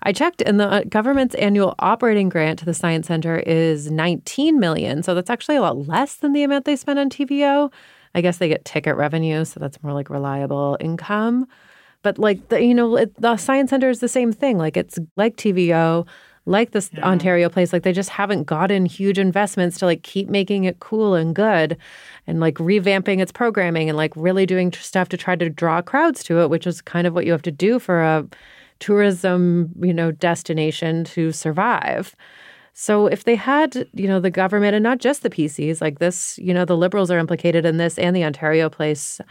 I 0.03 0.11
checked, 0.11 0.41
and 0.41 0.59
the 0.59 0.67
uh, 0.67 0.83
government's 0.89 1.35
annual 1.35 1.73
operating 1.79 2.29
grant 2.29 2.59
to 2.59 2.65
the 2.65 2.73
science 2.73 3.07
center 3.07 3.37
is 3.39 3.89
19 3.89 4.59
million. 4.59 5.03
So 5.03 5.15
that's 5.15 5.29
actually 5.29 5.55
a 5.55 5.61
lot 5.61 5.87
less 5.87 6.15
than 6.15 6.33
the 6.33 6.43
amount 6.43 6.65
they 6.65 6.75
spend 6.75 6.99
on 6.99 7.09
TVO. 7.09 7.71
I 8.15 8.21
guess 8.21 8.37
they 8.37 8.47
get 8.47 8.65
ticket 8.65 8.95
revenue, 8.95 9.45
so 9.45 9.59
that's 9.59 9.81
more 9.83 9.93
like 9.93 10.09
reliable 10.09 10.77
income. 10.79 11.45
But 12.01 12.17
like 12.17 12.47
the, 12.49 12.63
you 12.63 12.73
know, 12.73 12.95
it, 12.95 13.13
the 13.21 13.35
science 13.35 13.69
center 13.71 13.89
is 13.89 13.99
the 13.99 14.07
same 14.07 14.31
thing. 14.31 14.57
Like 14.57 14.77
it's 14.77 14.97
like 15.17 15.35
TVO, 15.35 16.07
like 16.45 16.71
this 16.71 16.89
Ontario 16.99 17.49
place. 17.49 17.73
Like 17.73 17.83
they 17.83 17.91
just 17.91 18.09
haven't 18.09 18.43
gotten 18.43 18.85
huge 18.85 19.19
investments 19.19 19.79
to 19.79 19.85
like 19.85 20.03
keep 20.03 20.29
making 20.29 20.63
it 20.63 20.79
cool 20.79 21.13
and 21.13 21.35
good, 21.35 21.77
and 22.25 22.39
like 22.39 22.55
revamping 22.55 23.19
its 23.19 23.31
programming 23.33 23.89
and 23.89 23.97
like 23.97 24.13
really 24.15 24.45
doing 24.45 24.71
stuff 24.71 25.09
to 25.09 25.17
try 25.17 25.35
to 25.35 25.49
draw 25.49 25.81
crowds 25.81 26.23
to 26.23 26.41
it, 26.41 26.49
which 26.49 26.65
is 26.65 26.81
kind 26.81 27.05
of 27.05 27.13
what 27.13 27.25
you 27.25 27.33
have 27.33 27.41
to 27.41 27.51
do 27.51 27.79
for 27.79 28.01
a 28.01 28.25
tourism, 28.79 29.71
you 29.81 29.93
know, 29.93 30.11
destination 30.11 31.03
to 31.03 31.31
survive. 31.31 32.15
So 32.77 33.07
if 33.07 33.23
they 33.23 33.35
had, 33.35 33.87
you 33.93 34.05
know, 34.05 34.19
the 34.19 34.29
government 34.29 34.75
and 34.75 34.83
not 34.83 34.97
just 34.97 35.23
the 35.23 35.29
PCs 35.29 35.79
like 35.79 35.99
this, 35.99 36.37
you 36.37 36.53
know, 36.53 36.65
the 36.65 36.75
liberals 36.75 37.09
are 37.09 37.17
implicated 37.17 37.65
in 37.65 37.77
this 37.77 37.97
and 37.97 38.13
the 38.13 38.25
Ontario 38.25 38.69
place. 38.69 39.21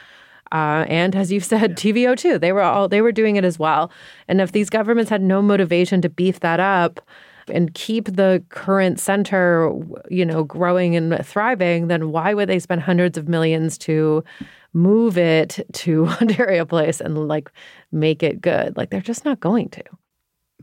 Uh, 0.51 0.86
and 0.88 1.14
as 1.14 1.30
you've 1.30 1.45
said, 1.45 1.76
TVO 1.76 2.16
too. 2.16 2.38
They 2.38 2.53
were 2.53 2.62
all 2.62 2.88
they 2.88 3.03
were 3.03 3.12
doing 3.12 3.36
it 3.36 3.45
as 3.45 3.59
well. 3.59 3.92
And 4.28 4.40
if 4.40 4.53
these 4.53 4.70
governments 4.70 5.11
had 5.11 5.20
no 5.20 5.42
motivation 5.42 6.01
to 6.01 6.09
beef 6.09 6.40
that 6.40 6.59
up 6.59 7.03
and 7.49 7.74
keep 7.74 8.07
the 8.07 8.42
current 8.49 8.99
center, 8.99 9.70
you 10.09 10.24
know, 10.24 10.45
growing 10.45 10.97
and 10.97 11.24
thriving, 11.24 11.88
then 11.88 12.11
why 12.12 12.32
would 12.32 12.49
they 12.49 12.59
spend 12.59 12.80
hundreds 12.80 13.18
of 13.18 13.28
millions 13.28 13.76
to 13.78 14.24
move 14.72 15.18
it 15.18 15.61
to 15.74 16.07
Ontario 16.22 16.64
Place 16.64 16.99
and 16.99 17.28
like 17.28 17.51
make 17.92 18.22
it 18.22 18.40
good? 18.40 18.74
Like 18.74 18.88
they're 18.88 19.03
just 19.03 19.26
not 19.26 19.40
going 19.40 19.68
to. 19.68 19.84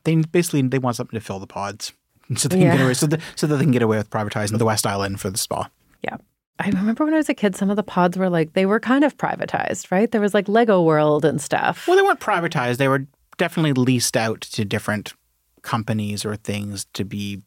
They 0.03 0.15
basically 0.15 0.63
they 0.63 0.79
want 0.79 0.95
something 0.95 1.19
to 1.19 1.23
fill 1.23 1.37
the 1.37 1.45
pods, 1.45 1.93
so 2.37 2.47
they 2.47 2.57
can 2.57 2.65
Yeah. 2.67 2.77
get 2.77 2.83
away 2.85 2.93
so, 2.93 3.07
the, 3.07 3.19
so 3.35 3.47
that 3.47 3.57
they 3.57 3.63
can 3.63 3.71
get 3.71 3.81
away 3.81 3.97
with 3.97 4.09
privatizing 4.09 4.57
the 4.57 4.65
West 4.65 4.85
Island 4.87 5.19
for 5.19 5.29
the 5.29 5.37
spa. 5.37 5.69
Yeah. 6.03 6.17
I 6.59 6.69
remember 6.69 7.05
when 7.05 7.13
I 7.13 7.17
was 7.17 7.29
a 7.29 7.33
kid, 7.33 7.55
some 7.55 7.69
of 7.71 7.75
the 7.75 7.83
pods 7.83 8.17
were 8.17 8.29
like, 8.29 8.53
they 8.53 8.65
were 8.67 8.79
kind 8.79 9.03
of 9.03 9.17
privatized, 9.17 9.89
right? 9.91 10.11
There 10.11 10.21
was 10.21 10.33
like 10.35 10.47
Lego 10.47 10.81
World 10.81 11.25
and 11.25 11.41
stuff. 11.41 11.87
Well, 11.87 11.97
they 11.97 12.03
weren't 12.03 12.19
privatized. 12.19 12.77
They 12.77 12.87
were 12.87 13.07
definitely 13.37 13.73
leased 13.73 14.15
out 14.15 14.41
to 14.41 14.63
different 14.63 15.13
companies 15.63 16.23
or 16.23 16.35
things 16.35 16.85
to 16.93 17.03
be 17.03 17.41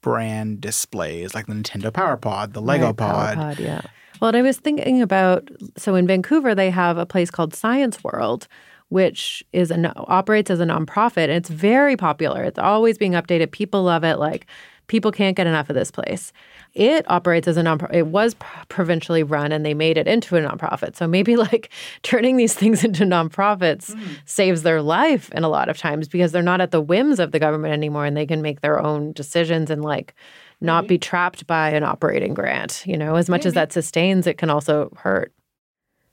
brand 0.00 0.60
displays, 0.60 1.34
like 1.34 1.46
the 1.46 1.54
Nintendo 1.54 1.92
Power 1.92 2.16
Pod, 2.16 2.52
the 2.54 2.62
Lego 2.62 2.86
Right, 2.86 2.96
Power 2.96 3.34
Pod. 3.34 3.58
yeah. 3.58 3.82
Well, 4.20 4.28
and 4.28 4.36
I 4.36 4.42
was 4.42 4.58
thinking 4.58 5.02
about 5.02 5.48
so 5.76 5.94
in 5.96 6.06
Vancouver 6.06 6.54
they 6.54 6.70
have 6.70 6.96
a 6.98 7.06
place 7.06 7.30
called 7.30 7.54
Science 7.54 8.02
World, 8.04 8.46
which 8.92 9.42
is 9.54 9.70
a 9.70 9.92
operates 9.96 10.50
as 10.50 10.60
a 10.60 10.66
nonprofit, 10.66 11.24
and 11.24 11.32
it's 11.32 11.48
very 11.48 11.96
popular. 11.96 12.44
It's 12.44 12.58
always 12.58 12.98
being 12.98 13.12
updated. 13.12 13.50
People 13.50 13.84
love 13.84 14.04
it. 14.04 14.18
Like 14.18 14.46
people 14.86 15.10
can't 15.10 15.34
get 15.34 15.46
enough 15.46 15.70
of 15.70 15.74
this 15.74 15.90
place. 15.90 16.30
It 16.74 17.10
operates 17.10 17.48
as 17.48 17.56
a 17.56 17.62
nonprofit. 17.62 17.94
It 17.94 18.08
was 18.08 18.36
provincially 18.68 19.22
run, 19.22 19.50
and 19.50 19.64
they 19.64 19.72
made 19.72 19.96
it 19.96 20.06
into 20.06 20.36
a 20.36 20.42
nonprofit. 20.42 20.94
So 20.94 21.06
maybe 21.06 21.36
like 21.46 21.70
turning 22.02 22.36
these 22.36 22.52
things 22.52 22.84
into 22.84 23.04
nonprofits 23.04 23.94
hmm. 23.94 24.12
saves 24.26 24.62
their 24.62 24.82
life, 24.82 25.30
in 25.32 25.42
a 25.42 25.48
lot 25.48 25.70
of 25.70 25.78
times 25.78 26.06
because 26.06 26.30
they're 26.30 26.42
not 26.42 26.60
at 26.60 26.70
the 26.70 26.80
whims 26.82 27.18
of 27.18 27.32
the 27.32 27.38
government 27.38 27.72
anymore, 27.72 28.04
and 28.04 28.14
they 28.14 28.26
can 28.26 28.42
make 28.42 28.60
their 28.60 28.78
own 28.78 29.12
decisions 29.12 29.70
and 29.70 29.82
like 29.82 30.14
not 30.60 30.86
be 30.86 30.98
trapped 30.98 31.46
by 31.46 31.70
an 31.70 31.82
operating 31.82 32.34
grant. 32.34 32.82
You 32.86 32.98
know, 32.98 33.14
as 33.14 33.30
much 33.30 33.46
as 33.46 33.54
that 33.54 33.72
sustains, 33.72 34.26
it 34.26 34.36
can 34.36 34.50
also 34.50 34.92
hurt. 34.98 35.32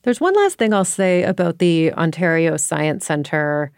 There's 0.03 0.21
one 0.21 0.33
last 0.33 0.57
thing 0.57 0.73
I'll 0.73 0.85
say 0.85 1.23
about 1.23 1.59
the 1.59 1.91
Ontario 1.93 2.55
Science 2.57 3.05
Center 3.05 3.71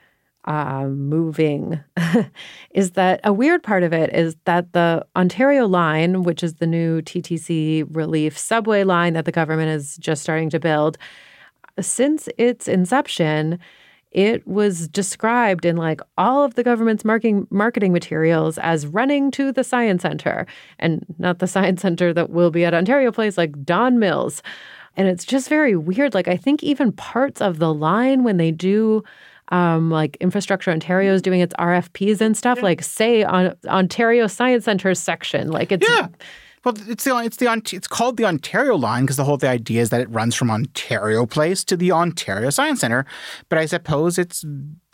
uh, 0.45 0.85
moving 0.85 1.79
is 2.71 2.91
that 2.91 3.19
a 3.23 3.33
weird 3.33 3.63
part 3.63 3.83
of 3.83 3.93
it 3.93 4.13
is 4.13 4.35
that 4.45 4.73
the 4.73 5.05
Ontario 5.15 5.67
line, 5.67 6.23
which 6.23 6.43
is 6.43 6.55
the 6.55 6.67
new 6.67 7.01
TTC 7.01 7.85
relief 7.95 8.37
subway 8.37 8.83
line 8.83 9.13
that 9.13 9.25
the 9.25 9.31
government 9.31 9.69
is 9.69 9.97
just 9.97 10.23
starting 10.23 10.49
to 10.49 10.59
build, 10.59 10.97
since 11.79 12.27
its 12.37 12.67
inception, 12.67 13.59
it 14.11 14.45
was 14.45 14.87
described 14.89 15.65
in 15.65 15.77
like 15.77 16.01
all 16.17 16.43
of 16.43 16.55
the 16.55 16.63
government's 16.63 17.05
marketing 17.05 17.47
marketing 17.49 17.93
materials 17.93 18.57
as 18.57 18.85
running 18.85 19.31
to 19.31 19.51
the 19.51 19.63
science 19.63 20.01
center 20.01 20.45
and 20.79 21.05
not 21.17 21.39
the 21.39 21.47
science 21.55 21.81
center 21.81 22.13
that 22.13 22.29
will 22.29 22.51
be 22.51 22.65
at 22.65 22.73
Ontario 22.73 23.11
Place 23.11 23.37
like 23.37 23.63
Don 23.63 23.99
Mills. 23.99 24.43
And 24.97 25.07
it's 25.07 25.25
just 25.25 25.49
very 25.49 25.75
weird. 25.75 26.13
Like 26.13 26.27
I 26.27 26.37
think 26.37 26.63
even 26.63 26.91
parts 26.91 27.41
of 27.41 27.59
the 27.59 27.73
line 27.73 28.23
when 28.23 28.37
they 28.37 28.51
do 28.51 29.03
um, 29.49 29.91
like 29.91 30.17
Infrastructure 30.17 30.71
Ontario 30.71 31.13
is 31.13 31.21
doing 31.21 31.41
its 31.41 31.53
RFPs 31.55 32.21
and 32.21 32.35
stuff, 32.35 32.61
like 32.61 32.81
say 32.81 33.23
on 33.23 33.53
Ontario 33.67 34.27
Science 34.27 34.65
Center 34.65 34.95
section. 34.95 35.49
Like 35.49 35.71
it's 35.71 35.87
Yeah. 35.87 36.07
Well, 36.63 36.75
it's 36.87 37.03
the 37.03 37.17
it's 37.17 37.37
the 37.37 37.51
it's 37.73 37.87
called 37.87 38.17
the 38.17 38.25
Ontario 38.25 38.75
line 38.75 39.03
because 39.03 39.17
the 39.17 39.23
whole 39.23 39.37
the 39.37 39.49
idea 39.49 39.81
is 39.81 39.89
that 39.89 39.99
it 39.99 40.09
runs 40.11 40.35
from 40.35 40.51
Ontario 40.51 41.25
Place 41.25 41.63
to 41.65 41.75
the 41.75 41.91
Ontario 41.91 42.51
Science 42.51 42.81
Center. 42.81 43.05
But 43.49 43.57
I 43.57 43.65
suppose 43.65 44.19
it's 44.19 44.45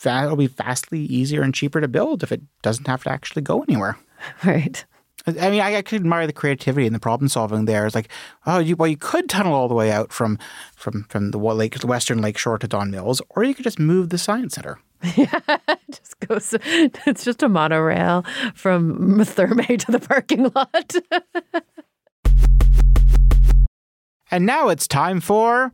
it'll 0.03 0.35
be 0.37 0.47
vastly 0.47 1.01
easier 1.01 1.41
and 1.41 1.53
cheaper 1.53 1.81
to 1.81 1.87
build 1.87 2.23
if 2.23 2.31
it 2.31 2.41
doesn't 2.61 2.87
have 2.87 3.03
to 3.03 3.11
actually 3.11 3.41
go 3.41 3.63
anywhere. 3.63 3.97
right. 4.45 4.85
I 5.27 5.49
mean, 5.49 5.59
I, 5.61 5.75
I 5.75 5.81
could 5.81 6.01
admire 6.01 6.25
the 6.25 6.33
creativity 6.33 6.85
and 6.85 6.95
the 6.95 6.99
problem 6.99 7.27
solving 7.27 7.65
there. 7.65 7.85
It's 7.85 7.95
like, 7.95 8.09
oh, 8.45 8.59
you 8.59 8.75
well, 8.75 8.87
you 8.87 8.97
could 8.97 9.29
tunnel 9.29 9.53
all 9.53 9.67
the 9.67 9.75
way 9.75 9.91
out 9.91 10.13
from 10.13 10.39
from 10.75 11.03
from 11.09 11.31
the 11.31 11.37
lake, 11.37 11.77
the 11.77 11.87
western 11.87 12.21
lake 12.21 12.37
shore 12.37 12.57
to 12.57 12.67
Don 12.67 12.91
Mills, 12.91 13.21
or 13.29 13.43
you 13.43 13.53
could 13.53 13.63
just 13.63 13.79
move 13.79 14.09
the 14.09 14.17
science 14.17 14.55
center. 14.55 14.79
Yeah, 15.15 15.39
just 15.91 16.19
goes. 16.19 16.55
It's 17.05 17.23
just 17.25 17.43
a 17.43 17.49
monorail 17.49 18.23
from 18.55 19.19
Therme 19.19 19.77
to 19.79 19.91
the 19.91 19.99
parking 19.99 20.51
lot. 20.55 20.95
And 24.29 24.45
now 24.45 24.67
it's 24.67 24.89
time 24.89 25.21
for 25.21 25.71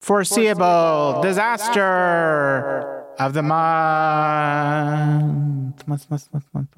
foreseeable, 0.00 1.20
disaster, 1.22 3.04
of 3.18 3.34
the 3.34 3.42
month. 3.42 3.52
Month, 5.86 6.10
month, 6.10 6.32
month, 6.32 6.46
month. 6.54 6.74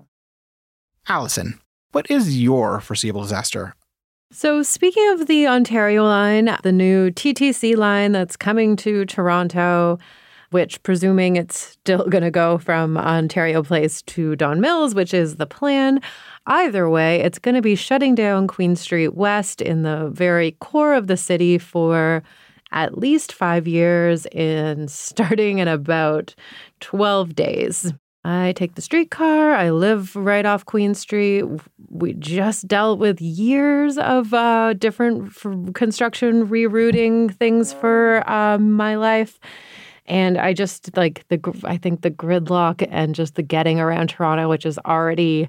Allison, 1.09 1.61
what 1.93 2.11
is 2.11 2.41
your 2.41 2.81
foreseeable 2.81 3.23
disaster? 3.23 3.75
So, 4.31 4.63
speaking 4.63 5.07
of 5.11 5.27
the 5.27 5.47
Ontario 5.47 6.05
line, 6.05 6.57
the 6.63 6.73
new 6.73 7.11
TTC 7.11 7.77
line 7.77 8.13
that's 8.13 8.35
coming 8.35 8.77
to 8.77 9.05
Toronto, 9.05 9.99
which 10.51 10.83
presuming 10.83 11.37
it's 11.37 11.59
still 11.59 12.07
going 12.09 12.25
to 12.25 12.31
go 12.31 12.57
from 12.57 12.97
Ontario 12.97 13.63
Place 13.63 14.01
to 14.03 14.35
Don 14.37 14.59
Mills, 14.61 14.95
which 14.95 15.13
is 15.13 15.37
the 15.37 15.47
plan. 15.47 16.01
Either 16.47 16.89
way, 16.89 17.21
it's 17.21 17.39
going 17.39 17.55
to 17.55 17.63
be 17.63 17.75
shutting 17.75 18.15
down 18.15 18.47
Queen 18.47 18.75
Street 18.75 19.15
West 19.15 19.61
in 19.61 19.83
the 19.83 20.09
very 20.15 20.53
core 20.61 20.95
of 20.95 21.09
the 21.09 21.17
city 21.19 21.59
for 21.59 22.23
at 22.73 22.97
least 22.97 23.35
five 23.35 23.69
years 23.69 24.25
and 24.27 24.91
starting 24.91 25.59
in 25.59 25.69
about 25.69 26.35
12 26.81 27.35
days. 27.35 27.93
I 28.25 28.53
take 28.53 28.77
the 28.77 28.83
streetcar. 28.83 29.53
I 29.53 29.71
live 29.71 30.15
right 30.15 30.47
off 30.47 30.65
Queen 30.65 30.95
Street. 30.95 31.45
We 31.89 32.13
just 32.15 32.69
dealt 32.69 33.01
with 33.01 33.21
years 33.21 33.99
of 33.99 34.33
uh, 34.33 34.75
different 34.75 35.29
f- 35.29 35.75
construction 35.75 36.47
rerouting 36.47 37.35
things 37.35 37.73
for 37.73 38.29
um, 38.31 38.73
my 38.73 38.95
life. 38.95 39.41
And 40.07 40.39
I 40.39 40.53
just 40.53 40.97
like 40.97 41.27
the, 41.29 41.61
I 41.65 41.77
think 41.77 42.03
the 42.03 42.11
gridlock 42.11 42.87
and 42.91 43.15
just 43.15 43.35
the 43.35 43.43
getting 43.43 43.81
around 43.81 44.09
Toronto, 44.11 44.49
which 44.49 44.67
is 44.67 44.79
already 44.87 45.49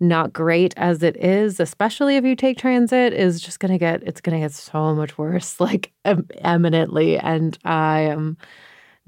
not 0.00 0.32
great 0.32 0.74
as 0.76 1.02
it 1.02 1.16
is, 1.16 1.60
especially 1.60 2.16
if 2.16 2.24
you 2.24 2.34
take 2.34 2.58
transit, 2.58 3.12
is 3.12 3.40
just 3.40 3.60
going 3.60 3.72
to 3.72 3.78
get, 3.78 4.02
it's 4.02 4.20
going 4.20 4.40
to 4.40 4.44
get 4.44 4.52
so 4.52 4.94
much 4.94 5.18
worse, 5.18 5.60
like 5.60 5.92
em- 6.04 6.28
eminently. 6.38 7.16
And 7.16 7.56
I 7.64 8.00
am 8.00 8.36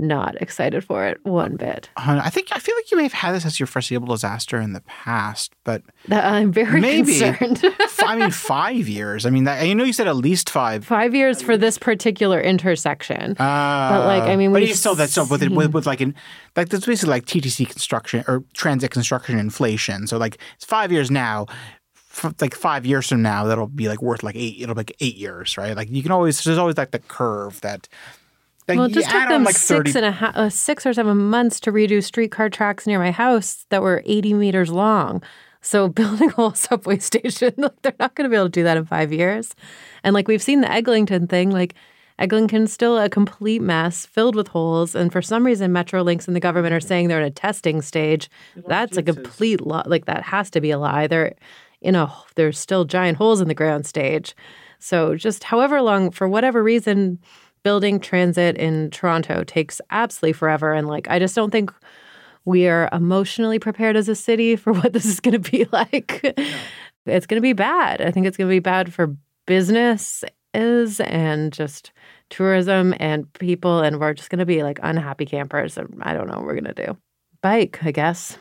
not 0.01 0.41
excited 0.43 0.83
for 0.85 1.07
it 1.07 1.19
one 1.25 1.57
bit. 1.57 1.91
Uh, 1.97 2.21
I 2.25 2.31
think 2.31 2.49
I 2.51 2.59
feel 2.59 2.75
like 2.75 2.91
you 2.91 2.97
may 2.97 3.05
have 3.05 3.13
had 3.13 3.33
this 3.35 3.45
as 3.47 3.61
your 3.61 3.67
foreseeable 3.67 4.09
disaster 4.09 4.61
in 4.61 4.73
the 4.73 4.81
past, 4.83 5.53
but 5.65 5.83
That 6.09 6.25
I'm 6.25 6.53
very 6.53 6.81
maybe. 6.81 7.19
concerned. 7.19 7.63
I 8.01 8.17
mean, 8.17 8.31
five 8.31 8.89
years. 8.89 9.27
I 9.27 9.31
mean, 9.31 9.45
that, 9.45 9.67
you 9.67 9.75
know, 9.75 9.85
you 9.85 9.93
said 9.93 10.09
at 10.09 10.17
least 10.17 10.51
five. 10.51 10.85
Five 10.85 11.15
years 11.15 11.43
for 11.43 11.57
this 11.57 11.79
particular 11.79 12.41
intersection. 12.41 13.33
Uh, 13.33 13.91
But, 13.91 14.07
like, 14.07 14.23
I 14.25 14.37
mean, 14.37 14.53
but 14.53 14.67
you 14.67 14.75
still 14.75 14.95
that's 14.95 15.13
still 15.13 15.27
with, 15.27 15.43
it- 15.43 15.53
with 15.53 15.73
with 15.75 15.87
like 15.87 16.01
in 16.01 16.15
like 16.57 16.69
that's 16.71 16.87
basically 16.87 17.11
like 17.11 17.27
TTC 17.27 17.69
construction 17.69 18.25
or 18.27 18.43
transit 18.55 18.91
construction 18.91 19.39
inflation. 19.39 20.07
So 20.07 20.17
like 20.19 20.39
it's 20.57 20.65
five 20.65 20.91
years 20.91 21.11
now. 21.11 21.47
f- 22.13 22.35
like 22.41 22.55
five 22.55 22.85
years 22.85 23.09
from 23.09 23.23
now, 23.23 23.45
that'll 23.45 23.67
be 23.69 23.89
like 23.89 24.03
worth 24.03 24.23
like 24.23 24.35
eight. 24.37 24.57
It'll 24.61 24.75
be 24.75 24.81
like 24.81 24.97
eight 25.01 25.17
years, 25.17 25.57
right? 25.57 25.77
Like 25.77 25.91
you 25.91 26.03
can 26.03 26.11
always 26.13 26.43
there's 26.43 26.59
always 26.59 26.77
like 26.77 26.91
the 26.91 26.99
curve 26.99 27.61
that. 27.61 27.89
Like, 28.69 28.79
well, 28.79 28.87
it 28.87 28.93
just 28.93 29.11
took 29.11 29.29
them 29.29 29.45
like 29.45 29.57
six 29.57 29.93
30 29.93 29.99
and 29.99 30.07
a 30.07 30.13
half, 30.13 30.37
uh, 30.37 30.51
six 30.51 30.87
or 30.87 30.93
seven 30.93 31.17
months 31.17 31.61
to 31.61 31.73
redo 31.73 32.03
streetcar 32.03 32.51
tracks 32.51 32.87
near 32.87 32.99
my 32.99 33.11
house 33.11 33.67
that 33.71 33.83
were 33.83 34.03
80 34.07 34.35
meters 34.35 34.71
long. 34.71 35.23
So 35.61 35.89
building 36.01 36.29
a 36.31 36.33
whole 36.33 36.55
subway 36.55 36.99
station, 36.99 37.55
they're 37.83 37.95
not 37.99 38.15
going 38.15 38.25
to 38.25 38.31
be 38.31 38.37
able 38.37 38.47
to 38.47 38.51
do 38.51 38.63
that 38.65 38.77
in 38.77 38.85
five 38.85 39.13
years. 39.13 39.55
And 40.05 40.15
like 40.15 40.29
we've 40.29 40.43
seen 40.43 40.61
the 40.61 40.71
Eglinton 40.71 41.27
thing, 41.27 41.51
like 41.51 41.75
Eglinton's 42.19 42.73
still 42.73 42.99
a 42.99 43.09
complete 43.09 43.63
mess, 43.63 44.05
filled 44.05 44.37
with 44.37 44.49
holes. 44.49 44.95
And 44.95 45.11
for 45.11 45.23
some 45.23 45.45
reason, 45.45 45.73
Metrolinx 45.73 46.27
and 46.27 46.37
the 46.37 46.41
government 46.41 46.75
are 46.75 46.81
saying 46.81 47.09
they're 47.09 47.21
in 47.21 47.27
a 47.27 47.31
testing 47.31 47.81
stage. 47.81 48.31
That's 48.67 48.97
a 48.97 49.03
complete 49.03 49.63
lie. 49.63 49.85
Like 49.87 50.05
that 50.05 50.23
has 50.25 50.51
to 50.51 50.61
be 50.61 50.71
a 50.71 50.79
lie. 50.79 51.07
They're 51.07 51.35
in 51.81 51.95
a 51.95 52.13
there's 52.37 52.59
still 52.59 52.85
giant 52.85 53.17
holes 53.17 53.41
in 53.41 53.49
the 53.49 53.55
ground 53.55 53.87
stage. 53.87 54.37
So 54.79 55.15
just 55.15 55.45
however 55.45 55.81
long, 55.81 56.11
for 56.11 56.29
whatever 56.29 56.63
reason, 56.63 57.19
building 57.63 58.01
transit 58.01 58.57
in 58.57 58.91
Toronto 58.91 59.45
takes 59.45 59.81
absolutely 59.91 60.33
forever. 60.33 60.73
And 60.73 60.89
like 60.89 61.09
I 61.09 61.19
just 61.19 61.35
don't 61.35 61.51
think 61.51 61.73
we 62.45 62.69
are 62.69 62.89
emotionally 62.93 63.59
prepared 63.59 63.97
as 63.97 64.09
a 64.09 64.15
city 64.15 64.57
for 64.57 64.73
what 64.73 64.93
this 64.93 65.05
is 65.05 65.21
going 65.21 65.41
to 65.41 65.51
be 65.51 65.67
like. 65.73 66.23
It's 67.07 67.27
going 67.27 67.39
to 67.39 67.43
be 67.43 67.53
bad. 67.53 68.01
I 68.01 68.11
think 68.11 68.27
it's 68.27 68.37
going 68.37 68.49
to 68.49 68.55
be 68.55 68.61
bad 68.61 68.93
for 68.93 69.17
business 69.47 70.25
is 70.53 71.01
and 71.01 71.53
just 71.53 71.93
tourism 72.29 72.95
and 72.99 73.33
people 73.35 73.81
and 73.81 74.01
we're 74.01 74.15
just 74.15 74.31
going 74.31 74.41
to 74.41 74.47
be 74.47 74.63
like 74.65 74.81
unhappy 74.83 75.25
campers 75.25 75.77
and 75.79 76.01
I 76.03 76.13
don't 76.13 76.29
know 76.29 76.35
what 76.37 76.45
we're 76.45 76.61
going 76.61 76.75
to 76.75 76.87
do. 76.87 76.97
Bike, 77.41 77.79
I 77.83 77.93
guess. 77.93 78.37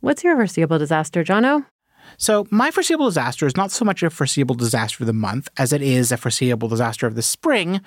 What's 0.00 0.24
your 0.24 0.34
foreseeable 0.36 0.78
disaster, 0.78 1.22
Jono? 1.22 1.66
So, 2.18 2.46
my 2.50 2.70
foreseeable 2.70 3.06
disaster 3.06 3.46
is 3.46 3.56
not 3.56 3.70
so 3.70 3.84
much 3.84 4.02
a 4.02 4.10
foreseeable 4.10 4.56
disaster 4.56 5.04
of 5.04 5.06
the 5.06 5.12
month 5.12 5.48
as 5.56 5.72
it 5.72 5.82
is 5.82 6.10
a 6.10 6.16
foreseeable 6.16 6.68
disaster 6.68 7.06
of 7.06 7.14
the 7.14 7.22
spring, 7.22 7.80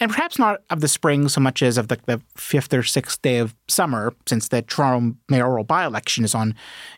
and 0.00 0.10
perhaps 0.10 0.38
not 0.38 0.60
of 0.70 0.80
the 0.80 0.88
spring 0.88 1.28
so 1.28 1.40
much 1.40 1.62
as 1.62 1.76
of 1.76 1.88
the, 1.88 1.98
the 2.06 2.20
fifth 2.36 2.72
or 2.72 2.82
sixth 2.82 3.20
day 3.22 3.38
of 3.38 3.54
summer, 3.68 4.14
since 4.26 4.48
the 4.48 4.62
Toronto 4.62 5.16
mayoral 5.28 5.64
by 5.64 5.84
election 5.84 6.24
is 6.24 6.34
on 6.34 6.54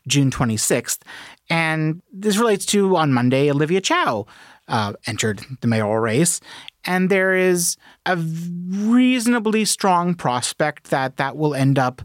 June 0.07 0.30
26th. 0.30 0.98
And 1.48 2.03
this 2.12 2.36
relates 2.36 2.66
to 2.66 2.96
on 2.96 3.12
Monday, 3.12 3.51
Olivia 3.51 3.80
Chow 3.80 4.26
uh, 4.68 4.92
entered 5.07 5.40
the 5.61 5.66
mayoral 5.66 5.98
race. 5.98 6.40
And 6.84 7.11
there 7.11 7.34
is 7.34 7.76
a 8.07 8.16
reasonably 8.16 9.64
strong 9.64 10.14
prospect 10.14 10.90
that 10.90 11.16
that 11.16 11.36
will 11.36 11.55
end 11.55 11.78
up 11.78 12.03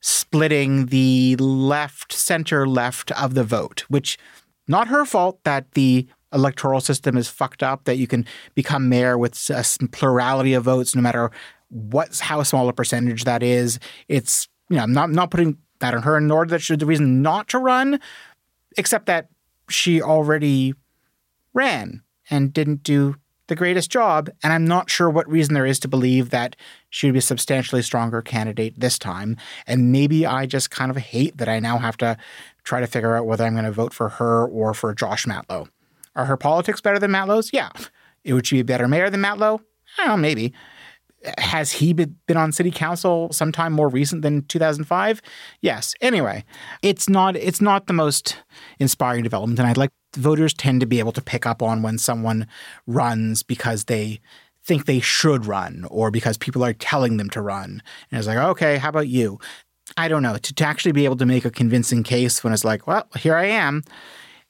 splitting 0.00 0.86
the 0.86 1.36
left, 1.36 2.12
center 2.12 2.66
left 2.66 3.10
of 3.12 3.34
the 3.34 3.44
vote, 3.44 3.84
which 3.88 4.18
not 4.66 4.88
her 4.88 5.04
fault 5.04 5.40
that 5.44 5.72
the 5.72 6.06
electoral 6.32 6.80
system 6.80 7.16
is 7.16 7.28
fucked 7.28 7.62
up, 7.62 7.84
that 7.84 7.96
you 7.96 8.06
can 8.06 8.26
become 8.54 8.88
mayor 8.88 9.16
with 9.16 9.34
a 9.50 9.64
plurality 9.92 10.54
of 10.54 10.64
votes, 10.64 10.94
no 10.94 11.02
matter 11.02 11.30
what 11.68 12.18
how 12.18 12.42
small 12.42 12.68
a 12.68 12.72
percentage 12.72 13.24
that 13.24 13.42
is. 13.42 13.78
It's 14.08 14.48
you 14.68 14.76
know 14.76 14.82
I'm 14.82 14.92
not 14.92 15.10
not 15.10 15.30
putting 15.30 15.58
that 15.80 15.94
on 15.94 16.02
her, 16.02 16.20
nor 16.20 16.46
that 16.46 16.60
she's 16.60 16.78
the 16.78 16.86
reason 16.86 17.22
not 17.22 17.48
to 17.48 17.58
run, 17.58 18.00
except 18.76 19.06
that 19.06 19.28
she 19.68 20.02
already 20.02 20.74
ran 21.54 22.02
and 22.30 22.52
didn't 22.52 22.82
do 22.82 23.16
the 23.48 23.56
greatest 23.56 23.90
job. 23.90 24.30
And 24.42 24.52
I'm 24.52 24.66
not 24.66 24.90
sure 24.90 25.10
what 25.10 25.28
reason 25.28 25.54
there 25.54 25.66
is 25.66 25.80
to 25.80 25.88
believe 25.88 26.30
that 26.30 26.54
she 26.90 27.06
would 27.06 27.14
be 27.14 27.18
a 27.18 27.22
substantially 27.22 27.82
stronger 27.82 28.22
candidate 28.22 28.78
this 28.78 28.98
time. 28.98 29.36
And 29.66 29.90
maybe 29.90 30.26
I 30.26 30.46
just 30.46 30.70
kind 30.70 30.90
of 30.90 30.96
hate 30.98 31.38
that 31.38 31.48
I 31.48 31.58
now 31.58 31.78
have 31.78 31.96
to 31.98 32.16
try 32.64 32.80
to 32.80 32.86
figure 32.86 33.16
out 33.16 33.26
whether 33.26 33.44
I'm 33.44 33.54
going 33.54 33.64
to 33.64 33.72
vote 33.72 33.94
for 33.94 34.10
her 34.10 34.46
or 34.46 34.74
for 34.74 34.94
Josh 34.94 35.24
Matlow. 35.24 35.68
Are 36.16 36.24
her 36.26 36.36
politics 36.36 36.80
better 36.80 36.98
than 36.98 37.10
Matlow's? 37.10 37.52
Yeah. 37.52 37.70
Would 38.26 38.46
she 38.46 38.56
be 38.56 38.60
a 38.60 38.64
better 38.64 38.88
mayor 38.88 39.10
than 39.10 39.20
Matlow? 39.20 39.60
I 39.98 40.14
maybe. 40.16 40.52
Has 41.38 41.72
he 41.72 41.92
been 41.92 42.36
on 42.36 42.52
city 42.52 42.70
council 42.70 43.28
sometime 43.32 43.72
more 43.72 43.88
recent 43.88 44.22
than 44.22 44.42
2005? 44.42 45.20
Yes. 45.60 45.94
Anyway, 46.00 46.44
it's 46.82 47.08
not 47.08 47.34
it's 47.36 47.60
not 47.60 47.86
the 47.86 47.92
most 47.92 48.36
inspiring 48.78 49.24
development, 49.24 49.58
and 49.58 49.66
I'd 49.68 49.76
like 49.76 49.90
voters 50.16 50.54
tend 50.54 50.80
to 50.80 50.86
be 50.86 51.00
able 51.00 51.12
to 51.12 51.20
pick 51.20 51.44
up 51.44 51.62
on 51.62 51.82
when 51.82 51.98
someone 51.98 52.46
runs 52.86 53.42
because 53.42 53.84
they 53.84 54.20
think 54.64 54.84
they 54.84 55.00
should 55.00 55.46
run 55.46 55.86
or 55.90 56.10
because 56.10 56.36
people 56.36 56.62
are 56.62 56.74
telling 56.74 57.16
them 57.16 57.30
to 57.30 57.40
run. 57.40 57.82
And 58.10 58.18
it's 58.18 58.28
like, 58.28 58.38
okay, 58.38 58.76
how 58.76 58.90
about 58.90 59.08
you? 59.08 59.38
I 59.96 60.08
don't 60.08 60.22
know. 60.22 60.36
To, 60.36 60.54
to 60.54 60.64
actually 60.64 60.92
be 60.92 61.06
able 61.06 61.16
to 61.16 61.26
make 61.26 61.44
a 61.44 61.50
convincing 61.50 62.02
case 62.02 62.44
when 62.44 62.52
it's 62.52 62.64
like, 62.64 62.86
well, 62.86 63.08
here 63.16 63.34
I 63.34 63.46
am, 63.46 63.82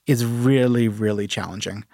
is 0.08 0.24
really, 0.24 0.88
really 0.88 1.26
challenging. 1.28 1.84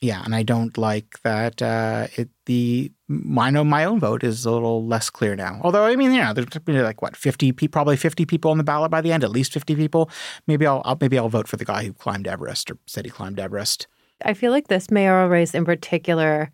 Yeah, 0.00 0.22
and 0.24 0.34
I 0.34 0.44
don't 0.44 0.78
like 0.78 1.20
that. 1.24 1.60
Uh, 1.60 2.06
it 2.16 2.28
the 2.46 2.92
I 3.36 3.50
know 3.50 3.64
my 3.64 3.84
own 3.84 3.98
vote 3.98 4.22
is 4.22 4.46
a 4.46 4.50
little 4.50 4.86
less 4.86 5.10
clear 5.10 5.34
now. 5.34 5.60
Although 5.64 5.84
I 5.84 5.96
mean, 5.96 6.12
you 6.12 6.20
know, 6.20 6.32
there's 6.32 6.46
like 6.66 7.02
what 7.02 7.16
fifty, 7.16 7.52
probably 7.52 7.96
fifty 7.96 8.24
people 8.24 8.50
on 8.52 8.58
the 8.58 8.64
ballot 8.64 8.92
by 8.92 9.00
the 9.00 9.12
end, 9.12 9.24
at 9.24 9.30
least 9.30 9.52
fifty 9.52 9.74
people. 9.74 10.08
Maybe 10.46 10.66
I'll, 10.66 10.82
I'll 10.84 10.96
maybe 11.00 11.18
I'll 11.18 11.28
vote 11.28 11.48
for 11.48 11.56
the 11.56 11.64
guy 11.64 11.84
who 11.84 11.92
climbed 11.92 12.28
Everest 12.28 12.70
or 12.70 12.78
said 12.86 13.04
he 13.04 13.10
climbed 13.10 13.40
Everest. 13.40 13.88
I 14.24 14.34
feel 14.34 14.52
like 14.52 14.68
this 14.68 14.90
mayoral 14.90 15.28
race 15.28 15.54
in 15.54 15.64
particular 15.64 16.50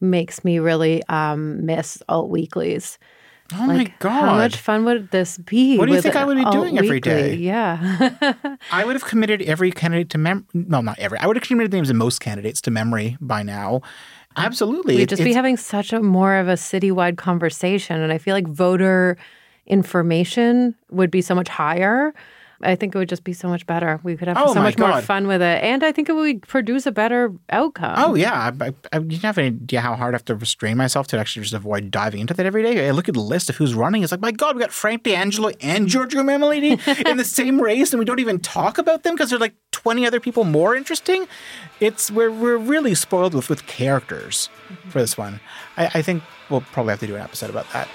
makes 0.00 0.44
me 0.44 0.60
really 0.60 1.02
um, 1.08 1.66
miss 1.66 2.02
alt 2.08 2.30
weeklies. 2.30 2.98
Oh 3.52 3.66
like, 3.66 3.76
my 3.76 3.94
god! 3.98 4.10
How 4.10 4.36
much 4.36 4.56
fun 4.56 4.84
would 4.86 5.10
this 5.10 5.36
be? 5.36 5.76
What 5.76 5.86
do 5.86 5.94
you 5.94 6.00
think 6.00 6.16
I 6.16 6.24
would 6.24 6.38
be 6.38 6.44
doing 6.50 6.78
every 6.78 6.96
weekly? 6.96 7.12
day? 7.12 7.34
Yeah. 7.34 8.56
I 8.72 8.84
would 8.84 8.94
have 8.94 9.04
committed 9.04 9.42
every 9.42 9.70
candidate 9.70 10.08
to 10.10 10.18
mem. 10.18 10.46
No, 10.54 10.80
not 10.80 10.98
every. 10.98 11.18
I 11.18 11.26
would 11.26 11.36
have 11.36 11.44
committed 11.46 11.70
the 11.70 11.76
names 11.76 11.90
of 11.90 11.96
most 11.96 12.20
candidates 12.20 12.62
to 12.62 12.70
memory 12.70 13.18
by 13.20 13.42
now. 13.42 13.82
Absolutely, 14.36 14.96
We'd 14.96 15.02
It- 15.02 15.08
just 15.10 15.22
be 15.24 15.34
having 15.34 15.56
such 15.56 15.92
a 15.92 16.00
more 16.00 16.36
of 16.36 16.48
a 16.48 16.54
citywide 16.54 17.16
conversation. 17.16 18.00
And 18.00 18.12
I 18.12 18.18
feel 18.18 18.34
like 18.34 18.48
voter 18.48 19.16
information 19.66 20.74
would 20.90 21.10
be 21.10 21.20
so 21.22 21.34
much 21.34 21.48
higher. 21.48 22.14
I 22.62 22.76
think 22.76 22.94
it 22.94 22.98
would 22.98 23.08
just 23.08 23.24
be 23.24 23.32
so 23.32 23.48
much 23.48 23.66
better. 23.66 24.00
We 24.02 24.16
could 24.16 24.28
have 24.28 24.36
Oh 24.38 24.48
so 24.48 24.54
my 24.54 24.62
much 24.62 24.78
more 24.78 25.00
fun 25.02 25.26
with 25.26 25.42
it. 25.42 25.62
And 25.62 25.82
I 25.82 25.92
think 25.92 26.08
it 26.08 26.12
would 26.12 26.42
produce 26.42 26.86
a 26.86 26.92
better 26.92 27.32
outcome. 27.50 27.94
Oh 27.96 28.14
yeah, 28.14 28.52
I, 28.60 28.66
I, 28.66 28.74
I, 28.92 28.98
you 28.98 29.18
have 29.20 29.38
any 29.38 29.48
idea 29.48 29.80
how 29.80 29.94
hard 29.94 30.14
I 30.14 30.16
have 30.16 30.24
to 30.26 30.34
restrain 30.34 30.76
myself 30.76 31.06
to 31.08 31.18
actually 31.18 31.42
just 31.42 31.54
avoid 31.54 31.90
diving 31.90 32.20
into 32.20 32.34
that 32.34 32.46
every 32.46 32.62
day? 32.62 32.86
I 32.86 32.90
look 32.92 33.08
at 33.08 33.14
the 33.14 33.20
list 33.20 33.50
of 33.50 33.56
who's 33.56 33.74
running. 33.74 34.02
It's 34.02 34.12
like, 34.12 34.20
my 34.20 34.32
God, 34.32 34.56
we 34.56 34.60
got 34.60 34.72
Frank 34.72 35.02
D'Angelo 35.02 35.50
and 35.60 35.88
Giorgio 35.88 36.22
Mammoliti 36.22 37.06
in 37.08 37.16
the 37.16 37.24
same 37.24 37.60
race, 37.60 37.92
and 37.92 37.98
we 37.98 38.04
don't 38.04 38.20
even 38.20 38.40
talk 38.40 38.78
about 38.78 39.02
them 39.02 39.14
because 39.14 39.30
there's 39.30 39.40
like 39.40 39.54
20 39.72 40.06
other 40.06 40.20
people 40.20 40.44
more 40.44 40.74
interesting. 40.74 41.26
It's 41.80 42.10
we're 42.10 42.30
we're 42.30 42.56
really 42.56 42.94
spoiled 42.94 43.34
with 43.34 43.48
with 43.48 43.66
characters 43.66 44.48
mm-hmm. 44.68 44.90
for 44.90 45.00
this 45.00 45.18
one. 45.18 45.40
I, 45.76 45.86
I 45.94 46.02
think 46.02 46.22
we'll 46.48 46.60
probably 46.60 46.92
have 46.92 47.00
to 47.00 47.06
do 47.06 47.16
an 47.16 47.22
episode 47.22 47.50
about 47.50 47.66
that. 47.72 47.88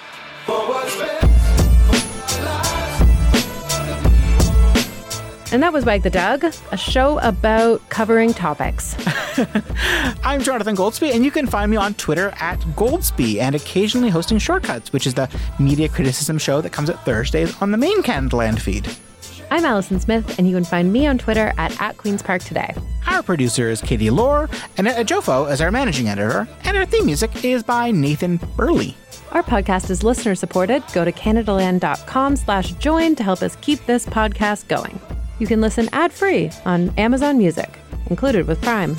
And 5.52 5.64
that 5.64 5.74
was 5.74 5.84
Wag 5.84 6.04
the 6.04 6.12
Dog, 6.12 6.44
a 6.72 6.78
show 6.78 7.18
about 7.20 7.90
covering 7.90 8.36
topics. 8.36 8.96
I'm 10.24 10.44
Jonathan 10.44 10.76
Goldsbie, 10.76 11.12
and 11.12 11.26
you 11.26 11.32
can 11.32 11.48
find 11.48 11.72
me 11.72 11.78
on 11.78 11.96
Twitter 11.96 12.32
at 12.40 12.60
Goldsbie 12.76 13.40
and 13.40 13.56
occasionally 13.56 14.10
hosting 14.10 14.38
Shortcuts, 14.38 14.94
which 14.94 15.08
is 15.08 15.16
the 15.16 15.28
media 15.58 15.90
criticism 15.90 16.38
show 16.38 16.62
that 16.62 16.72
comes 16.72 16.88
at 16.88 17.04
Thursdays 17.04 17.60
on 17.64 17.72
the 17.72 17.78
main 17.78 18.04
Canadaland 18.04 18.60
feed. 18.60 18.88
I'm 19.50 19.66
Allison 19.66 20.00
Smith, 20.00 20.38
and 20.38 20.48
you 20.48 20.56
can 20.56 20.64
find 20.66 20.94
me 20.94 21.08
on 21.08 21.18
Twitter 21.18 21.52
at, 21.58 21.82
at 21.82 21.98
Queen's 21.98 22.22
Park 22.22 22.44
Today. 22.44 22.76
Our 23.08 23.24
producer 23.24 23.72
is 23.72 23.82
Kattie 23.82 24.12
Laur, 24.12 24.48
and 24.78 24.86
Jofo 24.86 25.52
is 25.52 25.62
our 25.62 25.72
managing 25.72 26.10
editor, 26.10 26.48
and 26.64 26.78
our 26.78 26.86
theme 26.86 27.08
music 27.08 27.44
is 27.44 27.64
by 27.64 27.90
Nathan 27.90 28.38
Burley. 28.56 28.96
Our 29.32 29.42
podcast 29.42 29.90
is 29.90 30.04
listener 30.04 30.36
supported. 30.36 30.84
Go 30.94 31.04
to 31.04 31.12
canadaland.com 31.12 32.36
slash 32.36 32.74
join 32.74 33.16
to 33.16 33.24
help 33.24 33.42
us 33.42 33.56
keep 33.62 33.84
this 33.88 34.06
podcast 34.06 34.68
going. 34.68 35.00
You 35.40 35.48
can 35.48 35.62
listen 35.62 35.90
ad-free 35.94 36.52
on 36.66 36.94
Amazon 36.98 37.38
Music, 37.38 37.70
included 38.10 38.46
with 38.46 38.62
Prime. 38.62 38.96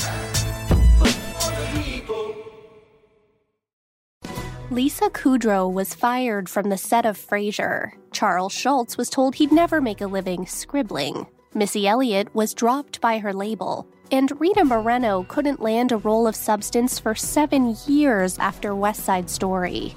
Lisa 4.71 5.11
Kudrow 5.11 5.71
was 5.71 5.95
fired 5.95 6.49
from 6.49 6.71
the 6.71 6.79
set 6.79 7.05
of 7.05 7.19
Frasier. 7.19 7.91
Charles 8.13 8.53
Schulz 8.53 8.97
was 8.97 9.11
told 9.11 9.35
he'd 9.35 9.53
never 9.53 9.81
make 9.81 10.01
a 10.01 10.07
living 10.07 10.47
scribbling. 10.47 11.27
Missy 11.55 11.87
Elliott 11.87 12.35
was 12.35 12.55
dropped 12.55 13.01
by 13.01 13.19
her 13.19 13.33
label. 13.33 13.87
And 14.13 14.33
Rita 14.41 14.65
Moreno 14.65 15.25
couldn't 15.29 15.61
land 15.61 15.93
a 15.93 15.97
role 15.97 16.27
of 16.27 16.35
substance 16.35 16.99
for 16.99 17.15
seven 17.15 17.77
years 17.87 18.39
after 18.39 18.75
West 18.75 19.05
Side 19.05 19.29
Story. 19.29 19.95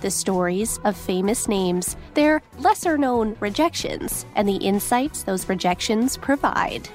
The 0.00 0.10
stories 0.10 0.78
of 0.84 0.96
famous 0.96 1.48
names, 1.48 1.96
their 2.14 2.42
lesser 2.58 2.98
known 2.98 3.36
rejections, 3.40 4.26
and 4.34 4.48
the 4.48 4.56
insights 4.56 5.22
those 5.22 5.48
rejections 5.48 6.16
provide. 6.16 6.88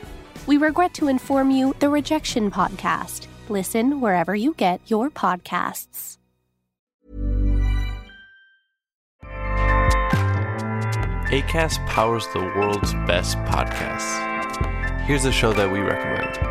We 0.47 0.57
regret 0.57 0.93
to 0.95 1.07
inform 1.07 1.51
you 1.51 1.75
the 1.79 1.89
Rejection 1.89 2.51
Podcast. 2.51 3.27
Listen 3.49 4.01
wherever 4.01 4.35
you 4.35 4.53
get 4.55 4.81
your 4.87 5.09
podcasts. 5.09 6.17
ACAST 11.31 11.87
powers 11.87 12.27
the 12.33 12.39
world's 12.39 12.93
best 13.07 13.37
podcasts. 13.39 14.29
Here's 15.05 15.23
a 15.23 15.31
show 15.31 15.53
that 15.53 15.71
we 15.71 15.79
recommend. 15.79 16.50